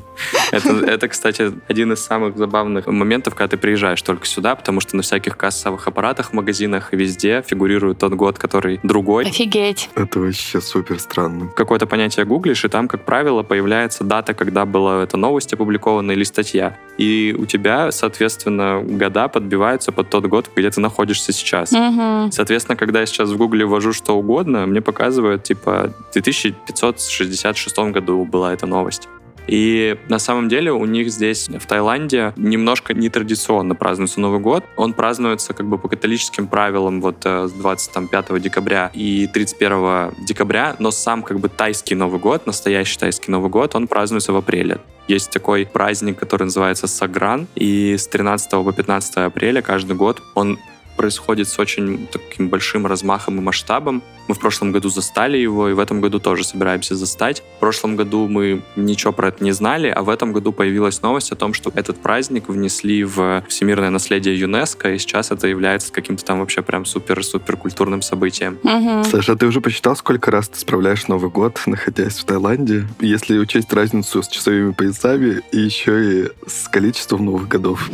Это, 0.51 0.73
это, 0.85 1.07
кстати, 1.07 1.53
один 1.67 1.93
из 1.93 2.03
самых 2.03 2.37
забавных 2.37 2.87
моментов, 2.87 3.35
когда 3.35 3.49
ты 3.49 3.57
приезжаешь 3.57 4.01
только 4.01 4.25
сюда, 4.25 4.55
потому 4.55 4.79
что 4.81 4.95
на 4.95 5.03
всяких 5.03 5.37
кассовых 5.37 5.87
аппаратах, 5.87 6.33
магазинах 6.33 6.93
и 6.93 6.97
везде 6.97 7.43
фигурирует 7.45 7.99
тот 7.99 8.13
год, 8.13 8.37
который 8.37 8.79
другой. 8.83 9.25
Офигеть. 9.25 9.89
Это 9.95 10.19
вообще 10.19 10.59
супер 10.59 10.99
странно. 10.99 11.47
Какое-то 11.55 11.85
понятие 11.85 12.25
гуглишь, 12.25 12.65
и 12.65 12.67
там, 12.67 12.87
как 12.87 13.05
правило, 13.05 13.43
появляется 13.43 14.03
дата, 14.03 14.33
когда 14.33 14.62
была 14.65 15.03
эта 15.03 15.17
новость 15.17 15.53
опубликована 15.53 16.11
или 16.11 16.23
статья. 16.23 16.77
И 16.97 17.35
у 17.37 17.45
тебя, 17.45 17.91
соответственно, 17.91 18.81
года 18.83 19.27
подбиваются 19.27 19.91
под 19.91 20.09
тот 20.09 20.25
год, 20.25 20.49
где 20.55 20.69
ты 20.69 20.79
находишься 20.79 21.31
сейчас. 21.33 21.71
Мгм. 21.71 22.31
Соответственно, 22.31 22.75
когда 22.75 22.99
я 22.99 23.05
сейчас 23.05 23.29
в 23.29 23.37
Гугле 23.37 23.65
ввожу 23.65 23.93
что 23.93 24.17
угодно, 24.17 24.65
мне 24.65 24.81
показывают, 24.81 25.43
типа, 25.43 25.93
в 26.09 26.13
2566 26.13 27.91
году 27.91 28.23
была 28.25 28.53
эта 28.53 28.65
новость. 28.65 29.07
И 29.47 29.97
на 30.09 30.19
самом 30.19 30.49
деле 30.49 30.71
у 30.71 30.85
них 30.85 31.11
здесь, 31.11 31.49
в 31.49 31.65
Таиланде, 31.65 32.33
немножко 32.35 32.93
нетрадиционно 32.93 33.75
празднуется 33.75 34.19
Новый 34.19 34.39
год. 34.39 34.63
Он 34.75 34.93
празднуется 34.93 35.53
как 35.53 35.67
бы 35.67 35.77
по 35.77 35.87
католическим 35.87 36.47
правилам 36.47 37.01
вот 37.01 37.17
э, 37.25 37.47
с 37.47 37.51
25 37.51 38.41
декабря 38.41 38.89
и 38.93 39.27
31 39.27 40.25
декабря, 40.25 40.75
но 40.79 40.91
сам 40.91 41.23
как 41.23 41.39
бы 41.39 41.49
тайский 41.49 41.95
Новый 41.95 42.19
год, 42.19 42.45
настоящий 42.45 42.97
тайский 42.97 43.31
Новый 43.31 43.49
год, 43.49 43.75
он 43.75 43.87
празднуется 43.87 44.33
в 44.33 44.37
апреле. 44.37 44.79
Есть 45.07 45.31
такой 45.31 45.65
праздник, 45.65 46.17
который 46.17 46.43
называется 46.43 46.87
Сагран, 46.87 47.47
и 47.55 47.97
с 47.97 48.07
13 48.07 48.51
по 48.51 48.71
15 48.71 49.17
апреля 49.17 49.61
каждый 49.61 49.97
год 49.97 50.21
он 50.33 50.57
происходит 50.95 51.47
с 51.47 51.59
очень 51.59 52.07
таким 52.07 52.49
большим 52.49 52.85
размахом 52.87 53.37
и 53.37 53.41
масштабом. 53.41 54.03
Мы 54.27 54.35
в 54.35 54.39
прошлом 54.39 54.71
году 54.71 54.89
застали 54.89 55.37
его, 55.37 55.67
и 55.69 55.73
в 55.73 55.79
этом 55.79 55.99
году 55.99 56.19
тоже 56.19 56.45
собираемся 56.45 56.95
застать. 56.95 57.43
В 57.57 57.59
прошлом 57.59 57.97
году 57.97 58.27
мы 58.27 58.61
ничего 58.75 59.11
про 59.11 59.27
это 59.29 59.43
не 59.43 59.51
знали, 59.51 59.87
а 59.87 60.01
в 60.01 60.09
этом 60.09 60.31
году 60.31 60.53
появилась 60.53 61.01
новость 61.01 61.31
о 61.31 61.35
том, 61.35 61.53
что 61.53 61.71
этот 61.75 62.01
праздник 62.01 62.47
внесли 62.47 63.03
в 63.03 63.43
всемирное 63.49 63.89
наследие 63.89 64.39
ЮНЕСКо, 64.39 64.93
и 64.93 64.97
сейчас 64.97 65.31
это 65.31 65.47
является 65.47 65.91
каким-то 65.91 66.23
там 66.23 66.39
вообще 66.39 66.61
прям 66.61 66.85
супер-супер 66.85 67.57
культурным 67.57 68.01
событием. 68.01 68.59
Мгм. 68.63 69.03
Саша, 69.03 69.33
а 69.33 69.35
ты 69.35 69.45
уже 69.45 69.59
посчитал, 69.59 69.95
сколько 69.95 70.31
раз 70.31 70.47
ты 70.47 70.57
справляешь 70.57 71.07
Новый 71.07 71.29
год, 71.29 71.61
находясь 71.65 72.17
в 72.17 72.23
Таиланде? 72.23 72.87
Если 73.01 73.37
учесть 73.37 73.73
разницу 73.73 74.23
с 74.23 74.27
часовыми 74.27 74.71
поясами 74.71 75.41
и 75.51 75.59
еще 75.59 76.23
и 76.23 76.29
с 76.47 76.69
количеством 76.69 77.25
новых 77.25 77.47
годов. 77.47 77.89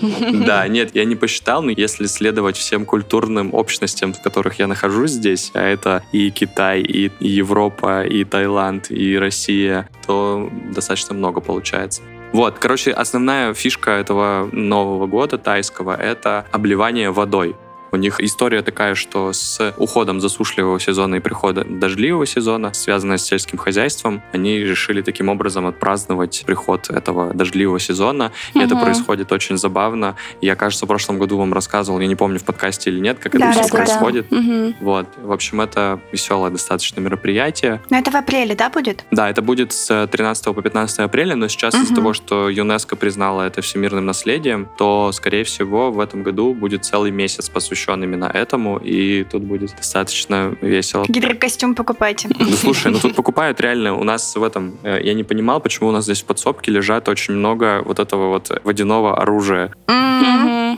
Да, 0.45 0.67
нет, 0.67 0.91
я 0.93 1.05
не 1.05 1.15
посчитал, 1.15 1.63
но 1.63 1.71
если 1.71 2.05
следовать 2.05 2.57
всем 2.57 2.85
культурным 2.89 3.53
общностям, 3.53 4.13
в 4.13 4.21
которых 4.21 4.57
я 4.57 4.65
нахожусь 4.65 5.11
здесь, 5.11 5.51
а 5.53 5.61
это 5.61 6.01
и 6.11 6.31
Китай, 6.31 6.81
и 6.81 7.11
Европа, 7.19 8.03
и 8.03 8.23
Таиланд, 8.23 8.89
и 8.89 9.15
Россия, 9.15 9.87
то 10.07 10.49
достаточно 10.73 11.13
много 11.13 11.39
получается. 11.39 12.01
Вот, 12.33 12.57
короче, 12.59 12.91
основная 12.91 13.53
фишка 13.53 13.91
этого 13.91 14.49
Нового 14.51 15.07
года 15.07 15.37
тайского— 15.37 15.95
это 16.11 16.45
обливание 16.51 17.11
водой. 17.11 17.55
У 17.91 17.97
них 17.97 18.19
история 18.21 18.61
такая, 18.61 18.95
что 18.95 19.33
с 19.33 19.73
уходом 19.77 20.19
засушливого 20.21 20.79
сезона 20.79 21.15
и 21.15 21.19
приходом 21.19 21.79
дождливого 21.79 22.25
сезона, 22.25 22.73
связанная 22.73 23.17
с 23.17 23.23
сельским 23.25 23.57
хозяйством, 23.57 24.21
они 24.31 24.59
решили 24.59 25.01
таким 25.01 25.29
образом 25.29 25.65
отпраздновать 25.65 26.43
приход 26.45 26.89
этого 26.89 27.33
дождливого 27.33 27.79
сезона. 27.79 28.31
И 28.53 28.59
это 28.59 28.75
Мгм. 28.75 28.83
происходит 28.83 29.31
очень 29.31 29.57
забавно. 29.57 30.15
Я, 30.41 30.55
кажется, 30.55 30.85
в 30.85 30.87
прошлом 30.87 31.17
году 31.17 31.37
вам 31.37 31.51
рассказывал, 31.53 31.99
я 31.99 32.07
не 32.07 32.15
помню 32.15 32.39
в 32.39 32.43
подкасте 32.43 32.91
или 32.91 32.99
нет, 32.99 33.17
как 33.19 33.31
Да, 33.33 33.49
это 33.49 33.51
все 33.51 33.61
рассказывал. 33.61 33.99
происходит. 34.11 34.31
Мгм. 34.31 34.75
Вот. 34.81 35.07
В 35.17 35.31
общем, 35.31 35.61
это 35.61 35.99
веселое 36.11 36.51
достаточно 36.51 36.99
мероприятие. 36.99 37.81
Но 37.89 37.97
это 37.97 38.11
в 38.11 38.15
апреле, 38.15 38.53
да, 38.55 38.69
будет? 38.69 39.03
Да, 39.11 39.29
это 39.29 39.41
будет 39.41 39.73
с 39.73 40.07
13 40.07 40.53
по 40.53 40.61
15 40.61 40.99
апреля, 41.05 41.35
но 41.35 41.47
сейчас 41.47 41.73
из-за 41.73 41.85
Мгм. 41.87 41.95
того, 41.95 42.13
что 42.13 42.49
ЮНЕСКо 42.49 42.95
признала 42.95 43.43
это 43.43 43.61
всемирным 43.61 44.05
наследием, 44.05 44.67
то, 44.77 45.11
скорее 45.11 45.43
всего, 45.43 45.91
в 45.91 45.99
этом 45.99 46.21
году 46.23 46.53
будет 46.53 46.85
целый 46.85 47.11
месяц 47.11 47.49
посвящен 47.49 47.78
именно 47.87 48.25
этому, 48.25 48.77
и 48.77 49.23
тут 49.23 49.43
будет 49.43 49.75
достаточно 49.75 50.55
весело. 50.61 51.05
Гидрокостюм 51.07 51.75
покупайте. 51.75 52.29
Да 52.39 52.45
слушай, 52.55 52.91
ну 52.91 52.99
тут 52.99 53.15
покупают 53.15 53.59
реально. 53.61 53.95
У 53.95 54.03
нас 54.03 54.35
в 54.35 54.43
этом... 54.43 54.77
э, 54.83 54.99
Я 55.03 55.13
не 55.13 55.23
понимал, 55.23 55.59
почему 55.61 55.89
у 55.89 55.91
нас 55.91 56.03
здесь 56.05 56.21
в 56.21 56.25
подсобке 56.25 56.71
лежат 56.71 57.07
очень 57.09 57.33
много 57.33 57.81
вот 57.85 57.99
этого 57.99 58.29
вот 58.29 58.51
водяного 58.63 59.17
оружия. 59.21 59.71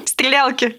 Стрелялки. 0.06 0.76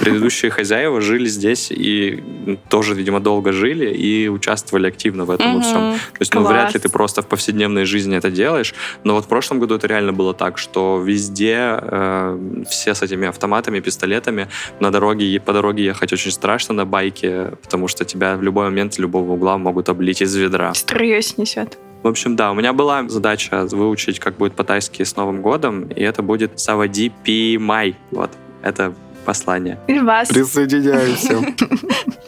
Предыдущие 0.00 0.50
хозяева 0.50 1.00
жили 1.00 1.26
здесь 1.26 1.70
и 1.70 2.22
тоже, 2.70 2.94
видимо, 2.94 3.20
долго 3.20 3.52
жили 3.52 3.90
и 3.90 4.28
участвовали 4.28 4.88
активно 4.88 5.24
в 5.26 5.30
этом 5.30 5.56
во 5.56 5.60
всем. 5.60 5.74
То 5.74 6.20
есть, 6.20 6.34
ну, 6.34 6.40
Класс. 6.40 6.52
вряд 6.52 6.74
ли 6.74 6.80
ты 6.80 6.88
просто 6.88 7.20
в 7.20 7.26
повседневной 7.26 7.84
жизни 7.84 8.16
это 8.16 8.30
делаешь. 8.30 8.74
Но 9.04 9.14
вот 9.14 9.26
в 9.26 9.28
прошлом 9.28 9.60
году 9.60 9.74
это 9.74 9.86
реально 9.86 10.12
было 10.12 10.32
так, 10.32 10.56
что 10.56 11.02
везде 11.04 11.78
э, 11.80 12.64
все 12.68 12.94
с 12.94 13.02
этими 13.02 13.28
автоматами, 13.28 13.80
пистолетами 13.80 14.48
на 14.80 14.90
дороге, 14.90 15.38
по 15.38 15.52
дороге 15.52 15.84
ехать 15.84 16.12
очень 16.14 16.30
страшно 16.30 16.74
на 16.74 16.86
байке, 16.86 17.52
потому 17.62 17.86
что 17.86 18.04
тебя 18.06 18.36
в 18.36 18.42
любой 18.42 18.64
момент 18.64 18.94
с 18.94 18.98
любого 18.98 19.32
угла 19.32 19.58
могут 19.58 19.90
облить 19.90 20.22
из 20.22 20.34
ведра. 20.34 20.72
Струей 20.72 21.22
снесет. 21.22 21.78
В 22.02 22.08
общем, 22.08 22.34
да, 22.34 22.50
у 22.50 22.54
меня 22.54 22.72
была 22.72 23.06
задача 23.08 23.66
выучить, 23.70 24.18
как 24.18 24.38
будет 24.38 24.54
по-тайски 24.54 25.02
с 25.02 25.16
Новым 25.16 25.42
годом, 25.42 25.88
и 25.88 26.02
это 26.02 26.22
будет 26.22 26.58
Савади 26.58 27.12
Пи 27.22 27.58
Май. 27.58 27.94
Вот, 28.10 28.30
это 28.62 28.94
послание. 29.24 29.78
И 29.88 29.98
вас. 29.98 30.28
Присоединяемся. 30.28 31.38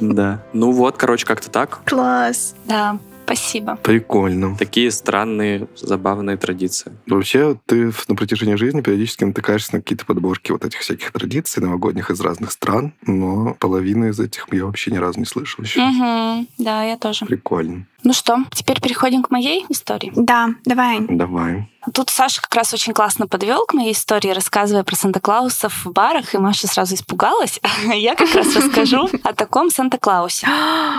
Да. 0.01 0.43
Ну 0.53 0.73
вот, 0.73 0.97
короче, 0.97 1.25
как-то 1.25 1.49
так. 1.49 1.81
Класс. 1.85 2.57
Да, 2.67 2.99
спасибо. 3.25 3.77
Прикольно. 3.77 4.57
Такие 4.57 4.91
странные, 4.91 5.69
забавные 5.77 6.37
традиции. 6.37 6.93
Вообще, 7.07 7.57
ты 7.67 7.93
на 8.09 8.17
протяжении 8.17 8.57
жизни 8.57 8.81
периодически 8.81 9.23
натыкаешься 9.23 9.75
на 9.75 9.81
какие-то 9.81 10.05
подборки 10.05 10.51
вот 10.51 10.65
этих 10.65 10.81
всяких 10.81 11.13
традиций 11.13 11.63
новогодних 11.63 12.11
из 12.11 12.21
разных 12.21 12.51
стран, 12.51 12.95
но 13.07 13.55
половины 13.61 14.07
из 14.07 14.19
этих 14.19 14.47
я 14.51 14.67
вообще 14.67 14.91
ни 14.91 14.97
разу 14.99 15.21
не 15.21 15.27
слышал 15.27 15.63
еще. 15.63 15.81
Мгм. 15.81 16.49
Да, 16.59 16.83
я 16.83 16.97
тоже. 16.99 17.25
Прикольно. 17.27 17.87
Ну 18.05 18.13
что, 18.13 18.39
теперь 18.53 18.81
переходим 18.81 19.23
к 19.23 19.31
моей 19.31 19.65
истории? 19.69 20.13
Да, 20.17 20.51
давай. 20.65 21.01
Давай. 21.09 21.69
Тут 21.95 22.11
Саша 22.11 22.41
как 22.41 22.55
раз 22.55 22.73
очень 22.75 22.93
классно 22.93 23.27
подвел 23.27 23.65
к 23.67 23.75
моей 23.75 23.93
истории, 23.93 24.31
рассказывая 24.31 24.85
про 24.85 24.95
Санта-Клаусов 24.97 25.85
в 25.85 25.93
барах, 25.93 26.35
и 26.35 26.39
Маша 26.39 26.67
сразу 26.67 26.95
испугалась. 26.95 27.61
Я 27.95 28.15
как 28.15 28.33
раз 28.35 28.55
расскажу 28.55 29.09
о 29.25 29.33
таком 29.33 29.71
Санта-Клаусе. 29.71 30.47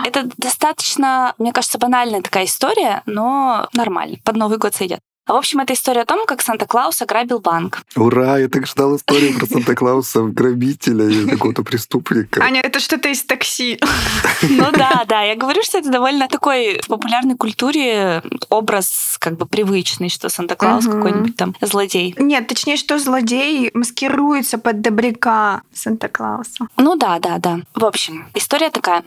Это 0.06 0.30
достаточно, 0.38 1.34
мне 1.38 1.54
кажется, 1.54 1.78
банальная 1.78 2.22
такая 2.22 2.46
история, 2.46 3.02
но 3.06 3.68
нормально. 3.74 4.18
Под 4.24 4.36
Новый 4.36 4.58
год 4.58 4.76
сойдет. 4.76 5.00
В 5.26 5.32
общем, 5.32 5.62
это 5.62 5.74
история 5.74 6.02
о 6.02 6.06
том, 6.06 6.26
как 6.26 6.42
Санта-Клаус 6.42 7.02
ограбил 7.02 7.40
банк. 7.40 7.84
Ура! 7.96 8.40
Я 8.40 8.50
так 8.50 8.68
ждал 8.68 8.98
историю 8.98 9.38
про 9.38 9.46
Санта-Клауса, 9.46 10.24
грабителя 10.24 11.08
и 11.08 11.26
какого-то 11.30 11.64
преступника. 11.64 12.44
Аня, 12.44 12.60
это 12.60 12.82
что-то 12.82 13.08
из 13.10 13.24
такси. 13.24 13.80
Ну 14.50 14.72
да, 14.74 15.06
да. 15.08 15.22
Я 15.22 15.36
говорю, 15.36 15.64
что 15.64 15.78
это 15.78 15.90
довольно 15.90 16.28
такой 16.28 16.82
в 16.82 16.88
популярной 16.88 17.38
культуре 17.38 18.22
образ 18.50 19.16
как 19.20 19.38
бы 19.38 19.46
привычный, 19.46 20.10
что 20.10 20.28
Санта-Клаус 20.28 20.86
какой-нибудь 20.86 21.38
там 21.38 21.56
злодей. 21.62 22.14
Нет, 22.18 22.48
точнее, 22.48 22.76
что 22.76 23.00
злодей 23.00 23.72
маскируется 23.74 24.58
под 24.58 24.82
добряка 24.82 25.62
Санта-Клауса. 25.74 26.68
Ну 26.76 26.96
да, 26.98 27.20
да, 27.20 27.38
да. 27.38 27.60
В 27.74 27.86
общем, 27.86 28.28
история 28.34 28.70
такая. 28.70 29.04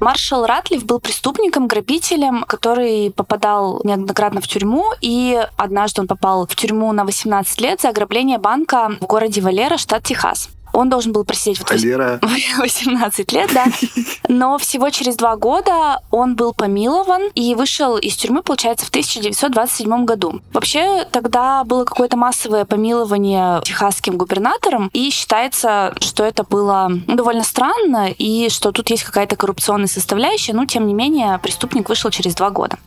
Маршал 0.00 0.46
Ратлиф 0.46 0.84
был 0.84 1.00
преступником, 1.00 1.66
грабителем, 1.66 2.44
который 2.44 3.10
попадал 3.10 3.80
неоднократно 3.82 4.40
в 4.40 4.46
тюрьму, 4.46 4.92
и 5.00 5.44
однажды 5.56 6.02
он 6.02 6.06
попал 6.06 6.46
в 6.46 6.54
тюрьму 6.54 6.92
на 6.92 7.04
18 7.04 7.60
лет 7.60 7.80
за 7.80 7.88
ограбление 7.88 8.38
банка 8.38 8.92
в 9.00 9.06
городе 9.06 9.40
Валера, 9.40 9.76
штат 9.76 10.04
Техас. 10.04 10.50
Он 10.72 10.88
должен 10.88 11.12
был 11.12 11.24
просидеть 11.24 11.58
вот 11.58 11.70
Валера, 11.70 12.20
18 12.58 13.32
лет, 13.32 13.50
да. 13.52 13.66
Но 14.28 14.58
всего 14.58 14.90
через 14.90 15.16
два 15.16 15.36
года 15.36 16.00
он 16.10 16.34
был 16.34 16.52
помилован 16.52 17.30
и 17.34 17.54
вышел 17.54 17.96
из 17.96 18.16
тюрьмы, 18.16 18.42
получается, 18.42 18.86
в 18.86 18.90
1927 18.90 20.04
году. 20.04 20.40
Вообще, 20.52 21.04
тогда 21.10 21.64
было 21.64 21.84
какое-то 21.84 22.16
массовое 22.16 22.64
помилование 22.64 23.60
техасским 23.64 24.16
губернатором, 24.16 24.90
и 24.92 25.10
считается, 25.10 25.94
что 26.00 26.24
это 26.24 26.44
было 26.44 26.90
ну, 27.06 27.14
довольно 27.14 27.44
странно, 27.44 28.10
и 28.10 28.48
что 28.50 28.72
тут 28.72 28.90
есть 28.90 29.04
какая-то 29.04 29.36
коррупционная 29.36 29.88
составляющая, 29.88 30.52
но, 30.52 30.66
тем 30.66 30.86
не 30.86 30.94
менее, 30.94 31.38
преступник 31.42 31.88
вышел 31.88 32.10
через 32.10 32.34
два 32.34 32.50
года. 32.50 32.78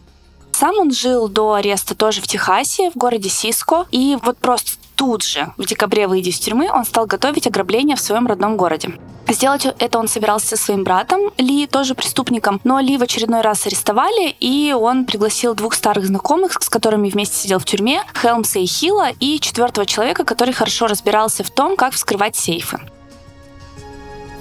Сам 0.52 0.78
он 0.78 0.92
жил 0.92 1.28
до 1.28 1.54
ареста 1.54 1.96
тоже 1.96 2.22
в 2.22 2.28
Техасе, 2.28 2.92
в 2.92 2.96
городе 2.96 3.30
Сиско. 3.30 3.88
И 3.90 4.18
вот 4.22 4.38
просто 4.38 4.74
тут 5.02 5.24
же, 5.24 5.52
в 5.58 5.66
декабре 5.66 6.06
выйдя 6.06 6.30
из 6.30 6.38
тюрьмы, 6.38 6.70
он 6.72 6.86
стал 6.86 7.08
готовить 7.08 7.48
ограбление 7.48 7.96
в 7.96 8.00
своем 8.00 8.28
родном 8.28 8.56
городе. 8.56 8.90
Сделать 9.28 9.66
это 9.66 9.98
он 9.98 10.08
собирался 10.08 10.56
со 10.56 10.58
своим 10.58 10.84
братом 10.84 11.32
Ли, 11.40 11.66
тоже 11.66 11.96
преступником, 11.96 12.62
но 12.64 12.80
Ли 12.80 12.98
в 12.98 13.02
очередной 13.02 13.42
раз 13.42 13.66
арестовали, 13.66 14.36
и 14.40 14.74
он 14.74 15.06
пригласил 15.06 15.56
двух 15.56 15.74
старых 15.74 16.06
знакомых, 16.06 16.62
с 16.62 16.70
которыми 16.70 17.10
вместе 17.10 17.36
сидел 17.36 17.58
в 17.58 17.66
тюрьме, 17.66 18.04
Хелмса 18.14 18.60
и 18.60 18.68
Хила, 18.68 19.10
и 19.20 19.40
четвертого 19.40 19.88
человека, 19.88 20.24
который 20.24 20.54
хорошо 20.54 20.86
разбирался 20.86 21.44
в 21.44 21.50
том, 21.50 21.78
как 21.78 21.94
вскрывать 21.94 22.36
сейфы. 22.36 22.80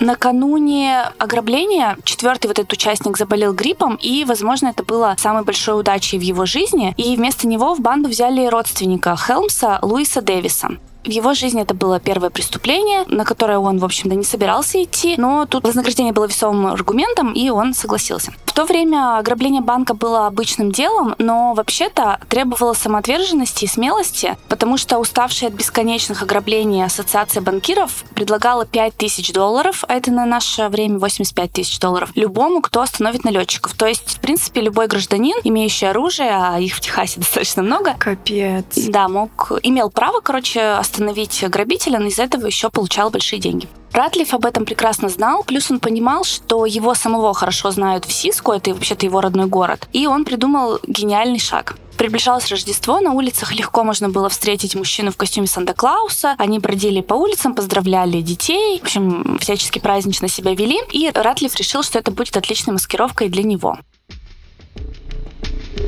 Накануне 0.01 1.03
ограбления 1.18 1.98
четвертый 2.05 2.46
вот 2.46 2.59
этот 2.59 2.72
участник 2.72 3.18
заболел 3.18 3.53
гриппом, 3.53 3.96
и, 3.96 4.24
возможно, 4.24 4.68
это 4.68 4.82
было 4.82 5.14
самой 5.18 5.44
большой 5.44 5.78
удачей 5.78 6.18
в 6.18 6.22
его 6.22 6.46
жизни. 6.46 6.94
И 6.96 7.14
вместо 7.16 7.46
него 7.46 7.74
в 7.74 7.80
банду 7.80 8.09
взяли 8.09 8.46
родственника 8.46 9.14
Хелмса 9.14 9.78
Луиса 9.82 10.22
Дэвиса. 10.22 10.70
В 11.05 11.11
его 11.11 11.32
жизни 11.32 11.62
это 11.62 11.74
было 11.74 11.98
первое 11.98 12.30
преступление, 12.30 13.05
на 13.07 13.24
которое 13.24 13.59
он, 13.59 13.78
в 13.78 13.84
общем-то, 13.84 14.14
не 14.14 14.24
собирался 14.24 14.82
идти, 14.82 15.14
но 15.16 15.46
тут 15.46 15.64
вознаграждение 15.64 16.12
было 16.12 16.26
весомым 16.26 16.66
аргументом, 16.66 17.32
и 17.32 17.48
он 17.48 17.72
согласился. 17.72 18.32
В 18.44 18.53
то 18.53 18.64
время 18.64 19.16
ограбление 19.16 19.62
банка 19.62 19.94
было 19.94 20.26
обычным 20.26 20.72
делом, 20.72 21.14
но 21.18 21.55
вообще-то 21.55 22.18
требовало 22.28 22.74
самоотверженности 22.74 23.64
и 23.64 23.68
смелости, 23.68 24.36
потому 24.48 24.76
что 24.76 24.98
уставшая 24.98 25.51
от 25.51 25.57
бесконечных 25.57 26.22
ограблений 26.22 26.84
ассоциация 26.84 27.40
банкиров 27.40 28.05
предлагала 28.14 28.66
5 28.66 28.96
тысяч 28.96 29.32
долларов, 29.32 29.84
а 29.88 29.94
это 29.94 30.11
на 30.11 30.26
наше 30.26 30.68
время 30.68 30.98
85 30.98 31.53
тысяч 31.53 31.78
долларов, 31.78 32.11
любому, 32.14 32.61
кто 32.61 32.82
остановит 32.82 33.24
налетчиков. 33.24 33.72
То 33.74 33.86
есть, 33.86 34.16
в 34.16 34.20
принципе, 34.20 34.61
любой 34.61 34.88
гражданин, 34.88 35.36
имеющий 35.44 35.86
оружие, 35.86 36.30
а 36.30 36.59
их 36.59 36.74
в 36.74 36.80
Техасе 36.80 37.20
достаточно 37.20 37.62
много, 37.62 37.94
Капец. 37.98 38.64
да, 38.88 39.09
мог, 39.09 39.53
имел 39.62 39.90
право, 39.90 40.20
короче, 40.20 40.72
остановить 40.91 41.43
грабителя, 41.49 41.99
но 41.99 42.07
из 42.07 42.18
этого 42.18 42.47
еще 42.47 42.68
получал 42.70 43.11
большие 43.11 43.38
деньги. 43.38 43.68
Ратлиф 43.93 44.34
об 44.34 44.45
этом 44.45 44.64
прекрасно 44.64 45.09
знал, 45.09 45.43
плюс 45.45 45.70
он 45.70 45.80
понимал, 45.80 46.24
что 46.24 46.66
его 46.66 46.95
самого 46.95 47.32
хорошо 47.34 47.70
знают 47.70 48.05
в 48.05 48.12
Сиску, 48.12 48.53
это 48.53 48.72
вообще-то 48.72 49.07
его 49.07 49.20
родной 49.20 49.47
город, 49.47 49.88
и 49.93 50.07
он 50.07 50.24
придумал 50.24 50.78
гениальный 50.86 51.38
шаг. 51.38 51.76
Приближалось 51.97 52.51
Рождество, 52.51 52.99
на 53.01 53.12
улицах 53.12 53.53
легко 53.53 53.84
можно 53.84 54.09
было 54.09 54.30
встретить 54.30 54.74
мужчину 54.74 55.11
в 55.11 55.18
костюме 55.18 55.47
Санта-Клауса. 55.47 56.34
Они 56.38 56.59
бродили 56.59 57.03
по 57.03 57.12
улицам, 57.12 57.55
поздравляли 57.55 58.22
детей, 58.22 58.78
в 58.78 58.84
общем, 58.84 59.36
всячески 59.38 59.80
празднично 59.80 60.26
себя 60.26 60.55
вели. 60.55 60.80
И 60.93 61.11
Ратлиф 61.12 61.55
решил, 61.57 61.82
что 61.82 61.99
это 61.99 62.11
будет 62.11 62.38
отличной 62.38 62.72
маскировкой 62.72 63.28
для 63.28 63.43
него. 63.43 63.76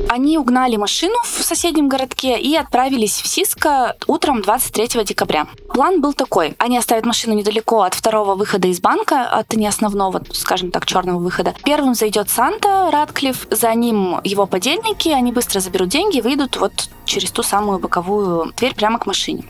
Они 0.09 0.37
угнали 0.37 0.75
машину 0.75 1.15
в 1.23 1.43
соседнем 1.43 1.87
городке 1.89 2.39
и 2.39 2.55
отправились 2.55 3.21
в 3.21 3.27
Сиско 3.27 3.95
утром 4.07 4.41
23 4.41 5.03
декабря. 5.03 5.47
План 5.69 6.01
был 6.01 6.13
такой. 6.13 6.55
Они 6.59 6.77
оставят 6.77 7.05
машину 7.05 7.33
недалеко 7.33 7.81
от 7.81 7.93
второго 7.93 8.35
выхода 8.35 8.67
из 8.67 8.79
банка, 8.79 9.23
от 9.23 9.53
не 9.53 9.67
основного, 9.67 10.21
скажем 10.33 10.71
так, 10.71 10.85
черного 10.85 11.19
выхода. 11.19 11.55
Первым 11.63 11.95
зайдет 11.95 12.29
Санта 12.29 12.89
Радклифф, 12.91 13.47
за 13.49 13.73
ним 13.73 14.19
его 14.23 14.45
подельники, 14.45 15.09
они 15.09 15.31
быстро 15.31 15.59
заберут 15.59 15.89
деньги 15.89 16.17
и 16.17 16.21
выйдут 16.21 16.57
вот 16.57 16.89
через 17.05 17.31
ту 17.31 17.43
самую 17.43 17.79
боковую 17.79 18.53
дверь 18.55 18.75
прямо 18.75 18.99
к 18.99 19.05
машине. 19.05 19.45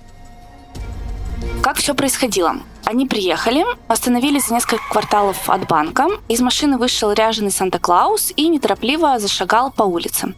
Как 1.62 1.78
все 1.78 1.93
происходило? 1.93 2.58
Они 2.84 3.06
приехали, 3.06 3.66
остановились 3.88 4.47
за 4.47 4.56
несколько 4.56 4.84
кварталов 4.89 5.49
от 5.49 5.68
банка. 5.68 6.08
Из 6.28 6.41
машины 6.41 6.78
вышел 6.78 7.12
ряженый 7.12 7.51
Санта-Клаус 7.51 8.34
и 8.36 8.47
неторопливо 8.49 9.18
зашагал 9.20 9.72
по 9.72 9.84
улице. 9.84 10.34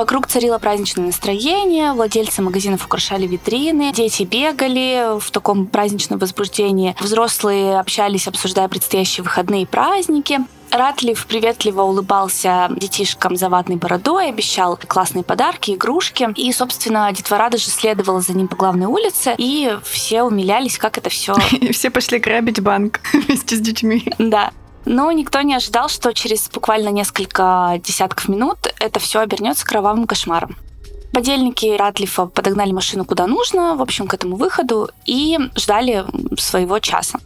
Вокруг 0.00 0.28
царило 0.28 0.56
праздничное 0.58 1.04
настроение, 1.04 1.92
владельцы 1.92 2.40
магазинов 2.40 2.86
украшали 2.86 3.26
витрины, 3.26 3.92
дети 3.92 4.22
бегали 4.22 5.20
в 5.20 5.30
таком 5.30 5.66
праздничном 5.66 6.18
возбуждении, 6.18 6.96
взрослые 6.98 7.78
общались, 7.78 8.26
обсуждая 8.26 8.66
предстоящие 8.68 9.24
выходные 9.24 9.66
праздники. 9.66 10.38
Ратлив 10.70 11.26
приветливо 11.26 11.82
улыбался 11.82 12.70
детишкам 12.74 13.36
за 13.36 13.50
ватной 13.50 13.76
бородой, 13.76 14.30
обещал 14.30 14.78
классные 14.78 15.22
подарки, 15.22 15.72
игрушки. 15.72 16.30
И, 16.34 16.50
собственно, 16.54 17.12
детвора 17.12 17.50
даже 17.50 17.64
следовала 17.64 18.22
за 18.22 18.32
ним 18.32 18.48
по 18.48 18.56
главной 18.56 18.86
улице, 18.86 19.34
и 19.36 19.76
все 19.84 20.22
умилялись, 20.22 20.78
как 20.78 20.96
это 20.96 21.10
все 21.10 21.34
все 21.72 21.90
пошли 21.90 22.20
грабить 22.20 22.62
банк 22.62 23.00
вместе 23.12 23.54
с 23.54 23.60
детьми. 23.60 24.10
да. 24.18 24.50
Но 24.84 25.12
никто 25.12 25.40
не 25.42 25.54
ожидал, 25.54 25.88
что 25.88 26.12
через 26.12 26.48
буквально 26.48 26.88
несколько 26.88 27.80
десятков 27.84 28.28
минут 28.28 28.72
это 28.78 28.98
все 28.98 29.20
обернется 29.20 29.66
кровавым 29.66 30.06
кошмаром. 30.06 30.56
Подельники 31.12 31.76
Ратлифа 31.76 32.26
подогнали 32.26 32.72
машину 32.72 33.04
куда 33.04 33.26
нужно, 33.26 33.74
в 33.74 33.82
общем, 33.82 34.06
к 34.06 34.14
этому 34.14 34.36
выходу, 34.36 34.90
и 35.06 35.38
ждали 35.56 36.04
своего 36.38 36.78
часа. 36.78 37.18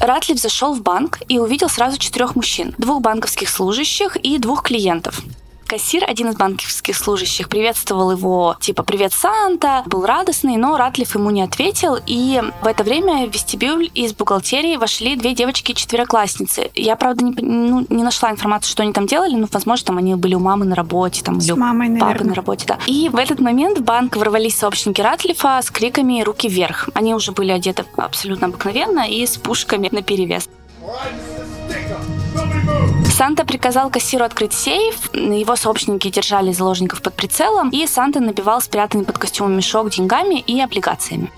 Ратлиф 0.00 0.38
зашел 0.38 0.74
в 0.74 0.82
банк 0.82 1.18
и 1.28 1.38
увидел 1.38 1.68
сразу 1.68 1.98
четырех 1.98 2.36
мужчин, 2.36 2.74
двух 2.78 3.02
банковских 3.02 3.48
служащих 3.48 4.16
и 4.16 4.38
двух 4.38 4.62
клиентов. 4.62 5.22
Кассир, 5.70 6.02
один 6.04 6.30
из 6.30 6.34
банковских 6.34 6.96
служащих, 6.96 7.48
приветствовал 7.48 8.10
его, 8.10 8.56
типа 8.60 8.82
«Привет, 8.82 9.12
Санта!», 9.12 9.84
был 9.86 10.04
радостный, 10.04 10.56
но 10.56 10.76
Ратлиф 10.76 11.14
ему 11.14 11.30
не 11.30 11.42
ответил, 11.42 11.96
и 12.06 12.42
в 12.60 12.66
это 12.66 12.82
время 12.82 13.28
в 13.28 13.32
вестибюль 13.32 13.88
из 13.94 14.12
бухгалтерии 14.12 14.76
вошли 14.76 15.14
две 15.14 15.32
девочки-четвероклассницы. 15.32 16.72
Я, 16.74 16.96
правда, 16.96 17.24
не, 17.24 17.32
ну, 17.40 17.86
не 17.88 18.02
нашла 18.02 18.32
информацию, 18.32 18.68
что 18.72 18.82
они 18.82 18.92
там 18.92 19.06
делали, 19.06 19.36
но, 19.36 19.46
возможно, 19.48 19.86
там 19.86 19.98
они 19.98 20.16
были 20.16 20.34
у 20.34 20.40
мамы 20.40 20.64
на 20.64 20.74
работе, 20.74 21.22
там, 21.22 21.38
или 21.38 21.52
у 21.52 21.56
мамой, 21.56 21.90
папы 21.90 22.04
наверное. 22.04 22.30
на 22.30 22.34
работе, 22.34 22.64
да. 22.66 22.78
И 22.88 23.08
в 23.08 23.14
этот 23.14 23.38
момент 23.38 23.78
в 23.78 23.84
банк 23.84 24.16
ворвались 24.16 24.56
сообщники 24.56 25.00
Ратлифа 25.00 25.60
с 25.62 25.70
криками 25.70 26.22
«Руки 26.22 26.48
вверх!». 26.48 26.88
Они 26.94 27.14
уже 27.14 27.30
были 27.30 27.52
одеты 27.52 27.84
абсолютно 27.96 28.48
обыкновенно 28.48 29.08
и 29.08 29.24
с 29.24 29.36
пушками 29.36 29.88
на 29.92 30.02
перевес. 30.02 30.48
Санта 33.20 33.44
приказал 33.44 33.90
кассиру 33.90 34.24
открыть 34.24 34.54
сейф, 34.54 35.12
его 35.12 35.54
сообщники 35.54 36.08
держали 36.08 36.52
заложников 36.52 37.02
под 37.02 37.14
прицелом, 37.14 37.68
и 37.70 37.86
Санта 37.86 38.20
набивал 38.20 38.60
спрятанный 38.62 39.04
под 39.04 39.18
костюмом 39.18 39.56
мешок 39.56 39.90
деньгами 39.90 40.40
и 40.40 40.60
облигациями. 40.60 41.30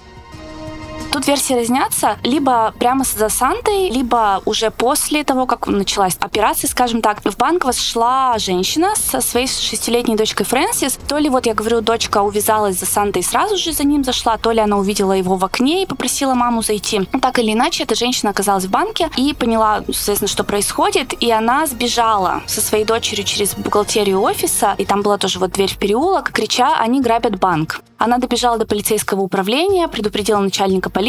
Тут 1.12 1.26
версии 1.26 1.52
разнятся. 1.52 2.16
Либо 2.22 2.72
прямо 2.78 3.04
за 3.04 3.28
Сантой, 3.28 3.90
либо 3.90 4.40
уже 4.46 4.70
после 4.70 5.24
того, 5.24 5.44
как 5.44 5.66
началась 5.66 6.16
операция, 6.18 6.68
скажем 6.68 7.02
так, 7.02 7.20
в 7.22 7.36
банк 7.36 7.66
вошла 7.66 8.38
женщина 8.38 8.94
со 8.96 9.20
своей 9.20 9.46
шестилетней 9.46 10.16
дочкой 10.16 10.46
Фрэнсис. 10.46 10.98
То 11.06 11.18
ли, 11.18 11.28
вот 11.28 11.44
я 11.44 11.52
говорю, 11.52 11.82
дочка 11.82 12.22
увязалась 12.22 12.78
за 12.78 12.86
Сантой 12.86 13.20
и 13.20 13.24
сразу 13.24 13.58
же 13.58 13.72
за 13.72 13.84
ним 13.84 14.04
зашла, 14.04 14.38
то 14.38 14.52
ли 14.52 14.60
она 14.60 14.78
увидела 14.78 15.12
его 15.12 15.36
в 15.36 15.44
окне 15.44 15.82
и 15.82 15.86
попросила 15.86 16.32
маму 16.32 16.62
зайти. 16.62 17.06
Так 17.20 17.38
или 17.38 17.52
иначе, 17.52 17.82
эта 17.82 17.94
женщина 17.94 18.30
оказалась 18.30 18.64
в 18.64 18.70
банке 18.70 19.10
и 19.18 19.34
поняла, 19.34 19.82
соответственно, 19.92 20.28
что 20.28 20.44
происходит, 20.44 21.12
и 21.22 21.30
она 21.30 21.66
сбежала 21.66 22.40
со 22.46 22.62
своей 22.62 22.86
дочерью 22.86 23.26
через 23.26 23.54
бухгалтерию 23.54 24.22
офиса, 24.22 24.74
и 24.78 24.86
там 24.86 25.02
была 25.02 25.18
тоже 25.18 25.38
вот 25.38 25.50
дверь 25.50 25.70
в 25.70 25.76
переулок, 25.76 26.32
крича 26.32 26.74
«Они 26.78 27.02
грабят 27.02 27.38
банк». 27.38 27.82
Она 27.98 28.18
добежала 28.18 28.58
до 28.58 28.66
полицейского 28.66 29.20
управления, 29.20 29.86
предупредила 29.86 30.40
начальника 30.40 30.90
полиции 30.90 31.01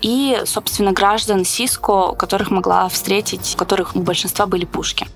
и, 0.00 0.42
собственно, 0.44 0.92
граждан 0.92 1.44
Сиско, 1.44 2.12
которых 2.12 2.50
могла 2.50 2.88
встретить, 2.88 3.54
у 3.54 3.58
которых 3.58 3.94
у 3.94 4.00
большинства 4.00 4.46
были 4.46 4.64
пушки. 4.64 5.06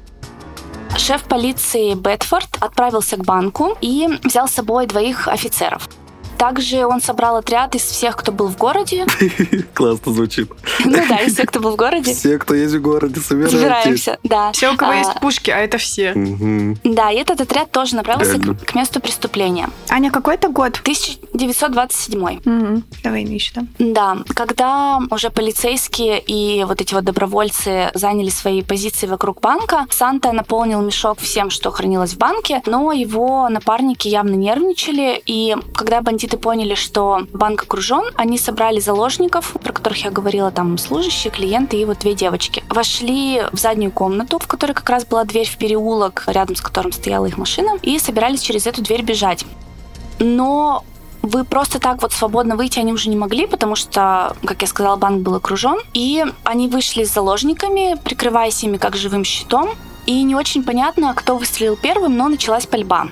Шеф 0.97 1.23
полиции 1.25 1.95
Бетфорд 1.95 2.59
отправился 2.61 3.17
к 3.17 3.25
банку 3.25 3.77
и 3.81 4.09
взял 4.23 4.47
с 4.47 4.53
собой 4.53 4.87
двоих 4.87 5.27
офицеров. 5.27 5.89
Также 6.43 6.85
он 6.85 7.01
собрал 7.01 7.37
отряд 7.37 7.77
из 7.77 7.83
всех, 7.83 8.17
кто 8.17 8.33
был 8.33 8.49
в 8.49 8.57
городе. 8.57 9.07
Классно 9.75 10.13
звучит. 10.13 10.51
Ну 10.85 10.99
да, 11.09 11.19
из 11.19 11.35
всех, 11.35 11.47
кто 11.47 11.61
был 11.61 11.71
в 11.71 11.77
городе. 11.77 12.13
Все, 12.15 12.37
кто 12.37 12.53
есть 12.55 12.75
в 12.75 12.81
городе, 12.81 13.21
собираемся. 13.21 13.59
Собираемся, 13.59 14.19
да. 14.25 14.51
Все, 14.51 14.73
у 14.73 14.77
кого 14.77 14.91
А, 14.91 14.97
есть 14.97 15.21
пушки, 15.21 15.53
а 15.53 15.59
это 15.59 15.79
все. 15.79 16.13
Да, 16.83 17.13
и 17.13 17.17
этот 17.19 17.41
отряд 17.41 17.71
тоже 17.71 17.95
направился 17.95 18.41
к, 18.41 18.75
месту 18.75 19.01
преступления. 19.01 19.71
Аня, 19.89 20.11
какой 20.11 20.35
это 20.35 20.49
год? 20.49 20.81
1927. 20.81 22.41
Мгм. 22.45 22.85
До 23.05 23.11
войны 23.11 23.31
еще, 23.31 23.53
да? 23.55 23.65
Да, 23.79 24.19
когда 24.35 24.99
уже 25.13 25.31
полицейские 25.31 26.19
и 26.19 26.65
вот 26.65 26.81
эти 26.81 26.93
вот 26.93 27.05
добровольцы 27.05 27.93
заняли 27.95 28.31
свои 28.31 28.63
позиции 28.63 29.07
вокруг 29.07 29.41
банка, 29.41 29.87
Санта 29.91 30.33
наполнил 30.33 30.83
мешок 30.83 31.21
всем, 31.21 31.51
что 31.51 31.71
хранилось 31.71 32.15
в 32.15 32.19
банке, 32.19 32.63
но 32.67 32.91
его 32.91 33.49
напарники 33.49 34.09
явно 34.09 34.35
нервничали, 34.35 35.23
и 35.25 35.55
когда 35.77 36.01
бандиты 36.01 36.32
поняли, 36.37 36.75
что 36.75 37.23
банк 37.33 37.63
окружен, 37.65 38.05
они 38.17 38.39
собрали 38.39 38.81
заложников, 38.81 39.57
про 39.63 39.73
которых 39.73 40.05
я 40.05 40.11
говорила, 40.11 40.51
там 40.51 40.79
служащие, 40.79 41.33
клиенты 41.33 41.77
и 41.77 41.85
вот 41.85 41.99
две 41.99 42.15
девочки. 42.15 42.65
Вошли 42.69 43.43
в 43.53 43.59
заднюю 43.59 43.93
комнату, 43.93 44.39
в 44.39 44.47
которой 44.47 44.73
как 44.73 44.89
раз 44.89 45.05
была 45.05 45.25
дверь 45.25 45.49
в 45.49 45.57
переулок, 45.57 46.25
рядом 46.27 46.57
с 46.57 46.61
которым 46.61 46.93
стояла 46.93 47.27
их 47.27 47.39
машина, 47.39 47.79
и 47.83 47.99
собирались 47.99 48.43
через 48.43 48.67
эту 48.67 48.83
дверь 48.83 49.03
бежать. 49.03 49.45
Но 50.19 50.85
вы 51.23 51.45
просто 51.45 51.79
так 51.79 52.03
вот 52.03 52.13
свободно 52.13 52.57
выйти 52.57 52.81
они 52.81 52.93
уже 52.93 53.09
не 53.09 53.17
могли, 53.17 53.47
потому 53.47 53.77
что, 53.77 54.37
как 54.45 54.61
я 54.63 54.69
сказала, 54.69 54.97
банк 54.97 55.23
был 55.23 55.37
окружен. 55.37 55.79
И 55.95 56.25
они 56.43 56.69
вышли 56.69 57.05
с 57.05 57.13
заложниками, 57.13 57.97
прикрываясь 58.03 58.63
ими 58.65 58.77
как 58.77 58.97
живым 58.97 59.25
щитом. 59.25 59.71
И 60.05 60.21
не 60.25 60.35
очень 60.35 60.65
понятно, 60.65 61.15
кто 61.15 61.37
выстрелил 61.37 61.77
первым, 61.77 62.17
но 62.17 62.29
началась 62.29 62.67
пальба. 62.67 63.09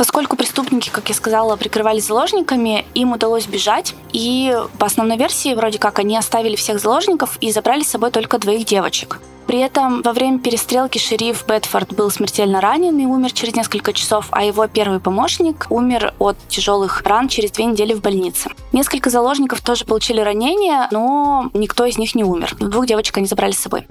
Поскольку 0.00 0.34
преступники, 0.34 0.88
как 0.88 1.10
я 1.10 1.14
сказала, 1.14 1.56
прикрывались 1.56 2.06
заложниками, 2.06 2.86
им 2.94 3.12
удалось 3.12 3.46
бежать. 3.46 3.94
И 4.14 4.56
по 4.78 4.86
основной 4.86 5.18
версии, 5.18 5.52
вроде 5.54 5.78
как, 5.78 5.98
они 5.98 6.16
оставили 6.16 6.56
всех 6.56 6.80
заложников 6.80 7.36
и 7.42 7.52
забрали 7.52 7.82
с 7.82 7.88
собой 7.88 8.10
только 8.10 8.38
двоих 8.38 8.64
девочек. 8.64 9.18
При 9.46 9.58
этом 9.58 10.00
во 10.00 10.14
время 10.14 10.38
перестрелки 10.38 10.96
шериф 10.96 11.44
Бетфорд 11.46 11.92
был 11.92 12.10
смертельно 12.10 12.62
ранен 12.62 12.98
и 12.98 13.04
умер 13.04 13.32
через 13.32 13.54
несколько 13.54 13.92
часов, 13.92 14.28
а 14.30 14.42
его 14.42 14.66
первый 14.68 15.00
помощник 15.00 15.66
умер 15.68 16.14
от 16.18 16.38
тяжелых 16.48 17.02
ран 17.02 17.28
через 17.28 17.50
две 17.50 17.66
недели 17.66 17.92
в 17.92 18.00
больнице. 18.00 18.48
Несколько 18.72 19.10
заложников 19.10 19.60
тоже 19.60 19.84
получили 19.84 20.22
ранения, 20.22 20.88
но 20.92 21.50
никто 21.52 21.84
из 21.84 21.98
них 21.98 22.14
не 22.14 22.24
умер. 22.24 22.56
Двух 22.58 22.86
девочек 22.86 23.18
они 23.18 23.26
забрали 23.26 23.52
с 23.52 23.58
собой. 23.58 23.86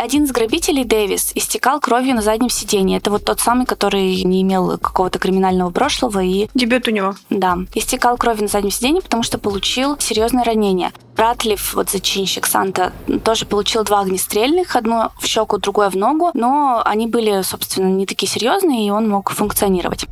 Один 0.00 0.24
из 0.24 0.30
грабителей, 0.30 0.84
Дэвис, 0.84 1.32
истекал 1.34 1.80
кровью 1.80 2.14
на 2.14 2.22
заднем 2.22 2.50
сиденье. 2.50 2.98
Это 2.98 3.10
вот 3.10 3.24
тот 3.24 3.40
самый, 3.40 3.66
который 3.66 4.22
не 4.22 4.42
имел 4.42 4.78
какого-то 4.78 5.18
криминального 5.18 5.70
прошлого 5.70 6.22
и 6.22 6.48
Дебют 6.54 6.86
у 6.86 6.92
него. 6.92 7.16
да, 7.30 7.58
истекал 7.74 8.16
кровью 8.16 8.42
на 8.42 8.48
заднем 8.48 8.70
сиденье, 8.70 9.02
потому 9.02 9.24
что 9.24 9.38
получил 9.38 9.98
серьезное 9.98 10.44
ранение. 10.44 10.92
Ратлиф, 11.16 11.74
вот 11.74 11.90
зачинщик 11.90 12.46
Санта, 12.46 12.92
тоже 13.24 13.44
получил 13.44 13.82
два 13.82 14.02
огнестрельных, 14.02 14.76
одно 14.76 15.10
в 15.18 15.26
щеку, 15.26 15.58
другое 15.58 15.90
в 15.90 15.96
ногу, 15.96 16.30
но 16.32 16.80
они 16.84 17.08
были, 17.08 17.42
собственно, 17.42 17.88
не 17.88 18.06
такие 18.06 18.30
серьезные, 18.30 18.86
и 18.86 18.90
он 18.90 19.08
мог 19.08 19.30
функционировать. 19.30 20.06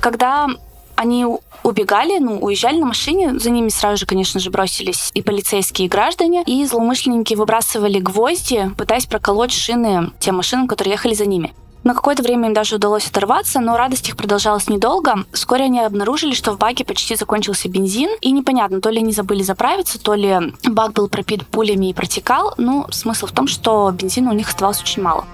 Когда 0.00 0.46
они 0.96 1.26
убегали, 1.62 2.18
ну, 2.18 2.38
уезжали 2.38 2.78
на 2.78 2.86
машине, 2.86 3.38
за 3.38 3.50
ними 3.50 3.68
сразу 3.68 3.98
же, 3.98 4.06
конечно 4.06 4.40
же, 4.40 4.50
бросились 4.50 5.10
и 5.14 5.22
полицейские, 5.22 5.86
и 5.86 5.88
граждане, 5.88 6.42
и 6.44 6.64
злоумышленники 6.64 7.34
выбрасывали 7.34 7.98
гвозди, 7.98 8.70
пытаясь 8.76 9.06
проколоть 9.06 9.52
шины 9.52 10.12
тем 10.18 10.36
машинам, 10.36 10.68
которые 10.68 10.92
ехали 10.92 11.14
за 11.14 11.26
ними. 11.26 11.54
На 11.86 11.94
какое-то 11.94 12.24
время 12.24 12.48
им 12.48 12.52
даже 12.52 12.74
удалось 12.74 13.06
оторваться, 13.06 13.60
но 13.60 13.76
радость 13.76 14.08
их 14.08 14.16
продолжалась 14.16 14.68
недолго. 14.68 15.24
Вскоре 15.32 15.66
они 15.66 15.78
обнаружили, 15.78 16.34
что 16.34 16.50
в 16.50 16.58
баке 16.58 16.84
почти 16.84 17.14
закончился 17.14 17.68
бензин, 17.68 18.10
и 18.20 18.32
непонятно, 18.32 18.80
то 18.80 18.90
ли 18.90 18.98
они 18.98 19.12
забыли 19.12 19.44
заправиться, 19.44 20.02
то 20.02 20.14
ли 20.14 20.52
бак 20.64 20.94
был 20.94 21.08
пропит 21.08 21.46
пулями 21.46 21.90
и 21.90 21.94
протекал. 21.94 22.54
Ну, 22.56 22.86
смысл 22.90 23.26
в 23.26 23.32
том, 23.32 23.46
что 23.46 23.92
бензина 23.92 24.32
у 24.32 24.34
них 24.34 24.48
оставалось 24.48 24.82
очень 24.82 25.00
мало. 25.00 25.26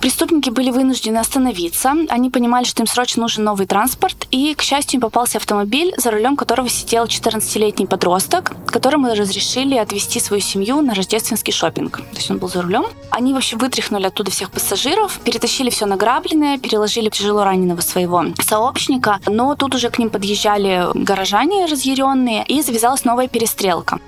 Преступники 0.00 0.50
были 0.50 0.70
вынуждены 0.70 1.18
остановиться. 1.18 1.92
Они 2.08 2.30
понимали, 2.30 2.64
что 2.64 2.82
им 2.82 2.86
срочно 2.86 3.22
нужен 3.22 3.42
новый 3.42 3.66
транспорт. 3.66 4.28
И, 4.30 4.54
к 4.54 4.62
счастью, 4.62 4.98
им 4.98 5.00
попался 5.00 5.38
автомобиль, 5.38 5.92
за 5.96 6.12
рулем 6.12 6.36
которого 6.36 6.68
сидел 6.68 7.04
14-летний 7.06 7.86
подросток, 7.86 8.52
которому 8.66 9.08
разрешили 9.08 9.76
отвезти 9.76 10.20
свою 10.20 10.40
семью 10.40 10.82
на 10.82 10.94
рождественский 10.94 11.52
шопинг. 11.52 11.96
То 11.96 12.16
есть 12.16 12.30
он 12.30 12.38
был 12.38 12.48
за 12.48 12.62
рулем. 12.62 12.86
Они 13.10 13.34
вообще 13.34 13.56
вытряхнули 13.56 14.06
оттуда 14.06 14.30
всех 14.30 14.52
пассажиров, 14.52 15.18
перетащили 15.24 15.70
все 15.70 15.86
награбленное, 15.86 16.58
переложили 16.58 17.08
тяжело 17.08 17.42
раненого 17.42 17.80
своего 17.80 18.24
сообщника. 18.40 19.18
Но 19.26 19.56
тут 19.56 19.74
уже 19.74 19.90
к 19.90 19.98
ним 19.98 20.10
подъезжали 20.10 20.86
горожане 20.94 21.66
разъяренные, 21.66 22.44
и 22.46 22.62
завязалась 22.62 23.04
новая 23.04 23.26
перестрелка. 23.26 23.98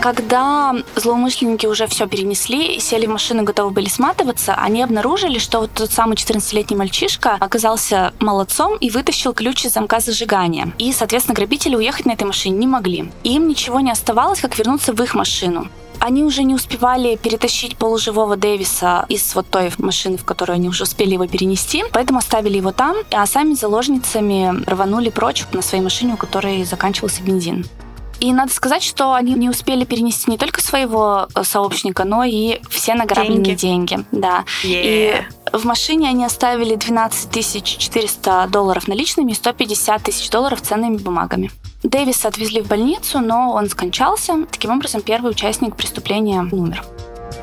Когда 0.00 0.74
злоумышленники 0.96 1.66
уже 1.66 1.86
все 1.86 2.06
перенесли 2.06 2.80
сели 2.80 3.06
в 3.06 3.10
машину, 3.10 3.42
готовы 3.42 3.70
были 3.70 3.88
сматываться, 3.88 4.54
они 4.54 4.82
обнаружили, 4.82 5.38
что 5.38 5.60
вот 5.60 5.72
тот 5.74 5.90
самый 5.90 6.16
14-летний 6.16 6.76
мальчишка 6.76 7.36
оказался 7.38 8.14
молодцом 8.18 8.76
и 8.76 8.88
вытащил 8.90 9.34
ключ 9.34 9.66
из 9.66 9.74
замка 9.74 10.00
зажигания. 10.00 10.72
И, 10.78 10.92
соответственно, 10.92 11.34
грабители 11.34 11.76
уехать 11.76 12.06
на 12.06 12.12
этой 12.12 12.24
машине 12.24 12.56
не 12.56 12.66
могли. 12.66 13.10
Им 13.24 13.46
ничего 13.48 13.80
не 13.80 13.90
оставалось, 13.90 14.40
как 14.40 14.58
вернуться 14.58 14.94
в 14.94 15.02
их 15.02 15.14
машину. 15.14 15.68
Они 15.98 16.24
уже 16.24 16.44
не 16.44 16.54
успевали 16.54 17.16
перетащить 17.16 17.76
полуживого 17.76 18.34
Дэвиса 18.34 19.04
из 19.10 19.34
вот 19.34 19.48
той 19.50 19.70
машины, 19.76 20.16
в 20.16 20.24
которую 20.24 20.54
они 20.54 20.68
уже 20.70 20.84
успели 20.84 21.12
его 21.12 21.26
перенести, 21.26 21.84
поэтому 21.92 22.20
оставили 22.20 22.56
его 22.56 22.72
там, 22.72 22.96
а 23.10 23.26
сами 23.26 23.52
заложницами 23.52 24.64
рванули 24.64 25.10
прочь 25.10 25.44
на 25.52 25.60
своей 25.60 25.84
машине, 25.84 26.14
у 26.14 26.16
которой 26.16 26.64
заканчивался 26.64 27.22
бензин. 27.22 27.66
И 28.20 28.32
надо 28.32 28.52
сказать, 28.52 28.82
что 28.82 29.14
они 29.14 29.34
не 29.34 29.48
успели 29.48 29.84
перенести 29.84 30.30
не 30.30 30.36
только 30.36 30.60
своего 30.60 31.26
э, 31.34 31.42
сообщника, 31.42 32.04
но 32.04 32.22
и 32.24 32.60
все 32.68 32.94
награбленные 32.94 33.56
деньги. 33.56 34.04
Да. 34.12 34.44
И 34.62 35.14
в 35.52 35.64
машине 35.64 36.08
они 36.08 36.24
оставили 36.24 36.76
12 36.76 37.30
400 37.64 38.48
долларов 38.52 38.88
наличными 38.88 39.32
и 39.32 39.34
150 39.34 40.02
тысяч 40.02 40.30
долларов 40.30 40.60
ценными 40.60 40.98
бумагами. 40.98 41.50
Дэвиса 41.82 42.28
отвезли 42.28 42.60
в 42.60 42.68
больницу, 42.68 43.20
но 43.20 43.52
он 43.52 43.68
скончался. 43.68 44.46
Таким 44.50 44.72
образом, 44.72 45.00
первый 45.00 45.30
участник 45.30 45.76
преступления 45.76 46.46
умер. 46.52 46.84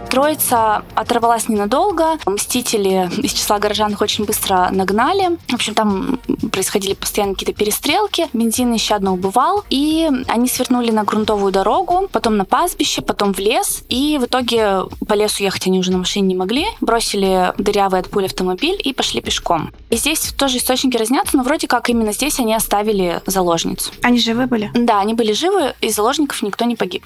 Троица 0.10 0.84
оторвалась 0.96 1.50
ненадолго. 1.50 2.18
Мстители 2.26 3.10
из 3.22 3.34
числа 3.34 3.60
горожан 3.60 3.92
их 3.92 4.02
очень 4.02 4.26
быстро 4.26 4.70
нагнали. 4.72 5.38
В 5.50 5.54
общем, 5.54 5.74
там 5.74 6.20
происходили 6.52 6.94
постоянно 6.94 7.34
какие-то 7.34 7.54
перестрелки. 7.54 8.28
Бензин 8.34 8.72
нещадно 8.72 9.14
убывал. 9.14 9.64
И 9.70 10.10
они 10.28 10.48
свернули 10.48 10.92
на 10.92 11.04
грунтовую 11.04 11.52
дорогу, 11.52 12.08
потом 12.12 12.38
на 12.38 12.46
пастбище, 12.46 13.02
потом 13.02 13.34
в 13.34 13.40
лес. 13.40 13.84
И 13.90 14.18
в 14.20 14.26
итоге 14.26 14.84
по 15.08 15.14
лесу 15.14 15.44
ехать 15.44 15.68
они 15.68 15.80
уже 15.80 15.92
на 15.92 16.00
машине 16.00 16.28
не 16.28 16.36
могли. 16.36 16.66
Бросили 16.82 17.54
дырявый 17.58 18.00
от 18.00 18.10
пули 18.10 18.26
автомобиль 18.26 18.80
и 18.84 18.94
пошли 18.94 19.22
пешком. 19.22 19.72
И 19.90 19.98
здесь 19.98 20.34
тоже 20.38 20.58
источники 20.58 20.98
разнятся, 20.98 21.38
но 21.38 21.44
вроде 21.44 21.68
как 21.68 21.90
именно 21.90 22.14
здесь 22.14 22.40
они 22.40 22.56
оставили 22.56 23.22
заложницу. 23.26 23.92
Они 24.02 24.20
живы 24.20 24.48
были? 24.48 24.72
Да, 24.74 25.00
они 25.00 25.14
были 25.14 25.34
живы, 25.34 25.74
из 25.82 25.96
заложников 25.96 26.42
никто 26.42 26.66
не 26.66 26.76
погиб. 26.76 27.04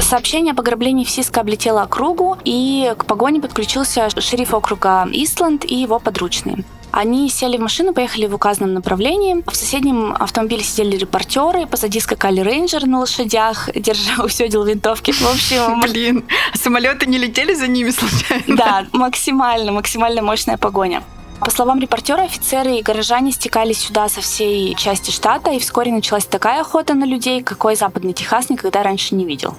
Сообщение 0.00 0.52
об 0.52 0.60
ограблении 0.60 1.04
в 1.04 1.10
Сиско 1.10 1.40
облетело 1.40 1.82
округу, 1.82 2.38
и 2.44 2.94
к 2.96 3.04
погоне 3.04 3.40
подключился 3.40 4.08
шериф 4.20 4.54
округа 4.54 5.06
Истланд 5.12 5.64
и 5.64 5.74
его 5.74 5.98
подручные. 5.98 6.64
Они 6.90 7.28
сели 7.28 7.56
в 7.58 7.60
машину, 7.60 7.92
поехали 7.92 8.26
в 8.26 8.34
указанном 8.34 8.72
направлении. 8.72 9.42
В 9.46 9.54
соседнем 9.54 10.14
автомобиле 10.18 10.62
сидели 10.62 10.96
репортеры, 10.96 11.66
позади 11.66 12.00
скакали 12.00 12.40
рейнджеры 12.40 12.86
на 12.86 13.00
лошадях, 13.00 13.68
держа 13.74 14.24
у 14.24 14.28
седел 14.28 14.64
винтовки. 14.64 15.12
В 15.12 15.22
общем, 15.22 15.80
Блин, 15.82 16.24
самолеты 16.54 17.06
не 17.06 17.18
летели 17.18 17.54
за 17.54 17.66
ними 17.66 17.90
случайно? 17.90 18.56
да, 18.56 18.86
максимально, 18.92 19.72
максимально 19.72 20.22
мощная 20.22 20.56
погоня. 20.56 21.02
По 21.40 21.50
словам 21.50 21.78
репортера, 21.78 22.22
офицеры 22.22 22.76
и 22.76 22.82
горожане 22.82 23.32
стекались 23.32 23.78
сюда 23.78 24.08
со 24.08 24.20
всей 24.20 24.74
части 24.74 25.10
штата, 25.10 25.50
и 25.50 25.58
вскоре 25.58 25.92
началась 25.92 26.26
такая 26.26 26.60
охота 26.60 26.94
на 26.94 27.04
людей, 27.04 27.42
какой 27.42 27.76
западный 27.76 28.12
Техас 28.12 28.50
никогда 28.50 28.82
раньше 28.82 29.14
не 29.14 29.24
видел. 29.24 29.54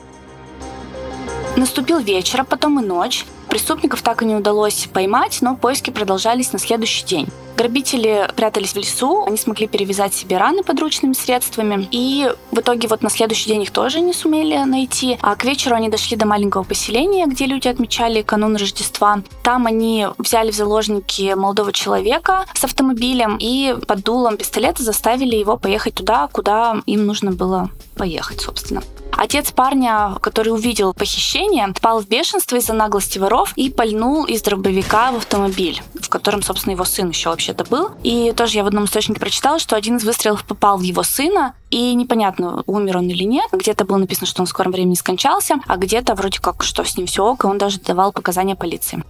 Наступил 1.55 1.99
вечер, 1.99 2.41
а 2.41 2.43
потом 2.43 2.79
и 2.79 2.85
ночь. 2.85 3.25
Преступников 3.49 4.03
так 4.03 4.21
и 4.21 4.25
не 4.25 4.35
удалось 4.35 4.87
поймать, 4.93 5.39
но 5.41 5.55
поиски 5.55 5.89
продолжались 5.89 6.53
на 6.53 6.59
следующий 6.59 7.03
день. 7.05 7.27
Грабители 7.57 8.29
прятались 8.37 8.71
в 8.71 8.77
лесу, 8.77 9.25
они 9.25 9.35
смогли 9.35 9.67
перевязать 9.67 10.13
себе 10.13 10.37
раны 10.37 10.63
подручными 10.63 11.11
средствами, 11.11 11.89
и 11.91 12.31
в 12.51 12.59
итоге 12.59 12.87
вот 12.87 13.01
на 13.01 13.09
следующий 13.09 13.49
день 13.49 13.63
их 13.63 13.71
тоже 13.71 13.99
не 13.99 14.13
сумели 14.13 14.55
найти, 14.63 15.17
а 15.21 15.35
к 15.35 15.43
вечеру 15.43 15.75
они 15.75 15.89
дошли 15.89 16.15
до 16.15 16.25
маленького 16.25 16.63
поселения, 16.63 17.25
где 17.25 17.47
люди 17.47 17.67
отмечали 17.67 18.21
канун 18.21 18.55
Рождества. 18.55 19.23
Там 19.43 19.65
они 19.65 20.07
взяли 20.17 20.51
в 20.51 20.55
заложники 20.55 21.33
молодого 21.33 21.73
человека 21.73 22.45
с 22.53 22.63
автомобилем 22.63 23.35
и 23.37 23.75
под 23.85 24.03
дулом 24.03 24.37
пистолета 24.37 24.83
заставили 24.83 25.35
его 25.35 25.57
поехать 25.57 25.95
туда, 25.95 26.29
куда 26.31 26.77
им 26.85 27.05
нужно 27.07 27.31
было 27.31 27.69
поехать, 27.97 28.39
собственно. 28.39 28.83
Отец 29.11 29.51
парня, 29.51 30.15
который 30.21 30.53
увидел 30.53 30.93
похищение, 30.93 31.48
впал 31.75 32.01
в 32.01 32.07
бешенство 32.07 32.55
из-за 32.55 32.73
наглости 32.73 33.19
воров 33.19 33.53
и 33.55 33.69
пальнул 33.69 34.25
из 34.25 34.41
дробовика 34.41 35.11
в 35.11 35.17
автомобиль, 35.17 35.81
в 35.95 36.09
котором, 36.09 36.41
собственно, 36.41 36.73
его 36.73 36.85
сын 36.85 37.09
еще 37.09 37.29
вообще-то 37.29 37.65
был. 37.65 37.91
И 38.03 38.33
тоже 38.35 38.57
я 38.57 38.63
в 38.63 38.67
одном 38.67 38.85
источнике 38.85 39.19
прочитала, 39.19 39.59
что 39.59 39.75
один 39.75 39.97
из 39.97 40.03
выстрелов 40.03 40.45
попал 40.45 40.77
в 40.77 40.81
его 40.81 41.03
сына, 41.03 41.53
и 41.69 41.93
непонятно, 41.93 42.63
умер 42.65 42.97
он 42.97 43.07
или 43.07 43.23
нет. 43.23 43.47
Где-то 43.51 43.85
было 43.85 43.97
написано, 43.97 44.27
что 44.27 44.41
он 44.41 44.45
в 44.45 44.49
скором 44.49 44.71
времени 44.71 44.95
скончался, 44.95 45.59
а 45.67 45.77
где-то 45.77 46.15
вроде 46.15 46.39
как, 46.39 46.63
что 46.63 46.83
с 46.83 46.97
ним 46.97 47.07
все 47.07 47.23
ок, 47.25 47.43
и 47.43 47.47
он 47.47 47.57
даже 47.57 47.79
давал 47.79 48.11
показания 48.11 48.55
полиции. 48.55 49.03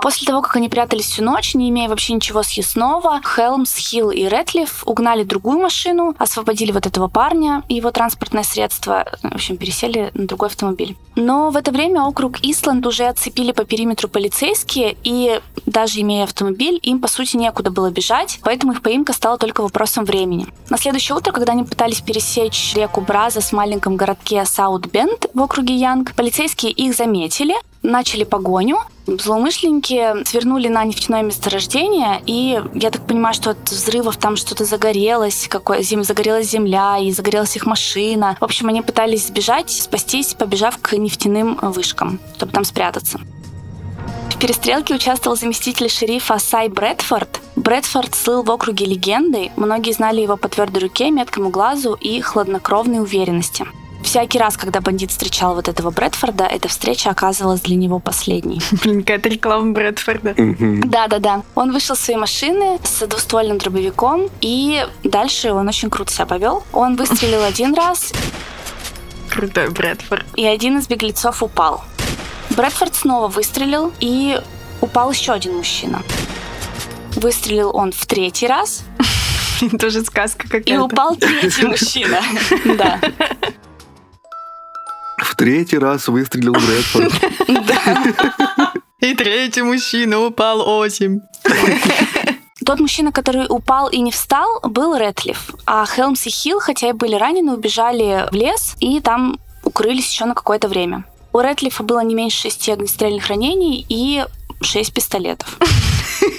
После 0.00 0.26
того, 0.26 0.42
как 0.42 0.56
они 0.56 0.68
прятались 0.68 1.06
всю 1.06 1.24
ночь, 1.24 1.54
не 1.54 1.70
имея 1.70 1.88
вообще 1.88 2.12
ничего 2.12 2.42
съестного, 2.42 3.20
Хелмс, 3.22 3.74
Хилл 3.76 4.10
и 4.10 4.28
Ретлиф 4.28 4.82
угнали 4.86 5.24
другую 5.24 5.58
машину, 5.58 6.14
освободили 6.18 6.72
вот 6.72 6.86
этого 6.86 7.08
парня 7.08 7.62
и 7.68 7.74
его 7.74 7.90
транспортное 7.90 8.42
средство, 8.42 9.04
в 9.22 9.34
общем, 9.34 9.56
пересели 9.56 10.10
на 10.14 10.26
другой 10.26 10.48
автомобиль. 10.48 10.96
Но 11.16 11.50
в 11.50 11.56
это 11.56 11.72
время 11.72 12.02
округ 12.02 12.38
Исланд 12.42 12.86
уже 12.86 13.04
отцепили 13.06 13.52
по 13.52 13.64
периметру 13.64 14.08
полицейские, 14.08 14.96
и 15.02 15.40
даже 15.64 16.00
имея 16.00 16.24
автомобиль, 16.24 16.78
им, 16.82 17.00
по 17.00 17.08
сути, 17.08 17.36
некуда 17.36 17.70
было 17.70 17.90
бежать, 17.90 18.38
поэтому 18.42 18.72
их 18.72 18.82
поимка 18.82 19.12
стала 19.12 19.38
только 19.38 19.62
вопросом 19.62 20.04
времени. 20.04 20.46
На 20.68 20.78
следующее 20.78 21.16
утро, 21.16 21.32
когда 21.32 21.52
они 21.52 21.64
пытались 21.64 22.00
пересечь 22.00 22.74
реку 22.74 23.00
Браза 23.00 23.40
с 23.40 23.52
маленьком 23.52 23.96
городке 23.96 24.44
Саут-Бенд 24.44 25.30
в 25.32 25.40
округе 25.40 25.74
Янг, 25.74 26.14
полицейские 26.14 26.72
их 26.72 26.94
заметили, 26.94 27.54
начали 27.82 28.24
погоню. 28.24 28.78
Злоумышленники 29.06 30.24
свернули 30.24 30.68
на 30.68 30.84
нефтяное 30.84 31.22
месторождение, 31.22 32.22
и 32.26 32.60
я 32.74 32.90
так 32.90 33.06
понимаю, 33.06 33.34
что 33.34 33.50
от 33.50 33.70
взрывов 33.70 34.16
там 34.16 34.36
что-то 34.36 34.64
загорелось, 34.64 35.46
какое, 35.48 35.82
зим, 35.82 36.02
загорелась 36.02 36.50
земля, 36.50 36.98
и 36.98 37.12
загорелась 37.12 37.54
их 37.54 37.66
машина. 37.66 38.36
В 38.40 38.44
общем, 38.44 38.68
они 38.68 38.82
пытались 38.82 39.28
сбежать, 39.28 39.70
спастись, 39.70 40.34
побежав 40.34 40.78
к 40.78 40.96
нефтяным 40.96 41.56
вышкам, 41.62 42.18
чтобы 42.36 42.52
там 42.52 42.64
спрятаться. 42.64 43.20
В 44.30 44.38
перестрелке 44.38 44.94
участвовал 44.94 45.36
заместитель 45.36 45.88
шерифа 45.88 46.38
Сай 46.38 46.68
Брэдфорд. 46.68 47.40
Брэдфорд 47.54 48.14
слыл 48.14 48.42
в 48.42 48.50
округе 48.50 48.84
легендой, 48.84 49.50
многие 49.56 49.92
знали 49.92 50.20
его 50.20 50.36
по 50.36 50.48
твердой 50.48 50.82
руке, 50.82 51.10
меткому 51.10 51.48
глазу 51.48 51.94
и 51.94 52.20
хладнокровной 52.20 53.00
уверенности. 53.00 53.66
Всякий 54.06 54.38
раз, 54.38 54.56
когда 54.56 54.80
бандит 54.80 55.10
встречал 55.10 55.56
вот 55.56 55.66
этого 55.66 55.90
Брэдфорда, 55.90 56.44
эта 56.44 56.68
встреча 56.68 57.10
оказывалась 57.10 57.60
для 57.62 57.74
него 57.74 57.98
последней. 57.98 58.62
Блин, 58.84 59.00
какая-то 59.00 59.28
реклама 59.28 59.72
Брэдфорда. 59.72 60.32
Да-да-да. 60.36 61.42
Он 61.56 61.72
вышел 61.72 61.96
с 61.96 62.00
своей 62.00 62.18
машины 62.18 62.78
с 62.84 63.04
двуствольным 63.04 63.58
дробовиком, 63.58 64.28
и 64.40 64.86
дальше 65.02 65.50
он 65.50 65.66
очень 65.66 65.90
круто 65.90 66.12
себя 66.12 66.24
повел. 66.24 66.62
Он 66.72 66.94
выстрелил 66.94 67.42
один 67.48 67.74
раз. 67.74 68.12
Крутой 69.28 69.70
Брэдфорд. 69.70 70.24
И 70.36 70.46
один 70.46 70.78
из 70.78 70.86
беглецов 70.86 71.42
упал. 71.42 71.82
Брэдфорд 72.50 72.94
снова 72.94 73.26
выстрелил, 73.26 73.92
и 73.98 74.40
упал 74.80 75.10
еще 75.10 75.32
один 75.32 75.56
мужчина. 75.56 76.04
Выстрелил 77.16 77.74
он 77.74 77.90
в 77.90 78.06
третий 78.06 78.46
раз. 78.46 78.84
Тоже 79.80 80.04
сказка 80.04 80.44
какая-то. 80.44 80.72
И 80.72 80.76
упал 80.76 81.16
третий 81.16 81.66
мужчина. 81.66 82.20
Да. 82.78 83.00
В 85.36 85.38
третий 85.38 85.76
раз 85.76 86.08
выстрелил 86.08 86.54
Брэдфорд. 86.54 87.12
И 89.00 89.14
третий 89.14 89.60
мужчина 89.60 90.18
упал 90.24 90.66
осень. 90.66 91.20
Тот 92.64 92.80
мужчина, 92.80 93.12
который 93.12 93.44
упал 93.46 93.90
и 93.90 93.98
не 93.98 94.10
встал, 94.10 94.60
был 94.62 94.96
Рэтлиф. 94.96 95.50
А 95.66 95.84
Хелмс 95.84 96.26
и 96.26 96.30
Хилл, 96.30 96.58
хотя 96.58 96.88
и 96.88 96.92
были 96.92 97.16
ранены, 97.16 97.52
убежали 97.52 98.26
в 98.32 98.34
лес 98.34 98.76
и 98.80 98.98
там 99.00 99.38
укрылись 99.62 100.10
еще 100.10 100.24
на 100.24 100.34
какое-то 100.34 100.68
время. 100.68 101.04
У 101.34 101.38
Рэтлифа 101.40 101.82
было 101.82 102.00
не 102.00 102.14
меньше 102.14 102.44
шести 102.44 102.72
огнестрельных 102.72 103.26
ранений 103.26 103.84
и 103.90 104.24
шесть 104.62 104.94
пистолетов. 104.94 105.58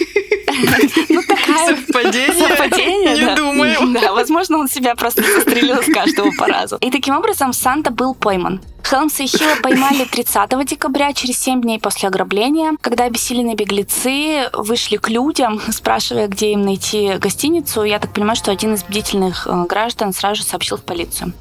Ну, 1.10 1.22
такая... 1.22 1.76
Совпадение? 1.76 2.47
Совпадение, 2.47 3.16
Не 3.16 3.26
да. 3.26 3.36
думаю. 3.36 3.78
Да, 4.01 4.14
возможно, 4.14 4.58
он 4.58 4.68
себя 4.68 4.95
просто 4.95 5.24
застрелил 5.24 5.82
с 5.82 5.91
каждого 5.91 6.32
по 6.38 6.47
разу. 6.47 6.78
И 6.78 6.91
таким 6.91 7.16
образом 7.16 7.53
Санта 7.53 7.91
был 7.91 8.14
пойман. 8.14 8.62
Хелмса 8.84 9.24
и 9.24 9.28
Хилла 9.28 9.55
поймали 9.62 10.05
30 10.05 10.66
декабря, 10.66 11.12
через 11.14 11.39
7 11.39 11.62
дней 11.62 11.80
после 11.80 12.08
ограбления, 12.08 12.74
когда 12.80 13.03
обессиленные 13.03 13.55
беглецы 13.55 14.49
вышли 14.53 14.97
к 14.97 15.10
людям, 15.10 15.60
спрашивая, 15.72 16.28
где 16.28 16.53
им 16.53 16.62
найти 16.62 17.16
гостиницу. 17.18 17.84
Я 17.84 17.99
так 17.99 18.14
понимаю, 18.14 18.38
что 18.38 18.51
один 18.51 18.76
из 18.76 18.84
бдительных 18.84 19.45
э, 19.47 19.66
граждан 19.68 20.14
сразу 20.14 20.36
же 20.36 20.43
сообщил 20.43 20.78
в 20.78 20.84
полицию. 20.84 21.34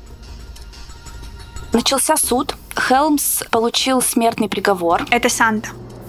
Начался 1.73 2.17
суд. 2.17 2.57
Хелмс 2.77 3.43
получил 3.51 4.03
смертный 4.03 4.49
приговор. 4.49 5.07
Это 5.11 5.29
Санта. 5.29 5.69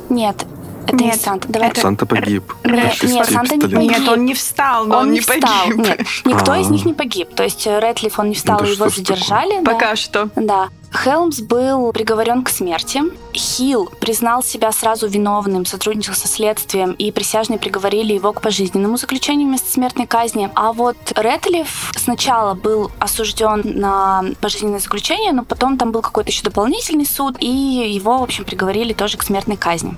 Нет, 0.10 0.46
это 0.88 0.96
не 0.96 1.06
Нет, 1.06 1.22
Санта. 1.22 1.48
Давай 1.48 1.70
это- 1.70 1.82
Санта 1.82 2.06
погиб. 2.06 2.54
Нет, 2.64 3.04
нет, 3.04 3.26
Санта 3.30 3.56
не 3.56 3.62
погиб. 3.62 3.80
Нет, 3.92 4.08
он 4.08 4.26
не 4.26 4.34
встал, 4.34 4.86
но 4.86 5.00
он, 5.00 5.12
не 5.12 5.20
встал. 5.20 5.38
погиб. 5.40 5.78
Нет, 5.78 6.00
никто 6.26 6.56
из 6.56 6.68
А. 6.68 6.72
них 6.72 6.86
не 6.86 6.94
погиб. 6.94 7.34
То 7.36 7.44
есть 7.44 7.66
э, 7.68 7.80
Рэтлиф, 7.80 8.20
он 8.20 8.30
не 8.30 8.36
встал, 8.36 8.60
Да 8.60 8.66
и 8.68 8.72
его 8.72 8.90
задержали. 8.90 9.62
да. 9.64 9.72
Пока 9.74 9.96
что. 9.96 10.30
Да. 10.36 10.70
Хелмс 11.04 11.42
был 11.42 11.92
приговорен 11.92 12.44
к 12.44 12.50
смерти. 12.50 13.04
Хилл 13.34 13.90
признал 14.00 14.42
себя 14.42 14.72
сразу 14.72 15.08
виновным, 15.08 15.66
сотрудничал 15.66 16.14
со 16.14 16.30
следствием, 16.30 16.94
и 16.94 17.12
присяжные 17.12 17.60
приговорили 17.60 18.14
его 18.14 18.32
к 18.32 18.42
пожизненному 18.42 18.96
заключению 18.98 19.50
вместо 19.50 19.70
смертной 19.70 20.08
казни. 20.08 20.50
А 20.56 20.72
вот 20.72 20.96
Рэтлиф 21.14 21.92
сначала 21.98 22.54
был 22.54 22.90
осужден 23.00 23.62
на 23.66 24.24
пожизненное 24.40 24.80
заключение, 24.80 25.34
но 25.34 25.44
потом 25.44 25.78
там 25.78 25.92
был 25.92 26.02
какой-то 26.02 26.30
еще 26.32 26.44
дополнительный 26.44 27.06
суд, 27.06 27.36
и 27.42 27.48
его, 27.94 28.20
в 28.20 28.24
общем, 28.24 28.46
приговорили 28.46 28.94
тоже 28.94 29.18
к 29.18 29.24
смертной 29.24 29.58
казни. 29.58 29.98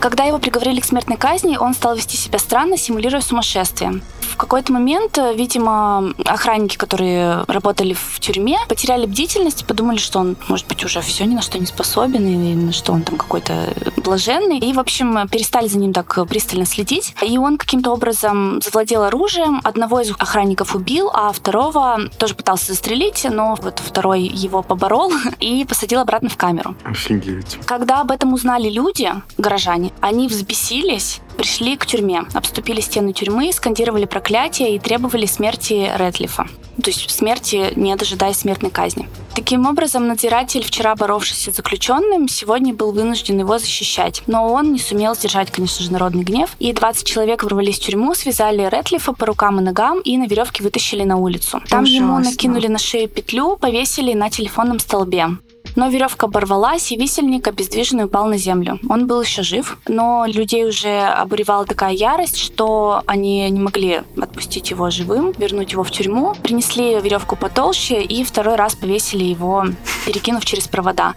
Когда 0.00 0.24
его 0.24 0.38
приговорили 0.38 0.80
к 0.80 0.84
смертной 0.84 1.16
казни, 1.16 1.56
он 1.56 1.74
стал 1.74 1.96
вести 1.96 2.16
себя 2.16 2.38
странно, 2.38 2.76
симулируя 2.76 3.20
сумасшествие. 3.20 4.00
В 4.20 4.36
какой-то 4.36 4.72
момент, 4.72 5.18
э, 5.18 5.34
видимо, 5.34 6.12
охранники, 6.24 6.76
которые 6.76 7.42
работали 7.48 7.94
в 7.94 8.20
тюрьме, 8.20 8.58
потеряли 8.68 9.06
бдительность, 9.06 9.66
подумали, 9.66 9.96
что 9.96 10.20
он, 10.20 10.36
может 10.48 10.68
быть, 10.68 10.84
уже 10.84 11.00
все 11.00 11.24
ни 11.24 11.34
на 11.34 11.42
что 11.42 11.58
не 11.58 11.66
способен, 11.66 12.68
и 12.68 12.72
что 12.72 12.92
он 12.92 13.02
там 13.02 13.16
какой-то 13.16 13.74
блаженный. 13.96 14.58
И, 14.58 14.72
в 14.72 14.78
общем, 14.78 15.26
перестали 15.28 15.66
за 15.66 15.78
ним 15.78 15.92
так 15.92 16.28
пристально 16.28 16.66
следить. 16.66 17.14
И 17.22 17.36
он 17.36 17.58
каким-то 17.58 17.90
образом 17.90 18.60
завладел 18.62 19.02
оружием. 19.02 19.60
Одного 19.64 20.00
из 20.00 20.12
охранников 20.12 20.74
убил, 20.74 21.10
а 21.12 21.32
второго 21.32 21.98
тоже 22.18 22.34
пытался 22.34 22.66
застрелить, 22.66 23.26
но 23.28 23.56
вот 23.60 23.80
второй 23.84 24.22
его 24.22 24.62
поборол 24.62 25.12
и 25.40 25.64
посадил 25.64 26.00
обратно 26.00 26.28
в 26.28 26.36
камеру. 26.36 26.76
Офигеть. 26.84 27.58
Когда 27.66 28.00
об 28.00 28.12
этом 28.12 28.32
узнали 28.32 28.68
люди, 28.68 29.10
горожане, 29.36 29.87
они 30.00 30.28
взбесились, 30.28 31.20
пришли 31.36 31.76
к 31.76 31.86
тюрьме, 31.86 32.24
обступили 32.34 32.80
стены 32.80 33.12
тюрьмы, 33.12 33.52
скандировали 33.52 34.04
проклятие 34.04 34.74
и 34.74 34.78
требовали 34.78 35.26
смерти 35.26 35.90
Ретлифа. 35.96 36.46
То 36.82 36.90
есть 36.90 37.10
смерти, 37.10 37.72
не 37.74 37.94
дожидаясь 37.96 38.38
смертной 38.38 38.70
казни. 38.70 39.08
Таким 39.34 39.66
образом, 39.66 40.06
надзиратель, 40.06 40.64
вчера 40.64 40.94
боровшийся 40.94 41.52
с 41.52 41.56
заключенным, 41.56 42.28
сегодня 42.28 42.72
был 42.72 42.92
вынужден 42.92 43.38
его 43.38 43.58
защищать. 43.58 44.22
Но 44.26 44.52
он 44.52 44.72
не 44.72 44.78
сумел 44.78 45.14
сдержать, 45.14 45.50
конечно 45.50 45.84
же, 45.84 45.92
народный 45.92 46.22
гнев. 46.22 46.50
И 46.58 46.72
20 46.72 47.04
человек 47.04 47.42
ворвались 47.42 47.78
в 47.78 47.82
тюрьму, 47.82 48.14
связали 48.14 48.68
Ретлифа 48.68 49.12
по 49.12 49.26
рукам 49.26 49.58
и 49.60 49.62
ногам 49.62 50.00
и 50.00 50.16
на 50.16 50.26
веревке 50.26 50.62
вытащили 50.62 51.02
на 51.02 51.16
улицу. 51.16 51.60
Там 51.68 51.84
ему 51.84 52.14
Ужасно. 52.14 52.30
накинули 52.30 52.66
на 52.68 52.78
шею 52.78 53.08
петлю, 53.08 53.56
повесили 53.56 54.12
на 54.12 54.30
телефонном 54.30 54.78
столбе. 54.78 55.28
Но 55.76 55.88
веревка 55.88 56.26
оборвалась, 56.26 56.92
и 56.92 56.96
висельник 56.96 57.46
обездвиженный 57.46 58.04
упал 58.04 58.26
на 58.26 58.36
землю. 58.36 58.78
Он 58.88 59.06
был 59.06 59.22
еще 59.22 59.42
жив, 59.42 59.78
но 59.86 60.24
людей 60.26 60.66
уже 60.66 61.00
обуревала 61.00 61.64
такая 61.64 61.92
ярость, 61.92 62.38
что 62.38 63.02
они 63.06 63.48
не 63.50 63.60
могли 63.60 64.02
отпустить 64.20 64.70
его 64.70 64.90
живым, 64.90 65.32
вернуть 65.32 65.72
его 65.72 65.84
в 65.84 65.90
тюрьму. 65.90 66.34
Принесли 66.42 67.00
веревку 67.00 67.36
потолще 67.36 68.02
и 68.02 68.24
второй 68.24 68.56
раз 68.56 68.74
повесили 68.74 69.24
его, 69.24 69.66
перекинув 70.06 70.44
через 70.44 70.68
провода. 70.68 71.14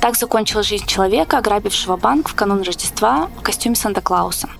Так 0.00 0.16
закончилась 0.16 0.66
жизнь 0.66 0.86
человека, 0.86 1.38
ограбившего 1.38 1.96
банк 1.96 2.28
в 2.28 2.34
канун 2.34 2.62
Рождества 2.62 3.30
в 3.38 3.42
костюме 3.42 3.74
Санта-Клауса. 3.74 4.50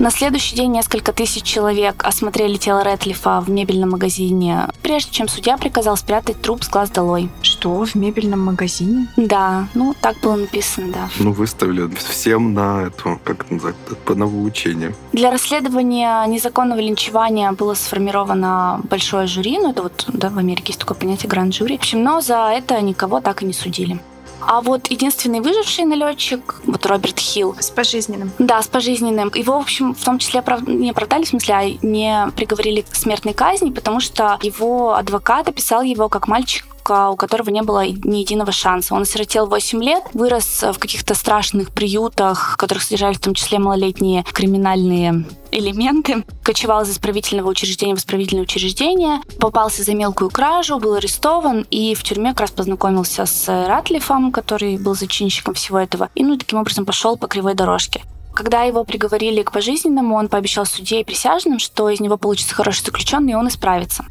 На 0.00 0.10
следующий 0.10 0.56
день 0.56 0.72
несколько 0.72 1.12
тысяч 1.12 1.44
человек 1.44 2.04
осмотрели 2.04 2.56
тело 2.56 2.82
Рэтлифа 2.82 3.40
в 3.40 3.48
мебельном 3.48 3.90
магазине, 3.90 4.68
прежде 4.82 5.12
чем 5.12 5.28
судья 5.28 5.56
приказал 5.56 5.96
спрятать 5.96 6.42
труп 6.42 6.64
с 6.64 6.68
глаз 6.68 6.90
долой. 6.90 7.30
Что, 7.42 7.84
в 7.84 7.94
мебельном 7.94 8.40
магазине? 8.40 9.06
Да, 9.16 9.68
ну 9.74 9.94
так 10.00 10.18
было 10.20 10.34
написано, 10.34 10.92
да. 10.92 11.08
Ну, 11.20 11.32
выставили 11.32 11.88
всем 11.94 12.54
на 12.54 12.82
эту, 12.88 13.20
как 13.22 13.44
это 13.44 13.54
называется, 13.54 13.94
по 14.04 14.14
новоучению. 14.16 14.94
Для 15.12 15.30
расследования 15.30 16.24
незаконного 16.26 16.80
линчевания 16.80 17.52
было 17.52 17.74
сформировано 17.74 18.80
большое 18.90 19.28
жюри, 19.28 19.58
ну 19.58 19.70
это 19.70 19.84
вот 19.84 20.06
да, 20.08 20.28
в 20.28 20.38
Америке 20.38 20.68
есть 20.68 20.80
такое 20.80 20.98
понятие 20.98 21.30
гранд-жюри. 21.30 21.76
В 21.76 21.80
общем, 21.80 22.02
но 22.02 22.20
за 22.20 22.50
это 22.52 22.80
никого 22.80 23.20
так 23.20 23.42
и 23.42 23.46
не 23.46 23.52
судили. 23.52 24.00
А 24.40 24.60
вот 24.60 24.88
единственный 24.88 25.40
выживший 25.40 25.84
налетчик, 25.84 26.62
вот 26.66 26.84
Роберт 26.86 27.18
Хилл. 27.18 27.56
С 27.58 27.70
пожизненным. 27.70 28.30
Да, 28.38 28.62
с 28.62 28.68
пожизненным. 28.68 29.30
Его, 29.34 29.58
в 29.58 29.62
общем, 29.62 29.94
в 29.94 30.04
том 30.04 30.18
числе 30.18 30.40
оправ... 30.40 30.62
не 30.66 30.90
оправдали, 30.90 31.24
в 31.24 31.28
смысле, 31.28 31.54
а 31.54 31.64
не 31.82 32.30
приговорили 32.36 32.82
к 32.82 32.94
смертной 32.94 33.34
казни, 33.34 33.70
потому 33.70 34.00
что 34.00 34.38
его 34.42 34.94
адвокат 34.94 35.48
описал 35.48 35.82
его 35.82 36.08
как 36.08 36.28
мальчик 36.28 36.66
у 36.90 37.16
которого 37.16 37.50
не 37.50 37.62
было 37.62 37.86
ни 37.86 38.18
единого 38.18 38.52
шанса. 38.52 38.94
Он 38.94 39.02
осиротел 39.02 39.46
8 39.46 39.82
лет, 39.82 40.04
вырос 40.12 40.62
в 40.62 40.78
каких-то 40.78 41.14
страшных 41.14 41.72
приютах, 41.72 42.54
в 42.54 42.56
которых 42.56 42.82
содержали 42.82 43.14
в 43.14 43.20
том 43.20 43.34
числе 43.34 43.58
малолетние 43.58 44.24
криминальные 44.32 45.24
элементы, 45.50 46.24
кочевал 46.42 46.82
из 46.82 46.90
исправительного 46.90 47.48
учреждения 47.48 47.94
в 47.94 47.98
исправительное 47.98 48.42
учреждение, 48.42 49.20
попался 49.38 49.82
за 49.82 49.94
мелкую 49.94 50.30
кражу, 50.30 50.78
был 50.78 50.94
арестован 50.94 51.66
и 51.70 51.94
в 51.94 52.02
тюрьме 52.02 52.30
как 52.30 52.40
раз 52.40 52.50
познакомился 52.50 53.26
с 53.26 53.66
Ратлифом, 53.66 54.32
который 54.32 54.76
был 54.78 54.94
зачинщиком 54.94 55.54
всего 55.54 55.78
этого, 55.78 56.10
и 56.14 56.24
ну 56.24 56.36
таким 56.36 56.58
образом 56.58 56.84
пошел 56.84 57.16
по 57.16 57.28
кривой 57.28 57.54
дорожке. 57.54 58.02
Когда 58.34 58.62
его 58.62 58.82
приговорили 58.82 59.42
к 59.42 59.52
пожизненному, 59.52 60.16
он 60.16 60.28
пообещал 60.28 60.66
судье 60.66 61.00
и 61.00 61.04
присяжным, 61.04 61.60
что 61.60 61.88
из 61.88 62.00
него 62.00 62.16
получится 62.16 62.54
хороший 62.54 62.84
заключенный, 62.84 63.32
и 63.32 63.36
он 63.36 63.46
исправится. 63.46 64.04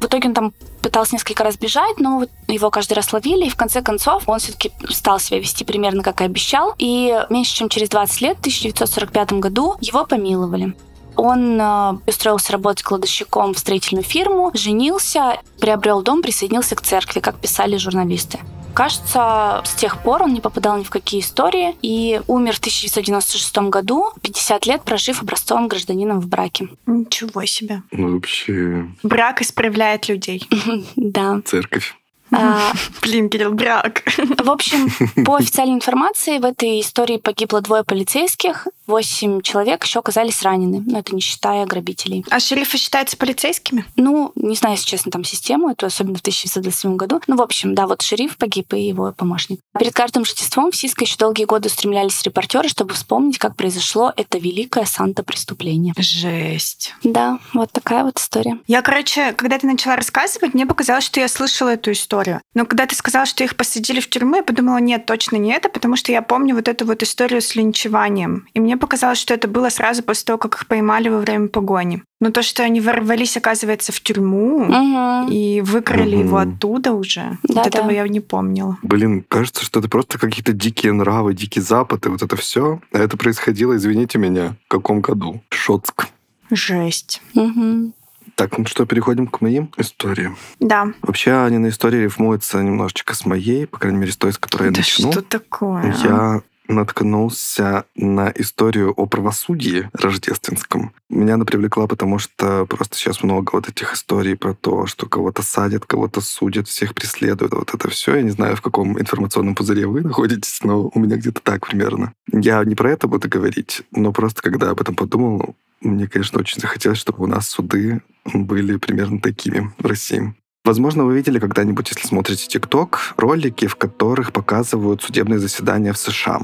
В 0.00 0.04
итоге 0.04 0.28
он 0.28 0.34
там 0.34 0.52
пытался 0.82 1.14
несколько 1.14 1.42
раз 1.42 1.56
бежать, 1.56 1.98
но 1.98 2.26
его 2.48 2.70
каждый 2.70 2.94
раз 2.94 3.12
ловили, 3.12 3.46
и 3.46 3.50
в 3.50 3.56
конце 3.56 3.82
концов 3.82 4.24
он 4.28 4.38
все-таки 4.38 4.72
стал 4.90 5.18
себя 5.18 5.38
вести 5.38 5.64
примерно 5.64 6.02
как 6.02 6.20
и 6.20 6.24
обещал. 6.24 6.74
И 6.78 7.18
меньше 7.30 7.54
чем 7.54 7.68
через 7.68 7.88
20 7.88 8.20
лет, 8.20 8.36
в 8.36 8.40
1945 8.40 9.32
году, 9.34 9.76
его 9.80 10.04
помиловали. 10.04 10.74
Он 11.16 11.58
э, 11.58 11.98
устроился 12.06 12.52
работать 12.52 12.82
кладовщиком 12.82 13.54
в 13.54 13.58
строительную 13.58 14.04
фирму, 14.04 14.50
женился, 14.52 15.40
приобрел 15.58 16.02
дом, 16.02 16.20
присоединился 16.20 16.76
к 16.76 16.82
церкви, 16.82 17.20
как 17.20 17.40
писали 17.40 17.78
журналисты. 17.78 18.38
Кажется, 18.76 19.62
с 19.64 19.74
тех 19.74 20.02
пор 20.02 20.24
он 20.24 20.34
не 20.34 20.42
попадал 20.42 20.76
ни 20.76 20.82
в 20.82 20.90
какие 20.90 21.22
истории 21.22 21.74
и 21.80 22.20
умер 22.26 22.56
в 22.56 22.58
1996 22.58 23.56
году, 23.70 24.10
50 24.20 24.66
лет 24.66 24.82
прожив 24.82 25.22
образцовым 25.22 25.66
гражданином 25.66 26.20
в 26.20 26.28
браке. 26.28 26.68
Ничего 26.84 27.46
себе. 27.46 27.82
Ну, 27.90 28.12
вообще... 28.12 28.86
Брак 29.02 29.40
исправляет 29.40 30.08
людей. 30.08 30.46
Да. 30.96 31.40
Церковь. 31.44 31.96
А, 32.32 32.72
Блин, 33.02 33.28
Кирилл, 33.28 33.52
брак. 33.52 34.02
В 34.16 34.50
общем, 34.50 34.90
по 35.24 35.36
официальной 35.36 35.74
информации, 35.74 36.38
в 36.38 36.44
этой 36.44 36.80
истории 36.80 37.18
погибло 37.18 37.60
двое 37.60 37.84
полицейских, 37.84 38.66
восемь 38.86 39.40
человек 39.42 39.84
еще 39.84 40.00
оказались 40.00 40.42
ранены. 40.42 40.82
Но 40.86 40.98
это 40.98 41.14
не 41.14 41.20
считая 41.20 41.66
грабителей. 41.66 42.24
А 42.30 42.40
шерифы 42.40 42.78
считаются 42.78 43.16
полицейскими? 43.16 43.84
Ну, 43.96 44.32
не 44.34 44.56
знаю, 44.56 44.76
если 44.76 44.88
честно, 44.88 45.10
там 45.12 45.24
систему, 45.24 45.70
это 45.70 45.86
особенно 45.86 46.16
в 46.16 46.20
1927 46.20 46.96
году. 46.96 47.20
Ну, 47.26 47.36
в 47.36 47.42
общем, 47.42 47.74
да, 47.74 47.86
вот 47.86 48.02
шериф 48.02 48.36
погиб 48.36 48.72
и 48.74 48.80
его 48.80 49.12
помощник. 49.12 49.60
Перед 49.78 49.94
каждым 49.94 50.22
Рождеством 50.22 50.70
в 50.70 50.76
Сиско 50.76 51.04
еще 51.04 51.16
долгие 51.16 51.44
годы 51.44 51.68
устремлялись 51.68 52.22
репортеры, 52.22 52.68
чтобы 52.68 52.94
вспомнить, 52.94 53.38
как 53.38 53.56
произошло 53.56 54.12
это 54.16 54.38
великое 54.38 54.84
Санта-преступление. 54.84 55.94
Жесть. 55.98 56.94
Да, 57.02 57.38
вот 57.52 57.70
такая 57.72 58.04
вот 58.04 58.18
история. 58.18 58.58
Я, 58.66 58.82
короче, 58.82 59.32
когда 59.32 59.58
ты 59.58 59.66
начала 59.66 59.96
рассказывать, 59.96 60.54
мне 60.54 60.66
показалось, 60.66 61.04
что 61.04 61.20
я 61.20 61.28
слышала 61.28 61.70
эту 61.70 61.92
историю. 61.92 62.15
Но 62.54 62.64
когда 62.66 62.86
ты 62.86 62.94
сказала, 62.94 63.26
что 63.26 63.44
их 63.44 63.56
посадили 63.56 64.00
в 64.00 64.08
тюрьму, 64.08 64.36
я 64.36 64.42
подумала, 64.42 64.78
нет, 64.78 65.06
точно 65.06 65.36
не 65.36 65.52
это, 65.52 65.68
потому 65.68 65.96
что 65.96 66.12
я 66.12 66.22
помню 66.22 66.54
вот 66.54 66.68
эту 66.68 66.86
вот 66.86 67.02
историю 67.02 67.40
с 67.42 67.54
линчеванием. 67.54 68.46
И 68.54 68.60
мне 68.60 68.76
показалось, 68.76 69.18
что 69.18 69.34
это 69.34 69.48
было 69.48 69.68
сразу 69.68 70.02
после 70.02 70.24
того, 70.24 70.38
как 70.38 70.54
их 70.56 70.66
поймали 70.66 71.08
во 71.08 71.18
время 71.18 71.48
погони. 71.48 72.02
Но 72.20 72.30
то, 72.30 72.42
что 72.42 72.62
они 72.62 72.80
ворвались, 72.80 73.36
оказывается, 73.36 73.92
в 73.92 74.00
тюрьму 74.00 74.62
Угу. 74.62 75.30
и 75.30 75.60
выкрали 75.60 76.16
Мгм. 76.16 76.26
его 76.26 76.36
оттуда 76.38 76.92
уже, 76.92 77.38
вот 77.42 77.56
Да-да. 77.56 77.68
этого 77.68 77.90
я 77.90 78.08
не 78.08 78.20
помнила. 78.20 78.78
Блин, 78.82 79.24
кажется, 79.28 79.64
что 79.64 79.80
это 79.80 79.88
просто 79.88 80.18
какие-то 80.18 80.52
дикие 80.52 80.92
нравы, 80.92 81.34
дикий 81.34 81.60
запад 81.60 82.06
и 82.06 82.08
вот 82.08 82.22
это 82.22 82.36
все. 82.36 82.80
А 82.92 82.98
это 82.98 83.16
происходило, 83.18 83.76
извините 83.76 84.18
меня, 84.18 84.56
в 84.64 84.68
каком 84.68 85.00
году? 85.02 85.42
Шоцк. 85.50 86.06
Жесть. 86.50 87.20
Угу. 87.34 87.92
Так, 88.36 88.58
ну 88.58 88.66
что, 88.66 88.84
переходим 88.84 89.26
к 89.28 89.40
моим 89.40 89.72
историям. 89.78 90.36
Да. 90.60 90.92
Вообще, 91.00 91.32
они 91.44 91.56
на 91.56 91.70
истории 91.70 92.02
рифмуются 92.02 92.62
немножечко 92.62 93.14
с 93.14 93.24
моей, 93.24 93.66
по 93.66 93.78
крайней 93.78 93.98
мере, 93.98 94.12
с 94.12 94.16
той, 94.18 94.30
с 94.34 94.38
которой 94.38 94.64
я 94.66 94.70
да 94.72 94.80
начну. 94.80 95.10
что 95.10 95.22
такое? 95.22 95.82
а? 95.82 96.06
Я 96.06 96.42
наткнулся 96.68 97.84
на 97.94 98.32
историю 98.34 98.92
о 98.92 99.06
правосудии 99.06 99.88
рождественском. 99.92 100.92
Меня 101.08 101.34
она 101.34 101.44
привлекла, 101.44 101.86
потому 101.86 102.18
что 102.18 102.66
просто 102.66 102.96
сейчас 102.96 103.22
много 103.22 103.50
вот 103.52 103.68
этих 103.68 103.94
историй 103.94 104.36
про 104.36 104.54
то, 104.54 104.86
что 104.86 105.06
кого-то 105.06 105.42
садят, 105.42 105.86
кого-то 105.86 106.20
судят, 106.20 106.68
всех 106.68 106.94
преследуют. 106.94 107.54
Вот 107.54 107.74
это 107.74 107.88
все. 107.90 108.16
Я 108.16 108.22
не 108.22 108.30
знаю, 108.30 108.56
в 108.56 108.62
каком 108.62 108.98
информационном 109.00 109.54
пузыре 109.54 109.86
вы 109.86 110.02
находитесь, 110.02 110.60
но 110.62 110.90
у 110.92 110.98
меня 110.98 111.16
где-то 111.16 111.40
так 111.40 111.66
примерно. 111.66 112.12
Я 112.32 112.64
не 112.64 112.74
про 112.74 112.90
это 112.90 113.08
буду 113.08 113.28
говорить, 113.28 113.82
но 113.92 114.12
просто 114.12 114.42
когда 114.42 114.70
об 114.70 114.80
этом 114.80 114.94
подумал, 114.94 115.56
мне, 115.80 116.08
конечно, 116.08 116.40
очень 116.40 116.60
захотелось, 116.60 116.98
чтобы 116.98 117.24
у 117.24 117.26
нас 117.26 117.48
суды 117.48 118.00
были 118.24 118.76
примерно 118.76 119.20
такими 119.20 119.72
в 119.78 119.86
России. 119.86 120.34
Возможно, 120.64 121.04
вы 121.04 121.14
видели 121.14 121.38
когда-нибудь, 121.38 121.90
если 121.90 122.08
смотрите 122.08 122.48
ТикТок, 122.48 123.14
ролики, 123.16 123.68
в 123.68 123.76
которых 123.76 124.32
показывают 124.32 125.00
судебные 125.00 125.38
заседания 125.38 125.92
в 125.92 125.96
США. 125.96 126.40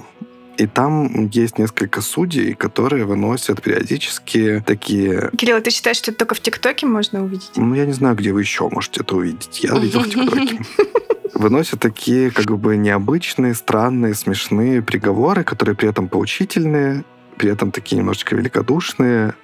И 0.58 0.66
там 0.66 1.28
есть 1.28 1.58
несколько 1.58 2.00
судей, 2.02 2.54
которые 2.54 3.04
выносят 3.04 3.62
периодически 3.62 4.62
такие... 4.66 5.30
Кирилл, 5.36 5.60
ты 5.62 5.70
считаешь, 5.70 5.96
что 5.96 6.10
это 6.10 6.18
только 6.18 6.34
в 6.34 6.40
ТикТоке 6.40 6.86
можно 6.86 7.24
увидеть? 7.24 7.52
Ну, 7.56 7.74
я 7.74 7.86
не 7.86 7.92
знаю, 7.92 8.16
где 8.16 8.32
вы 8.32 8.42
еще 8.42 8.68
можете 8.68 9.00
это 9.00 9.16
увидеть. 9.16 9.62
Я 9.62 9.78
видел 9.78 10.00
в 10.00 10.08
ТикТоке. 10.08 10.60
Выносят 11.34 11.80
такие 11.80 12.30
как 12.30 12.58
бы 12.58 12.76
необычные, 12.76 13.54
странные, 13.54 14.14
смешные 14.14 14.82
приговоры, 14.82 15.42
которые 15.42 15.74
при 15.74 15.88
этом 15.88 16.08
поучительные, 16.08 17.04
при 17.38 17.50
этом 17.50 17.72
такие 17.72 17.98
немножечко 17.98 18.36
великодушные, 18.36 19.34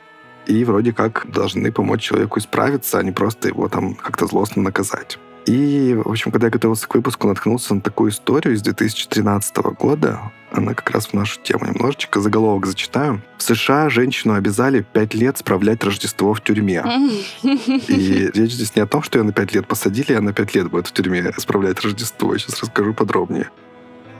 и 0.47 0.65
вроде 0.65 0.93
как 0.93 1.27
должны 1.31 1.73
помочь 1.73 2.03
человеку 2.03 2.39
исправиться, 2.39 2.99
а 2.99 3.03
не 3.03 3.13
просто 3.13 3.49
его 3.49 3.69
там 3.69 3.95
как-то 3.95 4.27
злостно 4.27 4.63
наказать. 4.63 5.19
И, 5.47 5.95
в 5.95 6.09
общем, 6.09 6.31
когда 6.31 6.49
я 6.49 6.51
готовился 6.51 6.87
к 6.87 6.95
выпуску, 6.95 7.27
наткнулся 7.27 7.75
на 7.75 7.81
такую 7.81 8.11
историю 8.11 8.55
из 8.55 8.63
2013 8.63 9.57
года. 9.79 10.31
Она 10.51 10.75
как 10.75 10.91
раз 10.91 11.07
в 11.09 11.13
нашу 11.13 11.41
тему 11.41 11.67
немножечко. 11.67 12.21
Заголовок 12.21 12.67
зачитаю. 12.67 13.23
В 13.37 13.43
США 13.43 13.91
женщину 13.91 14.35
обязали 14.35 14.85
пять 14.93 15.15
лет 15.15 15.39
справлять 15.39 15.85
Рождество 15.85 16.33
в 16.33 16.41
тюрьме. 16.43 16.83
И 17.43 18.31
речь 18.35 18.53
здесь 18.53 18.75
не 18.75 18.83
о 18.83 18.87
том, 18.87 19.03
что 19.03 19.19
ее 19.19 19.25
на 19.25 19.33
пять 19.33 19.53
лет 19.55 19.67
посадили, 19.67 20.15
а 20.15 20.21
на 20.21 20.33
пять 20.33 20.55
лет 20.55 20.71
будет 20.71 20.87
в 20.87 20.93
тюрьме 20.93 21.33
справлять 21.37 21.81
Рождество. 21.81 22.33
Я 22.33 22.39
сейчас 22.39 22.61
расскажу 22.63 22.95
подробнее. 22.95 23.51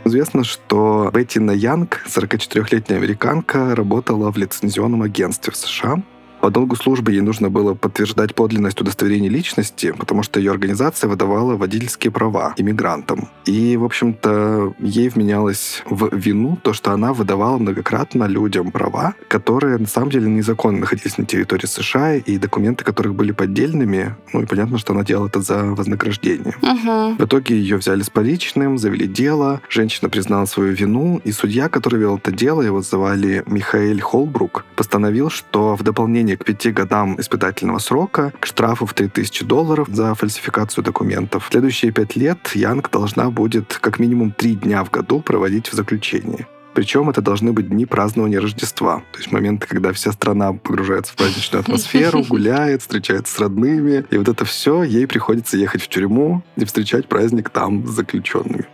Известно, 0.05 0.45
что 0.45 1.11
Беттина 1.13 1.51
Янг, 1.51 2.05
44-летняя 2.07 2.99
американка, 2.99 3.75
работала 3.75 4.31
в 4.31 4.37
лицензионном 4.37 5.03
агентстве 5.03 5.53
в 5.53 5.57
США. 5.57 6.03
По 6.41 6.51
долгу 6.51 6.77
службы 6.77 7.13
ей 7.13 7.21
нужно 7.21 7.51
было 7.51 7.75
подтверждать 7.75 8.35
подлинность 8.35 8.81
удостоверения 8.81 9.31
личности, 9.31 9.93
потому 9.97 10.23
что 10.23 10.41
ее 10.41 10.51
организация 10.51 11.09
выдавала 11.09 11.57
водительские 11.57 12.11
права 12.11 12.55
иммигрантам. 12.57 13.29
И, 13.45 13.77
в 13.77 13.85
общем-то, 13.85 14.75
ей 14.79 15.09
вменялось 15.09 15.83
в 15.87 16.15
вину 16.15 16.59
то, 16.63 16.73
что 16.73 16.93
она 16.93 17.13
выдавала 17.13 17.59
многократно 17.59 18.25
людям 18.25 18.71
права, 18.71 19.15
которые 19.29 19.79
на 19.79 19.87
самом 19.87 20.11
деле 20.11 20.29
незаконно 20.29 20.81
находились 20.81 21.19
на 21.19 21.25
территории 21.25 21.67
США, 21.67 22.17
и 22.17 22.39
документы 22.39 22.85
которых 22.85 23.15
были 23.15 23.33
поддельными. 23.33 24.15
Ну 24.33 24.43
и 24.43 24.47
понятно, 24.47 24.79
что 24.79 24.93
она 24.93 25.05
делала 25.05 25.29
это 25.29 25.41
за 25.41 25.65
вознаграждение. 25.65 26.55
Угу. 26.63 27.17
В 27.19 27.25
итоге 27.25 27.57
ее 27.57 27.77
взяли 27.77 28.03
с 28.03 28.11
поличным, 28.11 28.79
завели 28.79 29.07
дело, 29.07 29.61
женщина 29.69 30.09
признала 30.09 30.47
свою 30.47 30.75
вину, 30.75 31.21
и 31.25 31.33
судья, 31.33 31.69
который 31.69 32.01
вел 32.01 32.17
это 32.17 32.33
дело, 32.33 32.63
его 32.63 32.81
звали 32.81 33.43
Михаэль 33.47 34.01
Холбрук, 34.01 34.65
постановил, 34.77 35.31
что 35.31 35.75
в 35.75 35.83
дополнение 35.83 36.28
к 36.37 36.45
пяти 36.45 36.71
годам 36.71 37.21
испытательного 37.21 37.79
срока, 37.79 38.33
к 38.41 38.47
штрафу 38.47 38.87
в 38.87 38.95
3000 38.95 39.45
долларов 39.45 39.89
за 39.91 40.15
фальсификацию 40.15 40.85
документов, 40.85 41.47
в 41.47 41.51
следующие 41.51 41.93
пять 41.93 42.17
лет 42.17 42.39
Янг 42.55 42.91
должна 42.91 43.31
будет 43.31 43.79
как 43.81 43.99
минимум 43.99 44.33
три 44.33 44.55
дня 44.55 44.85
в 44.85 44.91
году 44.91 45.21
проводить 45.21 45.69
в 45.69 45.75
заключении. 45.75 46.47
Причем 46.79 47.11
это 47.11 47.21
должны 47.21 47.53
быть 47.53 47.69
дни 47.69 47.87
празднования 47.87 48.41
Рождества. 48.41 49.03
То 49.11 49.19
есть 49.19 49.33
моменты, 49.33 49.67
когда 49.67 49.93
вся 49.93 50.13
страна 50.13 50.53
погружается 50.53 51.13
в 51.13 51.17
праздничную 51.17 51.63
атмосферу, 51.63 52.23
гуляет, 52.29 52.83
встречается 52.83 53.35
с 53.35 53.39
родными. 53.41 54.05
И 54.11 54.17
вот 54.17 54.29
это 54.29 54.45
все, 54.45 54.85
ей 54.85 55.09
приходится 55.09 55.57
ехать 55.57 55.83
в 55.83 55.89
тюрьму 55.89 56.45
и 56.57 56.65
встречать 56.65 57.09
праздник 57.09 57.51
там 57.51 57.85
с 57.85 57.91
заключенными. 57.91 58.67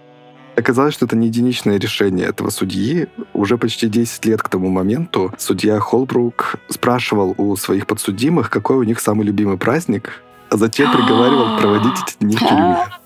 Оказалось, 0.57 0.95
что 0.95 1.07
это 1.07 1.17
не 1.17 1.27
единичное 1.27 1.79
решение 1.79 2.27
этого 2.27 2.51
судьи. 2.51 3.09
Уже 3.33 3.59
почти 3.59 3.89
10 3.89 4.25
лет 4.27 4.43
к 4.43 4.49
тому 4.49 4.69
моменту 4.69 5.33
судья 5.39 5.81
Холбрук 5.81 6.57
спрашивал 6.69 7.35
у 7.37 7.57
своих 7.57 7.87
подсудимых, 7.87 8.51
какой 8.51 8.77
у 8.77 8.83
них 8.83 9.01
самый 9.01 9.25
любимый 9.27 9.59
праздник, 9.59 10.23
а 10.51 10.57
затем 10.57 10.93
приговаривал 10.93 11.59
проводить 11.61 11.95
эти 12.07 12.17
дни 12.21 12.37
в 12.37 12.41
тюрьме. 12.41 13.04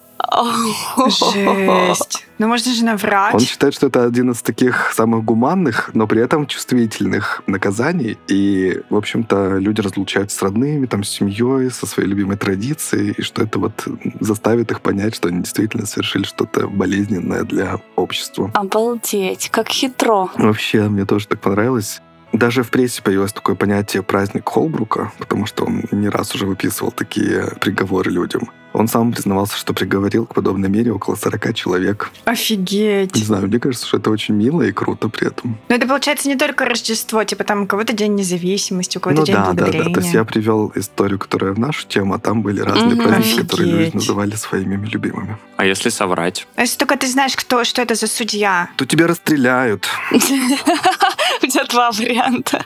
Жесть. 1.06 2.26
Ну, 2.38 2.46
можно 2.46 2.72
же 2.72 2.84
наврать. 2.84 3.34
Он 3.34 3.40
считает, 3.40 3.74
что 3.74 3.86
это 3.86 4.04
один 4.04 4.30
из 4.30 4.42
таких 4.42 4.92
самых 4.92 5.24
гуманных, 5.24 5.90
но 5.94 6.06
при 6.06 6.22
этом 6.22 6.46
чувствительных 6.46 7.42
наказаний. 7.46 8.18
И, 8.28 8.80
в 8.90 8.96
общем-то, 8.96 9.58
люди 9.58 9.80
разлучаются 9.80 10.38
с 10.38 10.42
родными, 10.42 10.86
там, 10.86 11.02
с 11.02 11.08
семьей, 11.08 11.70
со 11.70 11.86
своей 11.86 12.08
любимой 12.08 12.36
традицией, 12.36 13.12
и 13.12 13.22
что 13.22 13.42
это 13.42 13.58
вот 13.58 13.86
заставит 14.20 14.70
их 14.70 14.80
понять, 14.80 15.16
что 15.16 15.28
они 15.28 15.40
действительно 15.40 15.86
совершили 15.86 16.24
что-то 16.24 16.68
болезненное 16.68 17.42
для 17.44 17.80
общества. 17.96 18.50
Обалдеть, 18.54 19.50
как 19.50 19.68
хитро. 19.68 20.30
Вообще, 20.36 20.88
мне 20.88 21.04
тоже 21.04 21.26
так 21.26 21.40
понравилось. 21.40 22.00
Даже 22.32 22.62
в 22.62 22.70
прессе 22.70 23.02
появилось 23.02 23.32
такое 23.32 23.56
понятие 23.56 24.02
«праздник 24.02 24.48
Холбрука», 24.48 25.12
потому 25.18 25.46
что 25.46 25.64
он 25.64 25.84
не 25.90 26.10
раз 26.10 26.34
уже 26.34 26.46
выписывал 26.46 26.92
такие 26.92 27.54
приговоры 27.60 28.10
людям. 28.10 28.50
Он 28.78 28.86
сам 28.86 29.12
признавался, 29.12 29.56
что 29.56 29.74
приговорил 29.74 30.24
к 30.24 30.34
подобной 30.34 30.68
мере 30.68 30.92
около 30.92 31.16
40 31.16 31.52
человек. 31.54 32.12
Офигеть. 32.24 33.14
Не 33.16 33.22
знаю, 33.22 33.48
мне 33.48 33.58
кажется, 33.58 33.84
что 33.86 33.96
это 33.96 34.10
очень 34.10 34.34
мило 34.36 34.62
и 34.62 34.70
круто 34.70 35.08
при 35.08 35.26
этом. 35.26 35.58
Но 35.68 35.74
это 35.74 35.86
получается 35.88 36.28
не 36.28 36.36
только 36.36 36.64
Рождество, 36.64 37.24
типа 37.24 37.42
там 37.42 37.62
у 37.62 37.66
кого-то 37.66 37.92
День 37.92 38.14
независимости, 38.14 38.96
у 38.98 39.00
кого-то 39.00 39.22
ну, 39.22 39.26
День 39.26 39.34
да, 39.34 39.44
благодарения. 39.46 39.82
Да, 39.82 39.88
да, 39.88 39.94
то 39.94 40.00
есть 40.00 40.14
я 40.14 40.24
привел 40.24 40.70
историю, 40.76 41.18
которая 41.18 41.52
в 41.54 41.58
нашу 41.58 41.88
тему, 41.88 42.14
а 42.14 42.18
там 42.20 42.42
были 42.42 42.60
разные 42.60 42.94
Мгм. 42.94 43.02
праздники, 43.08 43.26
Офигеть. 43.30 43.50
которые 43.50 43.70
люди 43.72 43.96
называли 43.96 44.34
своими 44.36 44.86
любимыми. 44.86 45.36
А 45.56 45.64
если 45.64 45.88
соврать? 45.88 46.46
А 46.54 46.60
если 46.60 46.78
только 46.78 46.96
ты 46.96 47.08
знаешь, 47.08 47.34
кто, 47.34 47.64
что 47.64 47.82
это 47.82 47.96
за 47.96 48.06
судья? 48.06 48.70
То 48.76 48.86
тебя 48.86 49.08
расстреляют. 49.08 49.88
У 50.12 51.46
тебя 51.46 51.64
два 51.64 51.90
варианта. 51.90 52.64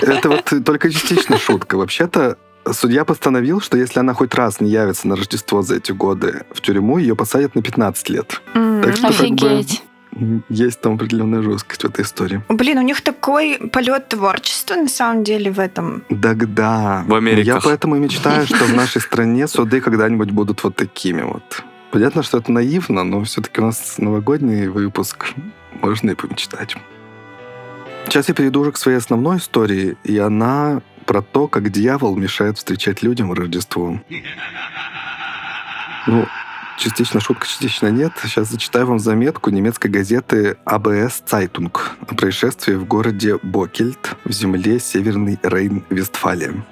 Это 0.00 0.28
вот 0.30 0.52
только 0.64 0.90
частично 0.90 1.38
шутка. 1.38 1.76
Вообще-то 1.76 2.38
Судья 2.72 3.04
постановил, 3.04 3.60
что 3.60 3.76
если 3.76 4.00
она 4.00 4.14
хоть 4.14 4.34
раз 4.34 4.60
не 4.60 4.70
явится 4.70 5.08
на 5.08 5.16
Рождество 5.16 5.62
за 5.62 5.76
эти 5.76 5.92
годы 5.92 6.44
в 6.52 6.60
тюрьму, 6.60 6.98
ее 6.98 7.16
посадят 7.16 7.54
на 7.54 7.62
15 7.62 8.08
лет. 8.10 8.40
М. 8.54 8.82
Так 8.82 8.96
что 8.96 9.08
как 9.08 9.16
бы 9.16 9.24
Офигеть. 9.24 9.82
есть 10.48 10.80
там 10.80 10.94
определенная 10.94 11.42
жесткость 11.42 11.82
в 11.82 11.86
этой 11.86 12.04
истории. 12.04 12.42
Блин, 12.48 12.78
у 12.78 12.82
них 12.82 13.00
такой 13.00 13.58
полет 13.72 14.08
творчества 14.08 14.74
на 14.74 14.88
самом 14.88 15.24
деле 15.24 15.50
в 15.50 15.58
этом. 15.58 16.02
Да-да. 16.10 17.04
В 17.06 17.14
Америках. 17.14 17.46
Я 17.46 17.60
поэтому 17.60 17.96
и 17.96 18.00
мечтаю, 18.00 18.46
что 18.46 18.64
в 18.64 18.74
нашей 18.74 19.00
стране 19.00 19.48
суды 19.48 19.80
когда-нибудь 19.80 20.30
будут 20.30 20.62
вот 20.64 20.76
такими 20.76 21.22
вот. 21.22 21.62
Понятно, 21.92 22.22
что 22.22 22.38
это 22.38 22.52
наивно, 22.52 23.02
но 23.04 23.24
все-таки 23.24 23.60
у 23.60 23.66
нас 23.66 23.96
новогодний 23.98 24.68
выпуск. 24.68 25.34
Можно 25.82 26.10
и 26.10 26.14
помечтать. 26.14 26.76
Сейчас 28.06 28.28
я 28.28 28.34
перейду 28.34 28.60
уже 28.60 28.72
к 28.72 28.76
своей 28.76 28.98
основной 28.98 29.38
истории, 29.38 29.96
и 30.04 30.18
она 30.18 30.82
про 31.10 31.22
то, 31.22 31.48
как 31.48 31.70
дьявол 31.70 32.14
мешает 32.14 32.56
встречать 32.56 33.02
людям 33.02 33.32
Рождество. 33.32 34.00
Ну, 36.06 36.24
частично 36.78 37.18
шутка, 37.18 37.48
частично 37.48 37.88
нет. 37.88 38.12
Сейчас 38.22 38.48
зачитаю 38.48 38.86
вам 38.86 39.00
заметку 39.00 39.50
немецкой 39.50 39.88
газеты 39.88 40.56
АБС 40.64 41.24
Zeitung 41.28 41.76
о 42.00 42.14
происшествии 42.14 42.74
в 42.74 42.84
городе 42.84 43.40
Бокельт 43.42 44.14
в 44.24 44.30
земле 44.30 44.78
Северный 44.78 45.36
Рейн-Вестфалия. 45.42 46.62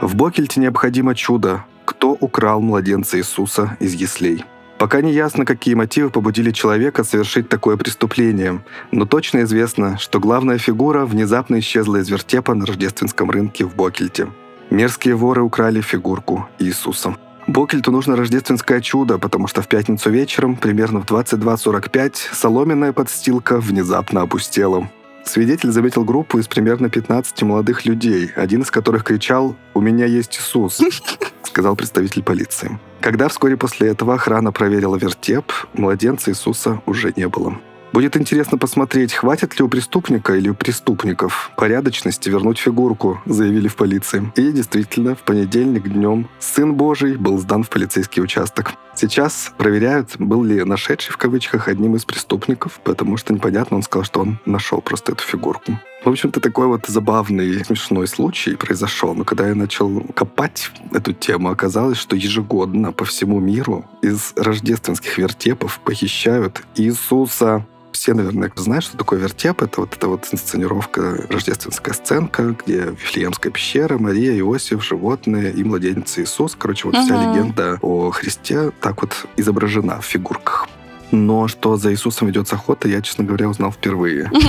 В 0.00 0.14
Бокельте 0.14 0.60
необходимо 0.60 1.16
чудо. 1.16 1.64
Кто 1.86 2.10
украл 2.12 2.60
младенца 2.60 3.18
Иисуса 3.18 3.76
из 3.80 3.94
яслей? 3.94 4.44
Пока 4.78 5.00
не 5.00 5.12
ясно, 5.12 5.44
какие 5.44 5.74
мотивы 5.74 6.10
побудили 6.10 6.50
человека 6.50 7.04
совершить 7.04 7.48
такое 7.48 7.76
преступление, 7.76 8.62
но 8.90 9.06
точно 9.06 9.42
известно, 9.42 9.98
что 9.98 10.20
главная 10.20 10.58
фигура 10.58 11.06
внезапно 11.06 11.60
исчезла 11.60 11.96
из 11.96 12.10
вертепа 12.10 12.54
на 12.54 12.66
рождественском 12.66 13.30
рынке 13.30 13.64
в 13.64 13.74
Бокельте. 13.76 14.28
Мерзкие 14.70 15.14
воры 15.14 15.42
украли 15.42 15.80
фигурку 15.80 16.48
Иисуса. 16.58 17.16
Бокельту 17.46 17.90
нужно 17.92 18.16
рождественское 18.16 18.80
чудо, 18.80 19.18
потому 19.18 19.46
что 19.46 19.60
в 19.60 19.68
пятницу 19.68 20.10
вечером, 20.10 20.56
примерно 20.56 21.00
в 21.00 21.04
22.45, 21.04 22.14
соломенная 22.32 22.92
подстилка 22.92 23.60
внезапно 23.60 24.22
опустела. 24.22 24.88
Свидетель 25.24 25.70
заметил 25.70 26.04
группу 26.04 26.38
из 26.38 26.48
примерно 26.48 26.88
15 26.88 27.42
молодых 27.42 27.84
людей, 27.84 28.30
один 28.34 28.62
из 28.62 28.70
которых 28.70 29.04
кричал 29.04 29.56
«У 29.74 29.80
меня 29.80 30.06
есть 30.06 30.38
Иисус», 30.38 30.80
сказал 31.42 31.76
представитель 31.76 32.22
полиции. 32.22 32.78
Когда 33.04 33.28
вскоре 33.28 33.58
после 33.58 33.88
этого 33.88 34.14
охрана 34.14 34.50
проверила 34.50 34.96
вертеп, 34.96 35.52
младенца 35.74 36.30
Иисуса 36.30 36.80
уже 36.86 37.12
не 37.14 37.28
было. 37.28 37.54
Будет 37.92 38.16
интересно 38.16 38.56
посмотреть, 38.56 39.12
хватит 39.12 39.58
ли 39.58 39.62
у 39.62 39.68
преступника 39.68 40.34
или 40.34 40.48
у 40.48 40.54
преступников 40.54 41.50
порядочности 41.54 42.30
вернуть 42.30 42.58
фигурку, 42.58 43.20
заявили 43.26 43.68
в 43.68 43.76
полиции. 43.76 44.32
И 44.36 44.50
действительно, 44.52 45.14
в 45.14 45.18
понедельник 45.18 45.86
днем 45.86 46.30
Сын 46.38 46.72
Божий 46.74 47.16
был 47.16 47.36
сдан 47.36 47.62
в 47.62 47.68
полицейский 47.68 48.22
участок. 48.22 48.72
Сейчас 48.94 49.52
проверяют, 49.58 50.16
был 50.18 50.42
ли 50.42 50.64
нашедший 50.64 51.12
в 51.12 51.18
кавычках 51.18 51.68
одним 51.68 51.96
из 51.96 52.06
преступников, 52.06 52.80
потому 52.84 53.18
что 53.18 53.34
непонятно, 53.34 53.76
он 53.76 53.82
сказал, 53.82 54.04
что 54.04 54.20
он 54.20 54.38
нашел 54.46 54.80
просто 54.80 55.12
эту 55.12 55.24
фигурку. 55.24 55.78
В 56.04 56.08
общем-то, 56.10 56.40
такой 56.40 56.66
вот 56.66 56.84
забавный, 56.86 57.64
смешной 57.64 58.06
случай 58.06 58.56
произошел. 58.56 59.14
Но 59.14 59.24
когда 59.24 59.48
я 59.48 59.54
начал 59.54 60.02
копать 60.14 60.70
эту 60.92 61.14
тему, 61.14 61.48
оказалось, 61.50 61.96
что 61.98 62.14
ежегодно 62.14 62.92
по 62.92 63.04
всему 63.06 63.40
миру 63.40 63.86
из 64.02 64.34
рождественских 64.36 65.16
вертепов 65.16 65.80
похищают 65.82 66.62
Иисуса. 66.76 67.66
Все, 67.92 68.12
наверное, 68.12 68.52
знают, 68.56 68.84
что 68.84 68.98
такое 68.98 69.18
вертеп. 69.20 69.62
Это 69.62 69.80
вот 69.80 69.94
эта 69.96 70.08
вот 70.08 70.26
инсценировка, 70.30 71.26
рождественская 71.30 71.94
сценка, 71.94 72.54
где 72.64 72.80
Вифлеемская 72.90 73.50
пещера, 73.52 73.96
Мария, 73.98 74.36
Иосиф, 74.40 74.84
животные 74.84 75.52
и 75.52 75.64
младенец 75.64 76.18
Иисус. 76.18 76.54
Короче, 76.58 76.88
вот 76.88 76.96
вся 76.98 77.14
Мгм. 77.16 77.30
легенда 77.32 77.78
о 77.80 78.10
Христе 78.10 78.72
так 78.80 79.00
вот 79.00 79.26
изображена 79.36 80.00
в 80.00 80.04
фигурках. 80.04 80.68
Но 81.12 81.46
что 81.48 81.76
за 81.76 81.92
Иисусом 81.92 82.26
ведется 82.28 82.56
охота, 82.56 82.88
я, 82.88 83.00
честно 83.00 83.24
говоря, 83.24 83.48
узнал 83.48 83.70
впервые. 83.72 84.30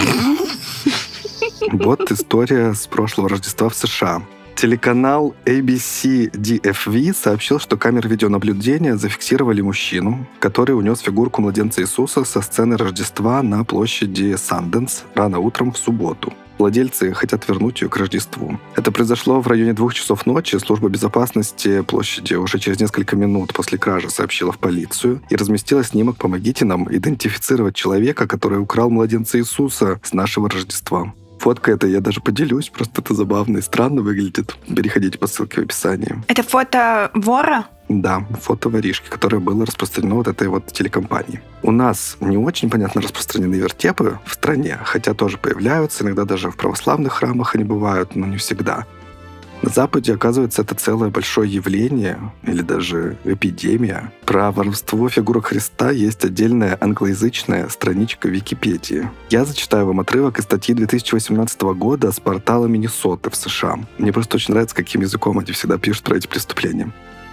Вот 1.72 2.12
история 2.12 2.74
с 2.74 2.88
прошлого 2.88 3.30
Рождества 3.30 3.70
в 3.70 3.76
США. 3.76 4.22
Телеканал 4.56 5.36
ABC 5.46 6.32
DFV 6.32 7.14
сообщил, 7.14 7.60
что 7.60 7.76
камеры 7.76 8.08
видеонаблюдения 8.08 8.96
зафиксировали 8.96 9.60
мужчину, 9.60 10.26
который 10.40 10.78
унес 10.78 11.00
фигурку 11.00 11.42
младенца 11.42 11.82
Иисуса 11.82 12.24
со 12.24 12.42
сцены 12.42 12.78
Рождества 12.78 13.44
на 13.44 13.66
площади 13.66 14.36
Санденс 14.38 15.04
рано 15.14 15.40
утром 15.40 15.74
в 15.74 15.78
субботу. 15.78 16.34
Владельцы 16.58 17.12
хотят 17.12 17.46
вернуть 17.50 17.82
ее 17.82 17.90
к 17.90 17.98
Рождеству. 17.98 18.58
Это 18.76 18.94
произошло 18.94 19.42
в 19.42 19.48
районе 19.48 19.74
двух 19.74 19.94
часов 19.94 20.26
ночи. 20.26 20.56
Служба 20.56 20.88
безопасности 20.88 21.82
площади 21.82 22.36
уже 22.36 22.60
через 22.60 22.80
несколько 22.80 23.18
минут 23.18 23.54
после 23.54 23.78
кражи 23.78 24.10
сообщила 24.10 24.54
в 24.54 24.60
полицию 24.60 25.22
и 25.30 25.36
разместила 25.36 25.84
снимок 25.84 26.16
«Помогите 26.16 26.64
нам 26.64 26.88
идентифицировать 26.90 27.76
человека, 27.76 28.26
который 28.26 28.60
украл 28.60 28.90
младенца 28.90 29.38
Иисуса 29.38 30.00
с 30.02 30.14
нашего 30.14 30.50
Рождества». 30.50 31.14
Фотка 31.46 31.74
эта 31.74 31.86
я 31.86 32.02
даже 32.02 32.22
поделюсь, 32.22 32.70
просто 32.70 33.02
это 33.02 33.14
забавно 33.14 33.60
и 33.60 33.62
странно 33.62 34.02
выглядит. 34.02 34.58
Переходите 34.66 35.20
по 35.20 35.28
ссылке 35.28 35.62
в 35.62 35.66
описании. 35.66 36.24
Это 36.28 36.42
фото 36.42 37.12
вора? 37.14 37.68
Да, 37.88 38.26
фото 38.42 38.70
воришки, 38.70 39.08
которое 39.10 39.38
было 39.38 39.64
распространено 39.64 40.16
вот 40.16 40.28
этой 40.28 40.48
вот 40.48 40.66
телекомпанией. 40.66 41.42
У 41.62 41.70
нас 41.70 42.18
не 42.20 42.36
очень, 42.36 42.72
понятно, 42.72 43.00
распространены 43.00 43.54
вертепы 43.54 44.18
в 44.26 44.34
стране, 44.34 44.80
хотя 44.84 45.14
тоже 45.14 45.38
появляются, 45.38 46.04
иногда 46.04 46.26
даже 46.26 46.50
в 46.50 46.58
православных 46.58 47.14
храмах 47.14 47.54
они 47.54 47.64
бывают, 47.64 48.16
но 48.16 48.26
не 48.26 48.38
всегда. 48.38 48.88
На 49.66 49.72
Западе, 49.72 50.14
оказывается, 50.14 50.62
это 50.62 50.76
целое 50.76 51.10
большое 51.10 51.52
явление, 51.52 52.20
или 52.44 52.62
даже 52.62 53.18
эпидемия. 53.26 54.12
Про 54.24 54.52
воровство 54.52 55.10
фигурок 55.10 55.48
Христа 55.48 55.90
есть 55.90 56.24
отдельная 56.24 56.78
англоязычная 56.80 57.68
страничка 57.70 58.30
Википедии. 58.30 59.10
Я 59.32 59.44
зачитаю 59.44 59.88
вам 59.88 60.02
отрывок 60.02 60.38
из 60.38 60.44
статьи 60.44 60.76
2018 60.76 61.60
года 61.62 62.12
с 62.12 62.20
портала 62.20 62.68
Миннесоты 62.68 63.32
в 63.32 63.36
США. 63.36 63.80
Мне 63.98 64.14
просто 64.14 64.38
очень 64.38 64.54
нравится, 64.54 64.76
каким 64.76 65.02
языком 65.02 65.40
они 65.40 65.52
всегда 65.52 65.80
пишут 65.80 66.04
про 66.04 66.18
эти 66.18 66.28
преступления. 66.28 66.92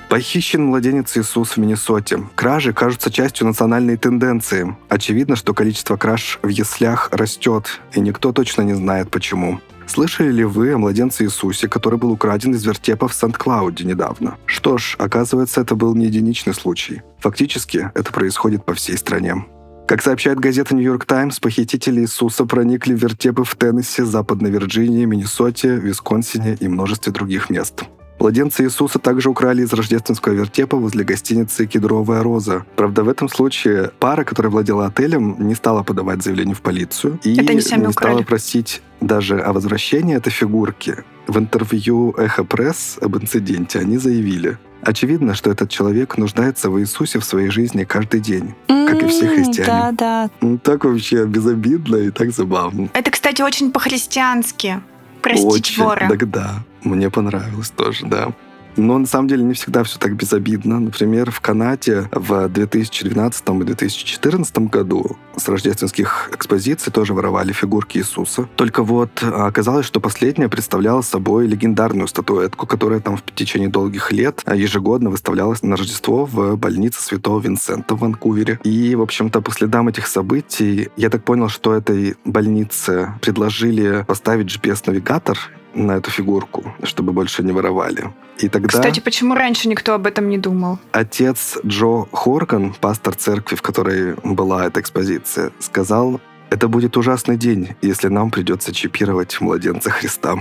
Похищен 0.08 0.64
младенец 0.64 1.14
Иисус 1.18 1.50
в 1.50 1.56
Миннесоте. 1.58 2.18
Кражи 2.34 2.72
кажутся 2.72 3.10
частью 3.10 3.46
национальной 3.46 3.98
тенденции. 3.98 4.74
Очевидно, 4.88 5.36
что 5.36 5.52
количество 5.52 5.98
краж 5.98 6.38
в 6.42 6.48
яслях 6.48 7.10
растет, 7.12 7.80
и 7.92 8.00
никто 8.00 8.32
точно 8.32 8.62
не 8.62 8.74
знает 8.74 9.10
почему. 9.10 9.60
Слышали 9.86 10.30
ли 10.30 10.44
вы 10.44 10.72
о 10.72 10.78
младенце 10.78 11.24
Иисусе, 11.24 11.68
который 11.68 11.98
был 11.98 12.12
украден 12.12 12.54
из 12.54 12.64
вертепа 12.64 13.08
в 13.08 13.14
Сент-Клауде 13.14 13.84
недавно? 13.84 14.36
Что 14.46 14.78
ж, 14.78 14.96
оказывается, 14.98 15.60
это 15.60 15.74
был 15.74 15.94
не 15.94 16.06
единичный 16.06 16.54
случай. 16.54 17.02
Фактически, 17.18 17.90
это 17.94 18.12
происходит 18.12 18.64
по 18.64 18.74
всей 18.74 18.96
стране. 18.96 19.44
Как 19.86 20.00
сообщает 20.00 20.40
газета 20.40 20.74
«Нью-Йорк 20.74 21.04
Таймс», 21.04 21.38
похитители 21.40 22.00
Иисуса 22.00 22.46
проникли 22.46 22.94
в 22.94 23.02
вертепы 23.02 23.44
в 23.44 23.54
Теннесси, 23.56 24.02
Западной 24.02 24.50
Вирджинии, 24.50 25.04
Миннесоте, 25.04 25.76
Висконсине 25.76 26.56
и 26.58 26.68
множестве 26.68 27.12
других 27.12 27.50
мест. 27.50 27.84
Младенца 28.22 28.62
Иисуса 28.62 29.00
также 29.00 29.30
украли 29.30 29.62
из 29.62 29.72
рождественского 29.72 30.34
вертепа 30.34 30.76
возле 30.76 31.02
гостиницы 31.02 31.66
«Кедровая 31.66 32.22
роза». 32.22 32.64
Правда, 32.76 33.02
в 33.02 33.08
этом 33.08 33.28
случае 33.28 33.90
пара, 33.98 34.22
которая 34.22 34.52
владела 34.52 34.86
отелем, 34.86 35.34
не 35.40 35.56
стала 35.56 35.82
подавать 35.82 36.22
заявление 36.22 36.54
в 36.54 36.60
полицию 36.60 37.18
и 37.24 37.30
не 37.30 37.42
украли. 37.42 37.90
стала 37.90 38.22
просить 38.22 38.80
даже 39.00 39.40
о 39.40 39.52
возвращении 39.52 40.14
этой 40.14 40.30
фигурки. 40.30 40.98
В 41.26 41.36
интервью 41.36 42.14
«Эхо 42.16 42.44
Пресс» 42.44 42.96
об 43.00 43.16
инциденте 43.16 43.80
они 43.80 43.98
заявили, 43.98 44.56
Очевидно, 44.84 45.34
что 45.34 45.50
этот 45.50 45.70
человек 45.70 46.18
нуждается 46.18 46.68
в 46.68 46.80
Иисусе 46.80 47.20
в 47.20 47.24
своей 47.24 47.50
жизни 47.50 47.84
каждый 47.84 48.20
день. 48.20 48.54
Как 48.66 49.00
и 49.00 49.06
все 49.06 49.28
христиане. 49.28 49.66
Да, 49.66 49.92
да. 49.92 50.30
Ну, 50.40 50.58
так 50.58 50.84
вообще 50.84 51.24
безобидно 51.24 51.96
и 51.96 52.10
так 52.10 52.32
забавно. 52.32 52.88
Это, 52.92 53.12
кстати, 53.12 53.42
очень 53.42 53.70
по-христиански. 53.70 54.80
Простить 55.22 55.46
Очень. 55.46 55.82
вора. 55.84 56.08
Тогда. 56.08 56.50
Мне 56.82 57.10
понравилось 57.10 57.70
тоже, 57.70 58.06
да. 58.06 58.32
Но 58.76 58.98
на 58.98 59.06
самом 59.06 59.28
деле 59.28 59.42
не 59.42 59.54
всегда 59.54 59.82
все 59.84 59.98
так 59.98 60.14
безобидно. 60.14 60.80
Например, 60.80 61.30
в 61.30 61.40
Канаде 61.40 62.08
в 62.12 62.48
2012 62.48 63.48
и 63.48 63.64
2014 63.64 64.58
году 64.58 65.16
с 65.36 65.48
рождественских 65.48 66.30
экспозиций 66.32 66.92
тоже 66.92 67.14
воровали 67.14 67.52
фигурки 67.52 67.98
Иисуса. 67.98 68.48
Только 68.56 68.82
вот 68.82 69.10
а, 69.22 69.46
оказалось, 69.46 69.86
что 69.86 70.00
последняя 70.00 70.48
представляла 70.48 71.02
собой 71.02 71.46
легендарную 71.46 72.08
статуэтку, 72.08 72.66
которая 72.66 73.00
там 73.00 73.16
в 73.16 73.22
течение 73.34 73.68
долгих 73.68 74.12
лет 74.12 74.42
а, 74.44 74.54
ежегодно 74.54 75.10
выставлялась 75.10 75.62
на 75.62 75.76
Рождество 75.76 76.26
в 76.26 76.56
больнице 76.56 77.02
Святого 77.02 77.40
Винсента 77.40 77.94
в 77.94 78.00
Ванкувере. 78.00 78.60
И, 78.64 78.94
в 78.94 79.02
общем-то, 79.02 79.40
по 79.40 79.50
следам 79.50 79.88
этих 79.88 80.06
событий, 80.06 80.88
я 80.96 81.10
так 81.10 81.24
понял, 81.24 81.48
что 81.48 81.74
этой 81.74 82.16
больнице 82.24 83.14
предложили 83.20 84.04
поставить 84.06 84.54
GPS-навигатор 84.54 85.38
на 85.74 85.92
эту 85.92 86.10
фигурку, 86.10 86.74
чтобы 86.82 87.12
больше 87.12 87.42
не 87.42 87.52
воровали. 87.52 88.12
И 88.38 88.48
тогда 88.48 88.68
Кстати, 88.68 89.00
почему 89.00 89.34
раньше 89.34 89.68
никто 89.68 89.94
об 89.94 90.06
этом 90.06 90.28
не 90.28 90.38
думал? 90.38 90.78
отец 90.92 91.58
Джо 91.64 92.06
Хорган, 92.12 92.74
пастор 92.80 93.14
церкви, 93.14 93.56
в 93.56 93.62
которой 93.62 94.14
была 94.24 94.66
эта 94.66 94.80
экспозиция, 94.80 95.50
сказал, 95.58 96.20
это 96.50 96.68
будет 96.68 96.96
ужасный 96.96 97.36
день, 97.36 97.76
если 97.80 98.08
нам 98.08 98.30
придется 98.30 98.74
чипировать 98.74 99.40
младенца 99.40 99.90
Христа. 99.90 100.36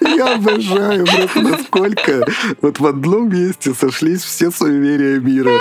Я 0.00 0.34
обожаю 0.34 1.04
просто 1.04 1.40
насколько 1.42 2.26
вот 2.62 2.80
в 2.80 2.86
одном 2.86 3.28
месте 3.28 3.74
сошлись 3.74 4.22
все 4.22 4.50
суеверия 4.50 5.20
мира. 5.20 5.52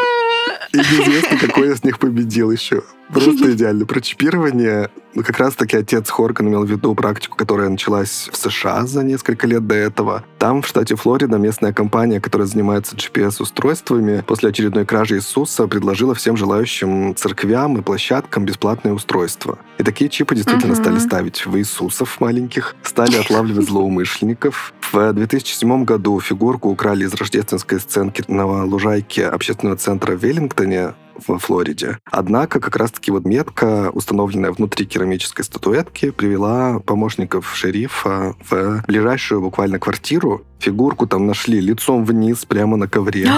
И 0.73 0.77
неизвестно, 0.77 1.37
какой 1.37 1.73
из 1.73 1.83
них 1.83 1.99
победил 1.99 2.51
еще. 2.51 2.81
Просто 3.09 3.53
идеально. 3.53 3.85
Про 3.85 4.01
чипирование 4.01 4.89
ну, 5.17 5.23
как 5.23 5.39
раз-таки 5.39 5.75
отец 5.75 6.11
Хорган 6.11 6.47
имел 6.47 6.63
в 6.63 6.69
виду 6.69 6.93
практику, 6.93 7.37
которая 7.37 7.69
началась 7.69 8.29
в 8.31 8.37
США 8.37 8.85
за 8.85 9.03
несколько 9.03 9.47
лет 9.47 9.65
до 9.65 9.73
этого. 9.73 10.23
Там, 10.37 10.61
в 10.61 10.67
штате 10.67 10.95
Флорида, 10.95 11.37
местная 11.39 11.73
компания, 11.73 12.21
которая 12.21 12.47
занимается 12.47 12.95
GPS-устройствами, 12.95 14.23
после 14.27 14.49
очередной 14.49 14.85
кражи 14.85 15.15
Иисуса 15.15 15.67
предложила 15.67 16.13
всем 16.13 16.37
желающим 16.37 17.15
церквям 17.15 17.77
и 17.77 17.81
площадкам 17.81 18.45
бесплатные 18.45 18.93
устройства. 18.93 19.57
И 19.79 19.83
такие 19.83 20.07
чипы 20.07 20.35
действительно 20.35 20.75
Мгм. 20.75 20.83
стали 20.83 20.99
ставить 20.99 21.47
в 21.47 21.57
Иисусов 21.57 22.19
маленьких, 22.19 22.75
стали 22.83 23.15
отлавливать 23.15 23.65
злоумышленников. 23.65 24.71
В 24.91 25.13
2007 25.13 25.83
году 25.83 26.19
фигурку 26.19 26.69
украли 26.69 27.05
из 27.05 27.13
рождественской 27.15 27.79
сценки 27.79 28.23
на 28.27 28.65
лужайке 28.65 29.25
общественного 29.25 29.77
центра 29.77 30.15
в 30.15 30.23
Веллингтоне 30.23 30.93
во 31.27 31.39
Флориде. 31.39 31.99
Однако 32.05 32.59
как 32.59 32.75
раз-таки 32.75 33.11
вот 33.11 33.25
метка, 33.25 33.89
установленная 33.93 34.51
внутри 34.51 34.85
керамической 34.85 35.45
статуэтки, 35.45 36.11
привела 36.11 36.79
помощников 36.79 37.55
шерифа 37.55 38.35
в 38.49 38.83
ближайшую 38.87 39.41
буквально 39.41 39.79
квартиру. 39.79 40.43
Фигурку 40.59 41.07
там 41.07 41.27
нашли 41.27 41.59
лицом 41.59 42.03
вниз 42.03 42.45
прямо 42.45 42.77
на 42.77 42.87
ковре. 42.87 43.29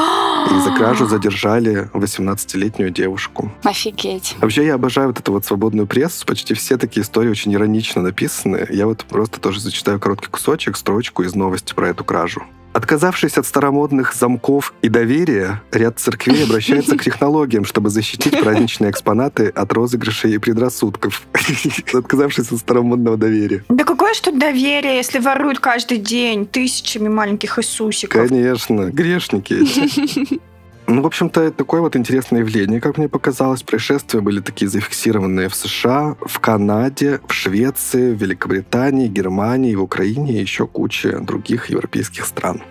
И 0.52 0.60
за 0.64 0.72
кражу 0.72 1.06
задержали 1.08 1.90
18-летнюю 1.94 2.92
девушку. 2.92 3.52
Офигеть. 3.64 4.36
Вообще, 4.40 4.66
я 4.66 4.76
обожаю 4.76 5.10
вот 5.10 5.20
эту 5.20 5.34
вот 5.34 5.46
свободную 5.46 5.86
прессу. 5.86 6.26
Почти 6.26 6.54
все 6.54 6.78
такие 6.78 7.04
истории 7.04 7.30
очень 7.30 7.54
иронично 7.54 8.02
написаны. 8.02 8.66
Я 8.70 8.86
вот 8.88 9.04
просто 9.04 9.42
тоже 9.42 9.60
зачитаю 9.60 10.00
короткий 10.00 10.30
кусочек, 10.30 10.78
строчку 10.78 11.24
из 11.24 11.36
новости 11.36 11.74
про 11.74 11.90
эту 11.90 12.04
кражу. 12.06 12.44
Отказавшись 12.80 13.38
от 13.38 13.46
старомодных 13.46 14.14
замков 14.14 14.74
и 14.82 14.88
доверия, 14.88 15.62
ряд 15.74 16.00
церквей 16.00 16.46
обращается 16.46 16.96
к 16.96 17.04
технологиям, 17.04 17.66
чтобы 17.66 17.90
защитить 17.90 18.40
праздничные 18.40 18.92
экспонаты 18.92 19.50
от 19.50 19.74
розыгрышей 19.74 20.36
и 20.36 20.38
предрассудков. 20.38 21.24
Отказавшись 21.94 22.54
от 22.54 22.60
старомодного 22.60 23.18
доверия. 23.18 23.66
Да 23.68 23.84
какое 23.84 24.14
ж 24.14 24.22
тут 24.22 24.40
доверие, 24.40 24.96
если 24.96 25.20
воруют 25.20 25.60
каждый 25.60 25.98
день 25.98 26.46
тысячами 26.46 27.10
маленьких 27.10 27.60
Иисусиков? 27.60 28.30
Конечно, 28.30 28.90
грешники 28.90 29.56
эти. 29.56 30.40
Ну, 30.92 31.04
в 31.04 31.06
общем-то, 31.06 31.52
такое 31.52 31.82
вот 31.82 31.96
интересное 31.96 32.40
явление, 32.40 32.82
как 32.82 32.98
мне 32.98 33.08
показалось. 33.08 33.62
Происшествия 33.62 34.22
были 34.22 34.40
такие 34.40 34.68
зафиксированные 34.68 35.48
в 35.48 35.54
США, 35.54 36.16
в 36.20 36.40
Канаде, 36.40 37.20
в 37.28 37.34
Швеции, 37.34 38.12
в 38.12 38.18
Великобритании, 38.18 39.08
Германии, 39.08 39.76
в 39.76 39.84
Украине 39.84 40.34
и 40.34 40.42
еще 40.42 40.66
куча 40.66 41.20
других 41.20 41.70
европейских 41.70 42.26
стран. 42.26 42.64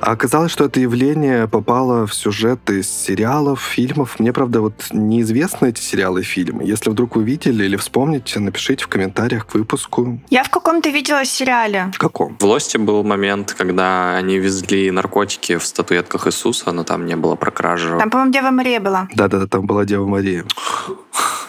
А 0.00 0.12
оказалось, 0.12 0.52
что 0.52 0.64
это 0.64 0.78
явление 0.80 1.48
попало 1.48 2.06
в 2.06 2.14
сюжеты 2.14 2.80
из 2.80 2.88
сериалов, 2.88 3.60
фильмов. 3.60 4.20
Мне, 4.20 4.32
правда, 4.32 4.60
вот 4.60 4.86
неизвестны 4.92 5.68
эти 5.68 5.80
сериалы 5.80 6.20
и 6.20 6.22
фильмы. 6.22 6.64
Если 6.64 6.90
вдруг 6.90 7.16
вы 7.16 7.24
видели 7.24 7.64
или 7.64 7.76
вспомните, 7.76 8.38
напишите 8.38 8.84
в 8.84 8.88
комментариях 8.88 9.46
к 9.46 9.54
выпуску. 9.54 10.20
Я 10.30 10.44
в 10.44 10.50
каком-то 10.50 10.90
видела 10.90 11.24
сериале. 11.24 11.90
В 11.94 11.98
каком? 11.98 12.36
В 12.38 12.44
Лосте 12.44 12.78
был 12.78 13.02
момент, 13.04 13.54
когда 13.54 14.16
они 14.16 14.38
везли 14.38 14.90
наркотики 14.90 15.56
в 15.56 15.64
статуэтках 15.64 16.26
Иисуса, 16.26 16.72
но 16.72 16.84
там 16.84 17.06
не 17.06 17.16
было 17.16 17.34
про 17.34 17.50
кражу. 17.50 17.98
Там, 17.98 18.10
по-моему, 18.10 18.32
Дева 18.32 18.50
Мария 18.50 18.80
была. 18.80 19.08
Да-да-да, 19.14 19.46
там 19.46 19.66
была 19.66 19.84
Дева 19.84 20.06
Мария. 20.06 20.44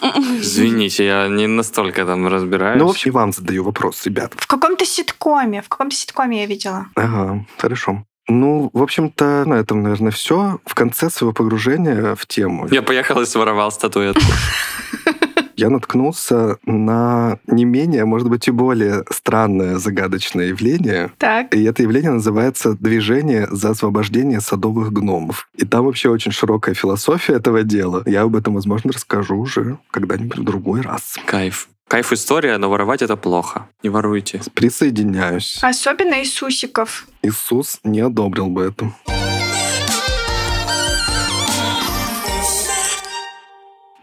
Извините, 0.16 1.06
я 1.06 1.28
не 1.28 1.48
настолько 1.48 2.06
там 2.06 2.28
разбираюсь. 2.28 2.80
Ну, 2.80 2.88
в 2.88 2.92
общем, 2.92 3.12
и 3.12 3.14
вам 3.14 3.34
задаю 3.34 3.64
вопрос, 3.64 4.06
ребят. 4.06 4.34
В 4.38 4.48
каком-то 4.48 4.86
ситкоме. 4.86 5.62
В 5.62 5.70
каком-то 5.70 5.96
ситкоме 5.96 6.42
я 6.42 6.46
видела. 6.46 6.88
Ага, 6.96 7.46
хорошо. 7.58 8.04
Ну, 8.28 8.70
в 8.74 8.84
общем-то, 8.84 9.44
на 9.46 9.56
этом, 9.56 9.84
наверное, 9.84 10.12
все. 10.12 10.60
В 10.66 10.76
конце 10.76 11.10
своего 11.10 11.34
погружения 11.34 12.16
в 12.16 12.26
тему 12.26 12.68
Я 12.70 12.82
поехал 12.82 13.22
и 13.22 13.26
своровал 13.26 13.72
статуэтку. 13.72 14.22
я 15.58 15.70
наткнулся 15.70 16.58
на 16.66 17.40
не 17.48 17.66
менее, 17.66 18.06
может 18.06 18.30
быть, 18.30 18.48
и 18.48 18.52
более 18.52 19.04
странное 19.10 19.78
загадочное 19.78 20.48
явление. 20.48 21.12
Так. 21.18 21.56
И 21.56 21.64
это 21.64 21.84
явление 21.84 22.12
называется 22.12 22.76
«Движение 22.76 23.48
за 23.50 23.72
освобождение 23.72 24.40
садовых 24.40 24.94
гномов». 24.94 25.50
И 25.56 25.66
там 25.66 25.86
вообще 25.86 26.10
очень 26.10 26.32
широкая 26.32 26.76
философия 26.76 27.34
этого 27.34 27.64
дела. 27.64 28.04
Я 28.06 28.22
об 28.22 28.36
этом, 28.36 28.54
возможно, 28.54 28.92
расскажу 28.94 29.36
уже 29.36 29.80
когда-нибудь 29.92 30.38
в 30.38 30.44
другой 30.44 30.82
раз. 30.82 31.16
Кайф. 31.26 31.68
Кайф 31.88 32.12
история, 32.12 32.58
но 32.58 32.70
воровать 32.70 33.02
это 33.02 33.16
плохо. 33.16 33.70
Не 33.82 33.90
воруйте. 33.90 34.42
Присоединяюсь. 34.54 35.60
Особенно 35.62 36.20
Иисусиков. 36.20 37.08
Иисус 37.22 37.80
не 37.86 38.02
одобрил 38.02 38.48
бы 38.48 38.64
это. 38.64 38.92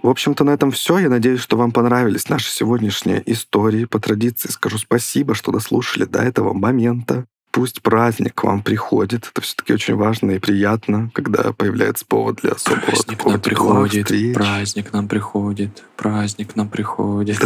В 0.02 0.08
общем-то, 0.08 0.44
на 0.44 0.50
этом 0.50 0.70
все. 0.70 0.98
Я 0.98 1.10
надеюсь, 1.10 1.40
что 1.40 1.58
вам 1.58 1.72
понравились 1.72 2.28
наши 2.30 2.50
сегодняшние 2.50 3.22
истории. 3.30 3.84
По 3.84 3.98
традиции 3.98 4.48
скажу 4.48 4.78
спасибо, 4.78 5.34
что 5.34 5.52
дослушали 5.52 6.04
до 6.04 6.20
этого 6.20 6.54
момента. 6.54 7.26
Пусть 7.54 7.82
праздник 7.82 8.34
к 8.34 8.42
вам 8.42 8.64
приходит. 8.64 9.28
Это 9.30 9.40
все-таки 9.40 9.72
очень 9.72 9.94
важно 9.94 10.32
и 10.32 10.40
приятно, 10.40 11.12
когда 11.14 11.52
появляется 11.52 12.04
повод 12.04 12.40
для 12.42 12.50
особого 12.50 12.80
Праздник 12.80 13.18
такого 13.18 13.30
нам 13.30 13.40
приходит, 13.40 14.06
встреч. 14.06 14.34
праздник 14.34 14.92
нам 14.92 15.06
приходит, 15.06 15.84
праздник 15.96 16.56
нам 16.56 16.68
приходит. 16.68 17.38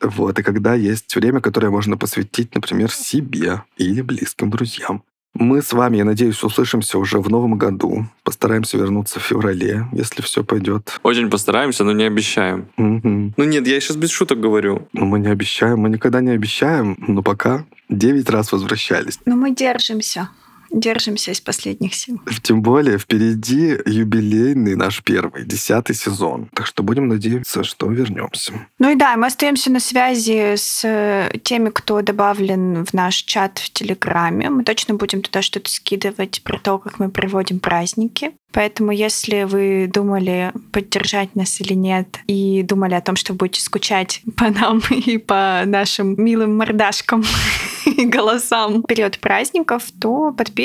Вот, 0.00 0.38
и 0.38 0.42
когда 0.44 0.74
есть 0.74 1.16
время, 1.16 1.40
которое 1.40 1.70
можно 1.70 1.96
посвятить, 1.96 2.54
например, 2.54 2.92
себе 2.92 3.64
или 3.78 4.00
близким 4.00 4.48
друзьям. 4.48 5.02
Мы 5.38 5.60
с 5.60 5.72
вами, 5.72 5.98
я 5.98 6.04
надеюсь, 6.04 6.42
услышимся 6.42 6.98
уже 6.98 7.18
в 7.18 7.28
новом 7.28 7.58
году. 7.58 8.06
Постараемся 8.24 8.78
вернуться 8.78 9.20
в 9.20 9.22
феврале, 9.22 9.86
если 9.92 10.22
все 10.22 10.42
пойдет. 10.42 10.98
Очень 11.02 11.28
постараемся, 11.30 11.84
но 11.84 11.92
не 11.92 12.04
обещаем. 12.04 12.68
Мгм. 12.76 13.34
Ну 13.36 13.44
нет, 13.44 13.66
я 13.66 13.80
сейчас 13.80 13.96
без 13.96 14.10
шуток 14.10 14.40
говорю. 14.40 14.88
Но 14.92 15.04
мы 15.04 15.18
не 15.18 15.28
обещаем, 15.28 15.80
мы 15.80 15.90
никогда 15.90 16.20
не 16.20 16.30
обещаем, 16.30 16.96
но 17.06 17.22
пока 17.22 17.64
девять 17.88 18.30
раз 18.30 18.52
возвращались. 18.52 19.18
Но 19.26 19.36
мы 19.36 19.54
держимся. 19.54 20.30
Держимся 20.70 21.32
из 21.32 21.40
последних 21.40 21.94
сил. 21.94 22.20
Тем 22.42 22.62
более 22.62 22.98
впереди 22.98 23.78
юбилейный 23.86 24.74
наш 24.74 25.02
первый, 25.02 25.44
десятый 25.44 25.94
сезон. 25.94 26.48
Так 26.54 26.66
что 26.66 26.82
будем 26.82 27.08
надеяться, 27.08 27.64
что 27.64 27.90
вернемся. 27.90 28.52
Ну 28.78 28.90
и 28.90 28.94
да, 28.94 29.16
мы 29.16 29.26
остаемся 29.26 29.70
на 29.70 29.80
связи 29.80 30.54
с 30.56 30.82
э, 30.84 31.30
теми, 31.42 31.70
кто 31.70 32.02
добавлен 32.02 32.84
в 32.84 32.92
наш 32.92 33.16
чат 33.16 33.58
в 33.58 33.70
Телеграме. 33.72 34.50
Мы 34.50 34.64
точно 34.64 34.94
будем 34.94 35.22
туда 35.22 35.42
что-то 35.42 35.70
скидывать 35.70 36.42
про 36.42 36.58
то, 36.58 36.78
как 36.78 36.98
мы 36.98 37.10
проводим 37.10 37.60
праздники. 37.60 38.32
Поэтому, 38.56 38.90
если 38.90 39.42
вы 39.42 39.86
думали 39.92 40.50
поддержать 40.72 41.36
нас 41.36 41.60
или 41.60 41.74
нет, 41.74 42.20
и 42.26 42.62
думали 42.62 42.94
о 42.94 43.02
том, 43.02 43.14
что 43.14 43.34
будете 43.34 43.60
скучать 43.60 44.22
по 44.36 44.48
нам 44.48 44.80
и 44.90 45.18
по 45.18 45.62
нашим 45.66 46.14
милым 46.16 46.56
мордашкам 46.56 47.22
и 47.84 48.06
голосам 48.06 48.82
в 48.82 48.86
период 48.86 49.18
праздников, 49.18 49.84
то 50.00 50.32
подписывайтесь, 50.32 50.55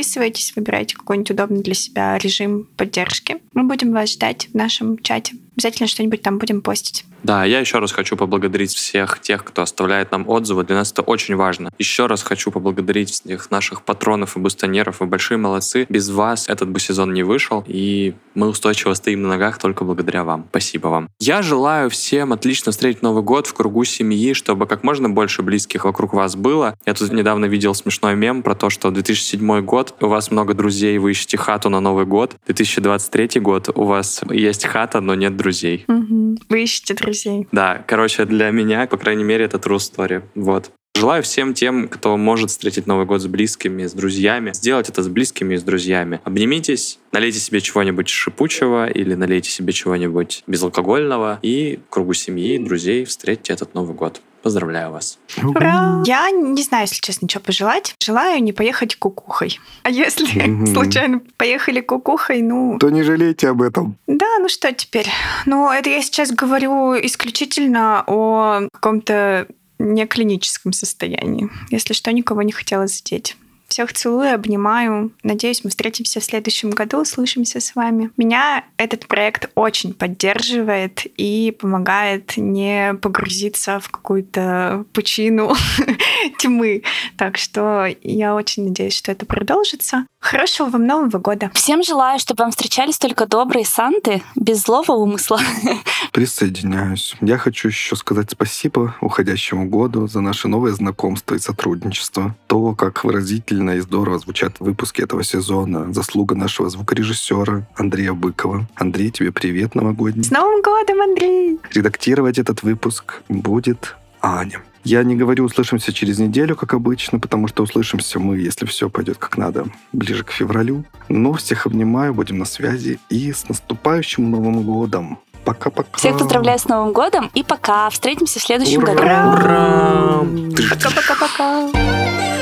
выбирайте 0.56 0.96
какой-нибудь 0.96 1.32
удобный 1.32 1.62
для 1.62 1.74
себя 1.74 2.18
режим 2.18 2.68
поддержки. 2.78 3.38
Мы 3.54 3.64
будем 3.64 3.92
вас 3.92 4.14
ждать 4.14 4.48
в 4.52 4.56
нашем 4.56 4.98
чате. 5.00 5.36
Обязательно 5.62 5.88
что-нибудь 5.88 6.24
там 6.24 6.40
будем 6.40 6.64
постить. 6.64 7.06
Да, 7.22 7.46
я 7.46 7.60
еще 7.60 7.78
раз 7.78 7.92
хочу 7.92 8.18
поблагодарить 8.18 8.74
всех 8.74 9.20
тех, 9.20 9.44
кто 9.44 9.62
оставляет 9.62 10.12
нам 10.12 10.28
отзывы. 10.28 10.64
Для 10.64 10.76
нас 10.76 10.92
это 10.92 11.04
очень 11.04 11.36
важно. 11.36 11.70
Еще 11.78 12.08
раз 12.08 12.24
хочу 12.24 12.50
поблагодарить 12.50 13.12
всех 13.12 13.52
наших 13.52 13.84
патронов 13.84 14.36
и 14.36 14.40
бустонеров. 14.40 15.02
Вы 15.02 15.06
большие 15.06 15.38
молодцы. 15.38 15.86
Без 15.88 16.10
вас 16.10 16.50
этот 16.50 16.70
бы 16.70 16.80
сезон 16.80 17.14
не 17.14 17.22
вышел. 17.22 17.64
И 17.68 18.16
мы 18.34 18.48
устойчиво 18.48 18.96
стоим 18.96 19.22
на 19.22 19.30
ногах 19.30 19.60
только 19.60 19.84
благодаря 19.84 20.24
вам. 20.24 20.48
Спасибо 20.50 20.88
вам. 20.88 21.10
Я 21.20 21.44
желаю 21.44 21.92
всем 21.92 22.34
отлично 22.34 22.72
встретить 22.72 23.04
Новый 23.04 23.22
год 23.22 23.46
в 23.46 23.54
кругу 23.54 23.84
семьи, 23.84 24.34
чтобы 24.34 24.66
как 24.66 24.84
можно 24.84 25.08
больше 25.08 25.44
близких 25.44 25.86
вокруг 25.86 26.14
вас 26.14 26.36
было. 26.36 26.76
Я 26.88 26.96
тут 26.96 27.12
недавно 27.14 27.46
видел 27.46 27.76
смешной 27.76 28.16
мем 28.16 28.42
про 28.42 28.56
то, 28.56 28.72
что 28.72 28.90
2007 28.90 29.62
год, 29.62 29.94
у 30.02 30.08
вас 30.08 30.32
много 30.32 30.56
друзей, 30.56 30.98
вы 30.98 31.12
ищете 31.12 31.38
хату 31.38 31.70
на 31.70 31.82
Новый 31.82 32.08
год. 32.08 32.36
2023 32.48 33.40
год, 33.42 33.70
у 33.76 33.84
вас 33.84 34.22
есть 34.32 34.66
хата, 34.66 35.02
но 35.02 35.14
нет 35.14 35.38
друзей. 35.38 35.51
Угу. 35.88 36.38
Вы 36.50 36.64
ищете 36.64 36.94
друзей. 36.94 37.48
Да, 37.52 37.84
короче, 37.88 38.26
для 38.26 38.52
меня, 38.52 38.88
по 38.88 38.98
крайней 38.98 39.24
мере, 39.24 39.46
это 39.46 39.58
true 39.58 39.78
story. 39.78 40.24
Вот. 40.36 40.72
Желаю 40.96 41.24
всем 41.24 41.54
тем, 41.54 41.88
кто 41.88 42.18
может 42.18 42.50
встретить 42.50 42.86
Новый 42.86 43.06
год 43.06 43.22
с 43.22 43.26
близкими, 43.26 43.86
с 43.86 43.94
друзьями, 43.94 44.52
сделать 44.54 44.90
это 44.90 45.02
с 45.02 45.08
близкими 45.08 45.56
и 45.56 45.58
с 45.58 45.64
друзьями. 45.64 46.20
Обнимитесь, 46.26 47.00
налейте 47.12 47.40
себе 47.40 47.62
чего-нибудь 47.62 48.10
шипучего 48.10 48.88
или 48.88 49.16
налейте 49.16 49.50
себе 49.50 49.74
чего-нибудь 49.74 50.44
безалкогольного 50.48 51.40
и 51.42 51.80
в 51.88 51.90
кругу 51.90 52.14
семьи, 52.14 52.58
друзей 52.58 53.06
встретьте 53.06 53.54
этот 53.54 53.74
Новый 53.74 53.96
год. 53.96 54.22
Поздравляю 54.44 54.92
вас. 54.92 55.20
Ура! 55.44 56.04
Я 56.06 56.32
не 56.32 56.64
знаю, 56.64 56.84
если 56.84 57.00
честно, 57.00 57.30
что 57.30 57.40
пожелать. 57.40 57.94
Желаю 58.04 58.42
не 58.42 58.54
поехать 58.54 58.96
кукухой. 58.96 59.60
А 59.84 59.90
если 59.90 60.26
случайно 60.74 61.22
поехали 61.38 61.82
кукухой, 61.82 62.42
ну... 62.42 62.78
То 62.80 62.90
не 62.90 63.04
жалейте 63.04 63.50
об 63.50 63.62
этом. 63.62 63.98
Да, 64.08 64.40
ну 64.40 64.50
что 64.50 64.72
теперь? 64.74 65.08
Ну, 65.46 65.70
это 65.72 65.90
я 65.90 66.02
сейчас 66.02 66.32
говорю 66.32 66.96
исключительно 66.96 68.04
о 68.08 68.68
каком-то 68.74 69.48
не 69.78 70.06
клиническом 70.06 70.74
состоянии. 70.74 71.50
Если 71.70 71.94
что, 71.94 72.12
никого 72.12 72.42
не 72.42 72.52
хотела 72.52 72.88
задеть. 72.88 73.36
Всех 73.72 73.94
целую, 73.94 74.36
обнимаю. 74.36 75.14
Надеюсь, 75.24 75.64
мы 75.64 75.70
встретимся 75.70 76.20
в 76.20 76.26
следующем 76.26 76.72
году, 76.72 77.04
услышимся 77.04 77.62
с 77.62 77.74
вами. 77.74 78.10
Меня 78.18 78.66
этот 78.76 79.08
проект 79.08 79.50
очень 79.56 79.94
поддерживает 79.94 81.06
и 81.06 81.56
помогает 81.58 82.36
не 82.36 82.96
погрузиться 82.96 83.80
в 83.80 83.88
какую-то 83.88 84.84
пучину 84.92 85.56
тьмы. 86.40 86.84
Так 87.16 87.38
что 87.38 87.88
я 88.02 88.36
очень 88.36 88.66
надеюсь, 88.66 88.94
что 88.94 89.14
это 89.14 89.26
продолжится. 89.26 90.06
Хорошего 90.20 90.68
вам 90.70 90.86
Нового 90.86 91.18
года. 91.18 91.50
Всем 91.54 91.82
желаю, 91.82 92.20
чтобы 92.20 92.44
вам 92.44 92.52
встречались 92.52 93.00
только 93.00 93.26
добрые 93.26 93.66
санты, 93.66 94.22
без 94.36 94.64
злого 94.64 94.92
умысла. 94.92 95.40
Присоединяюсь. 96.12 97.16
Я 97.22 97.38
хочу 97.38 97.70
еще 97.70 97.96
сказать 97.96 98.32
спасибо 98.32 98.96
уходящему 99.00 99.70
году 99.70 100.08
за 100.08 100.20
наше 100.20 100.50
новое 100.50 100.74
знакомство 100.74 101.36
и 101.36 101.40
сотрудничество. 101.40 102.36
То, 102.48 102.76
как 102.76 103.04
выразительно 103.04 103.61
и 103.70 103.80
здорово 103.80 104.18
звучат 104.20 104.60
выпуски 104.60 105.02
этого 105.02 105.24
сезона. 105.24 105.94
Заслуга 105.94 106.36
нашего 106.36 106.70
звукорежиссера 106.70 107.68
Андрея 107.76 108.14
Быкова. 108.14 108.68
Андрей, 108.76 109.12
тебе 109.12 109.32
привет 109.32 109.76
новогодний. 109.76 110.24
С 110.24 110.32
Новым 110.32 110.62
годом, 110.62 111.02
Андрей! 111.02 111.60
Редактировать 111.72 112.40
этот 112.40 112.64
выпуск 112.64 113.22
будет 113.30 113.96
Аня. 114.22 114.62
Я 114.84 115.04
не 115.04 115.16
говорю 115.16 115.46
«услышимся 115.46 115.94
через 115.94 116.18
неделю», 116.18 116.56
как 116.56 116.74
обычно, 116.74 117.20
потому 117.20 117.48
что 117.48 117.62
услышимся 117.62 118.20
мы, 118.20 118.40
если 118.40 118.66
все 118.66 118.90
пойдет 118.90 119.18
как 119.20 119.38
надо, 119.38 119.66
ближе 119.94 120.24
к 120.24 120.32
февралю. 120.32 120.86
Но 121.08 121.34
всех 121.34 121.68
обнимаю, 121.68 122.16
будем 122.16 122.40
на 122.40 122.46
связи. 122.46 123.00
И 123.10 123.32
с 123.32 123.48
наступающим 123.48 124.32
Новым 124.32 124.64
годом! 124.64 125.20
Пока-пока. 125.44 125.98
Всех 125.98 126.18
поздравляю 126.18 126.60
с 126.60 126.66
Новым 126.66 126.94
годом 126.94 127.32
и 127.34 127.44
пока. 127.44 127.90
Встретимся 127.90 128.40
в 128.40 128.44
следующем 128.44 128.84
Ура! 128.84 128.94
году. 128.94 129.06
Ура! 129.06 130.70
Пока-пока-пока! 130.70 132.41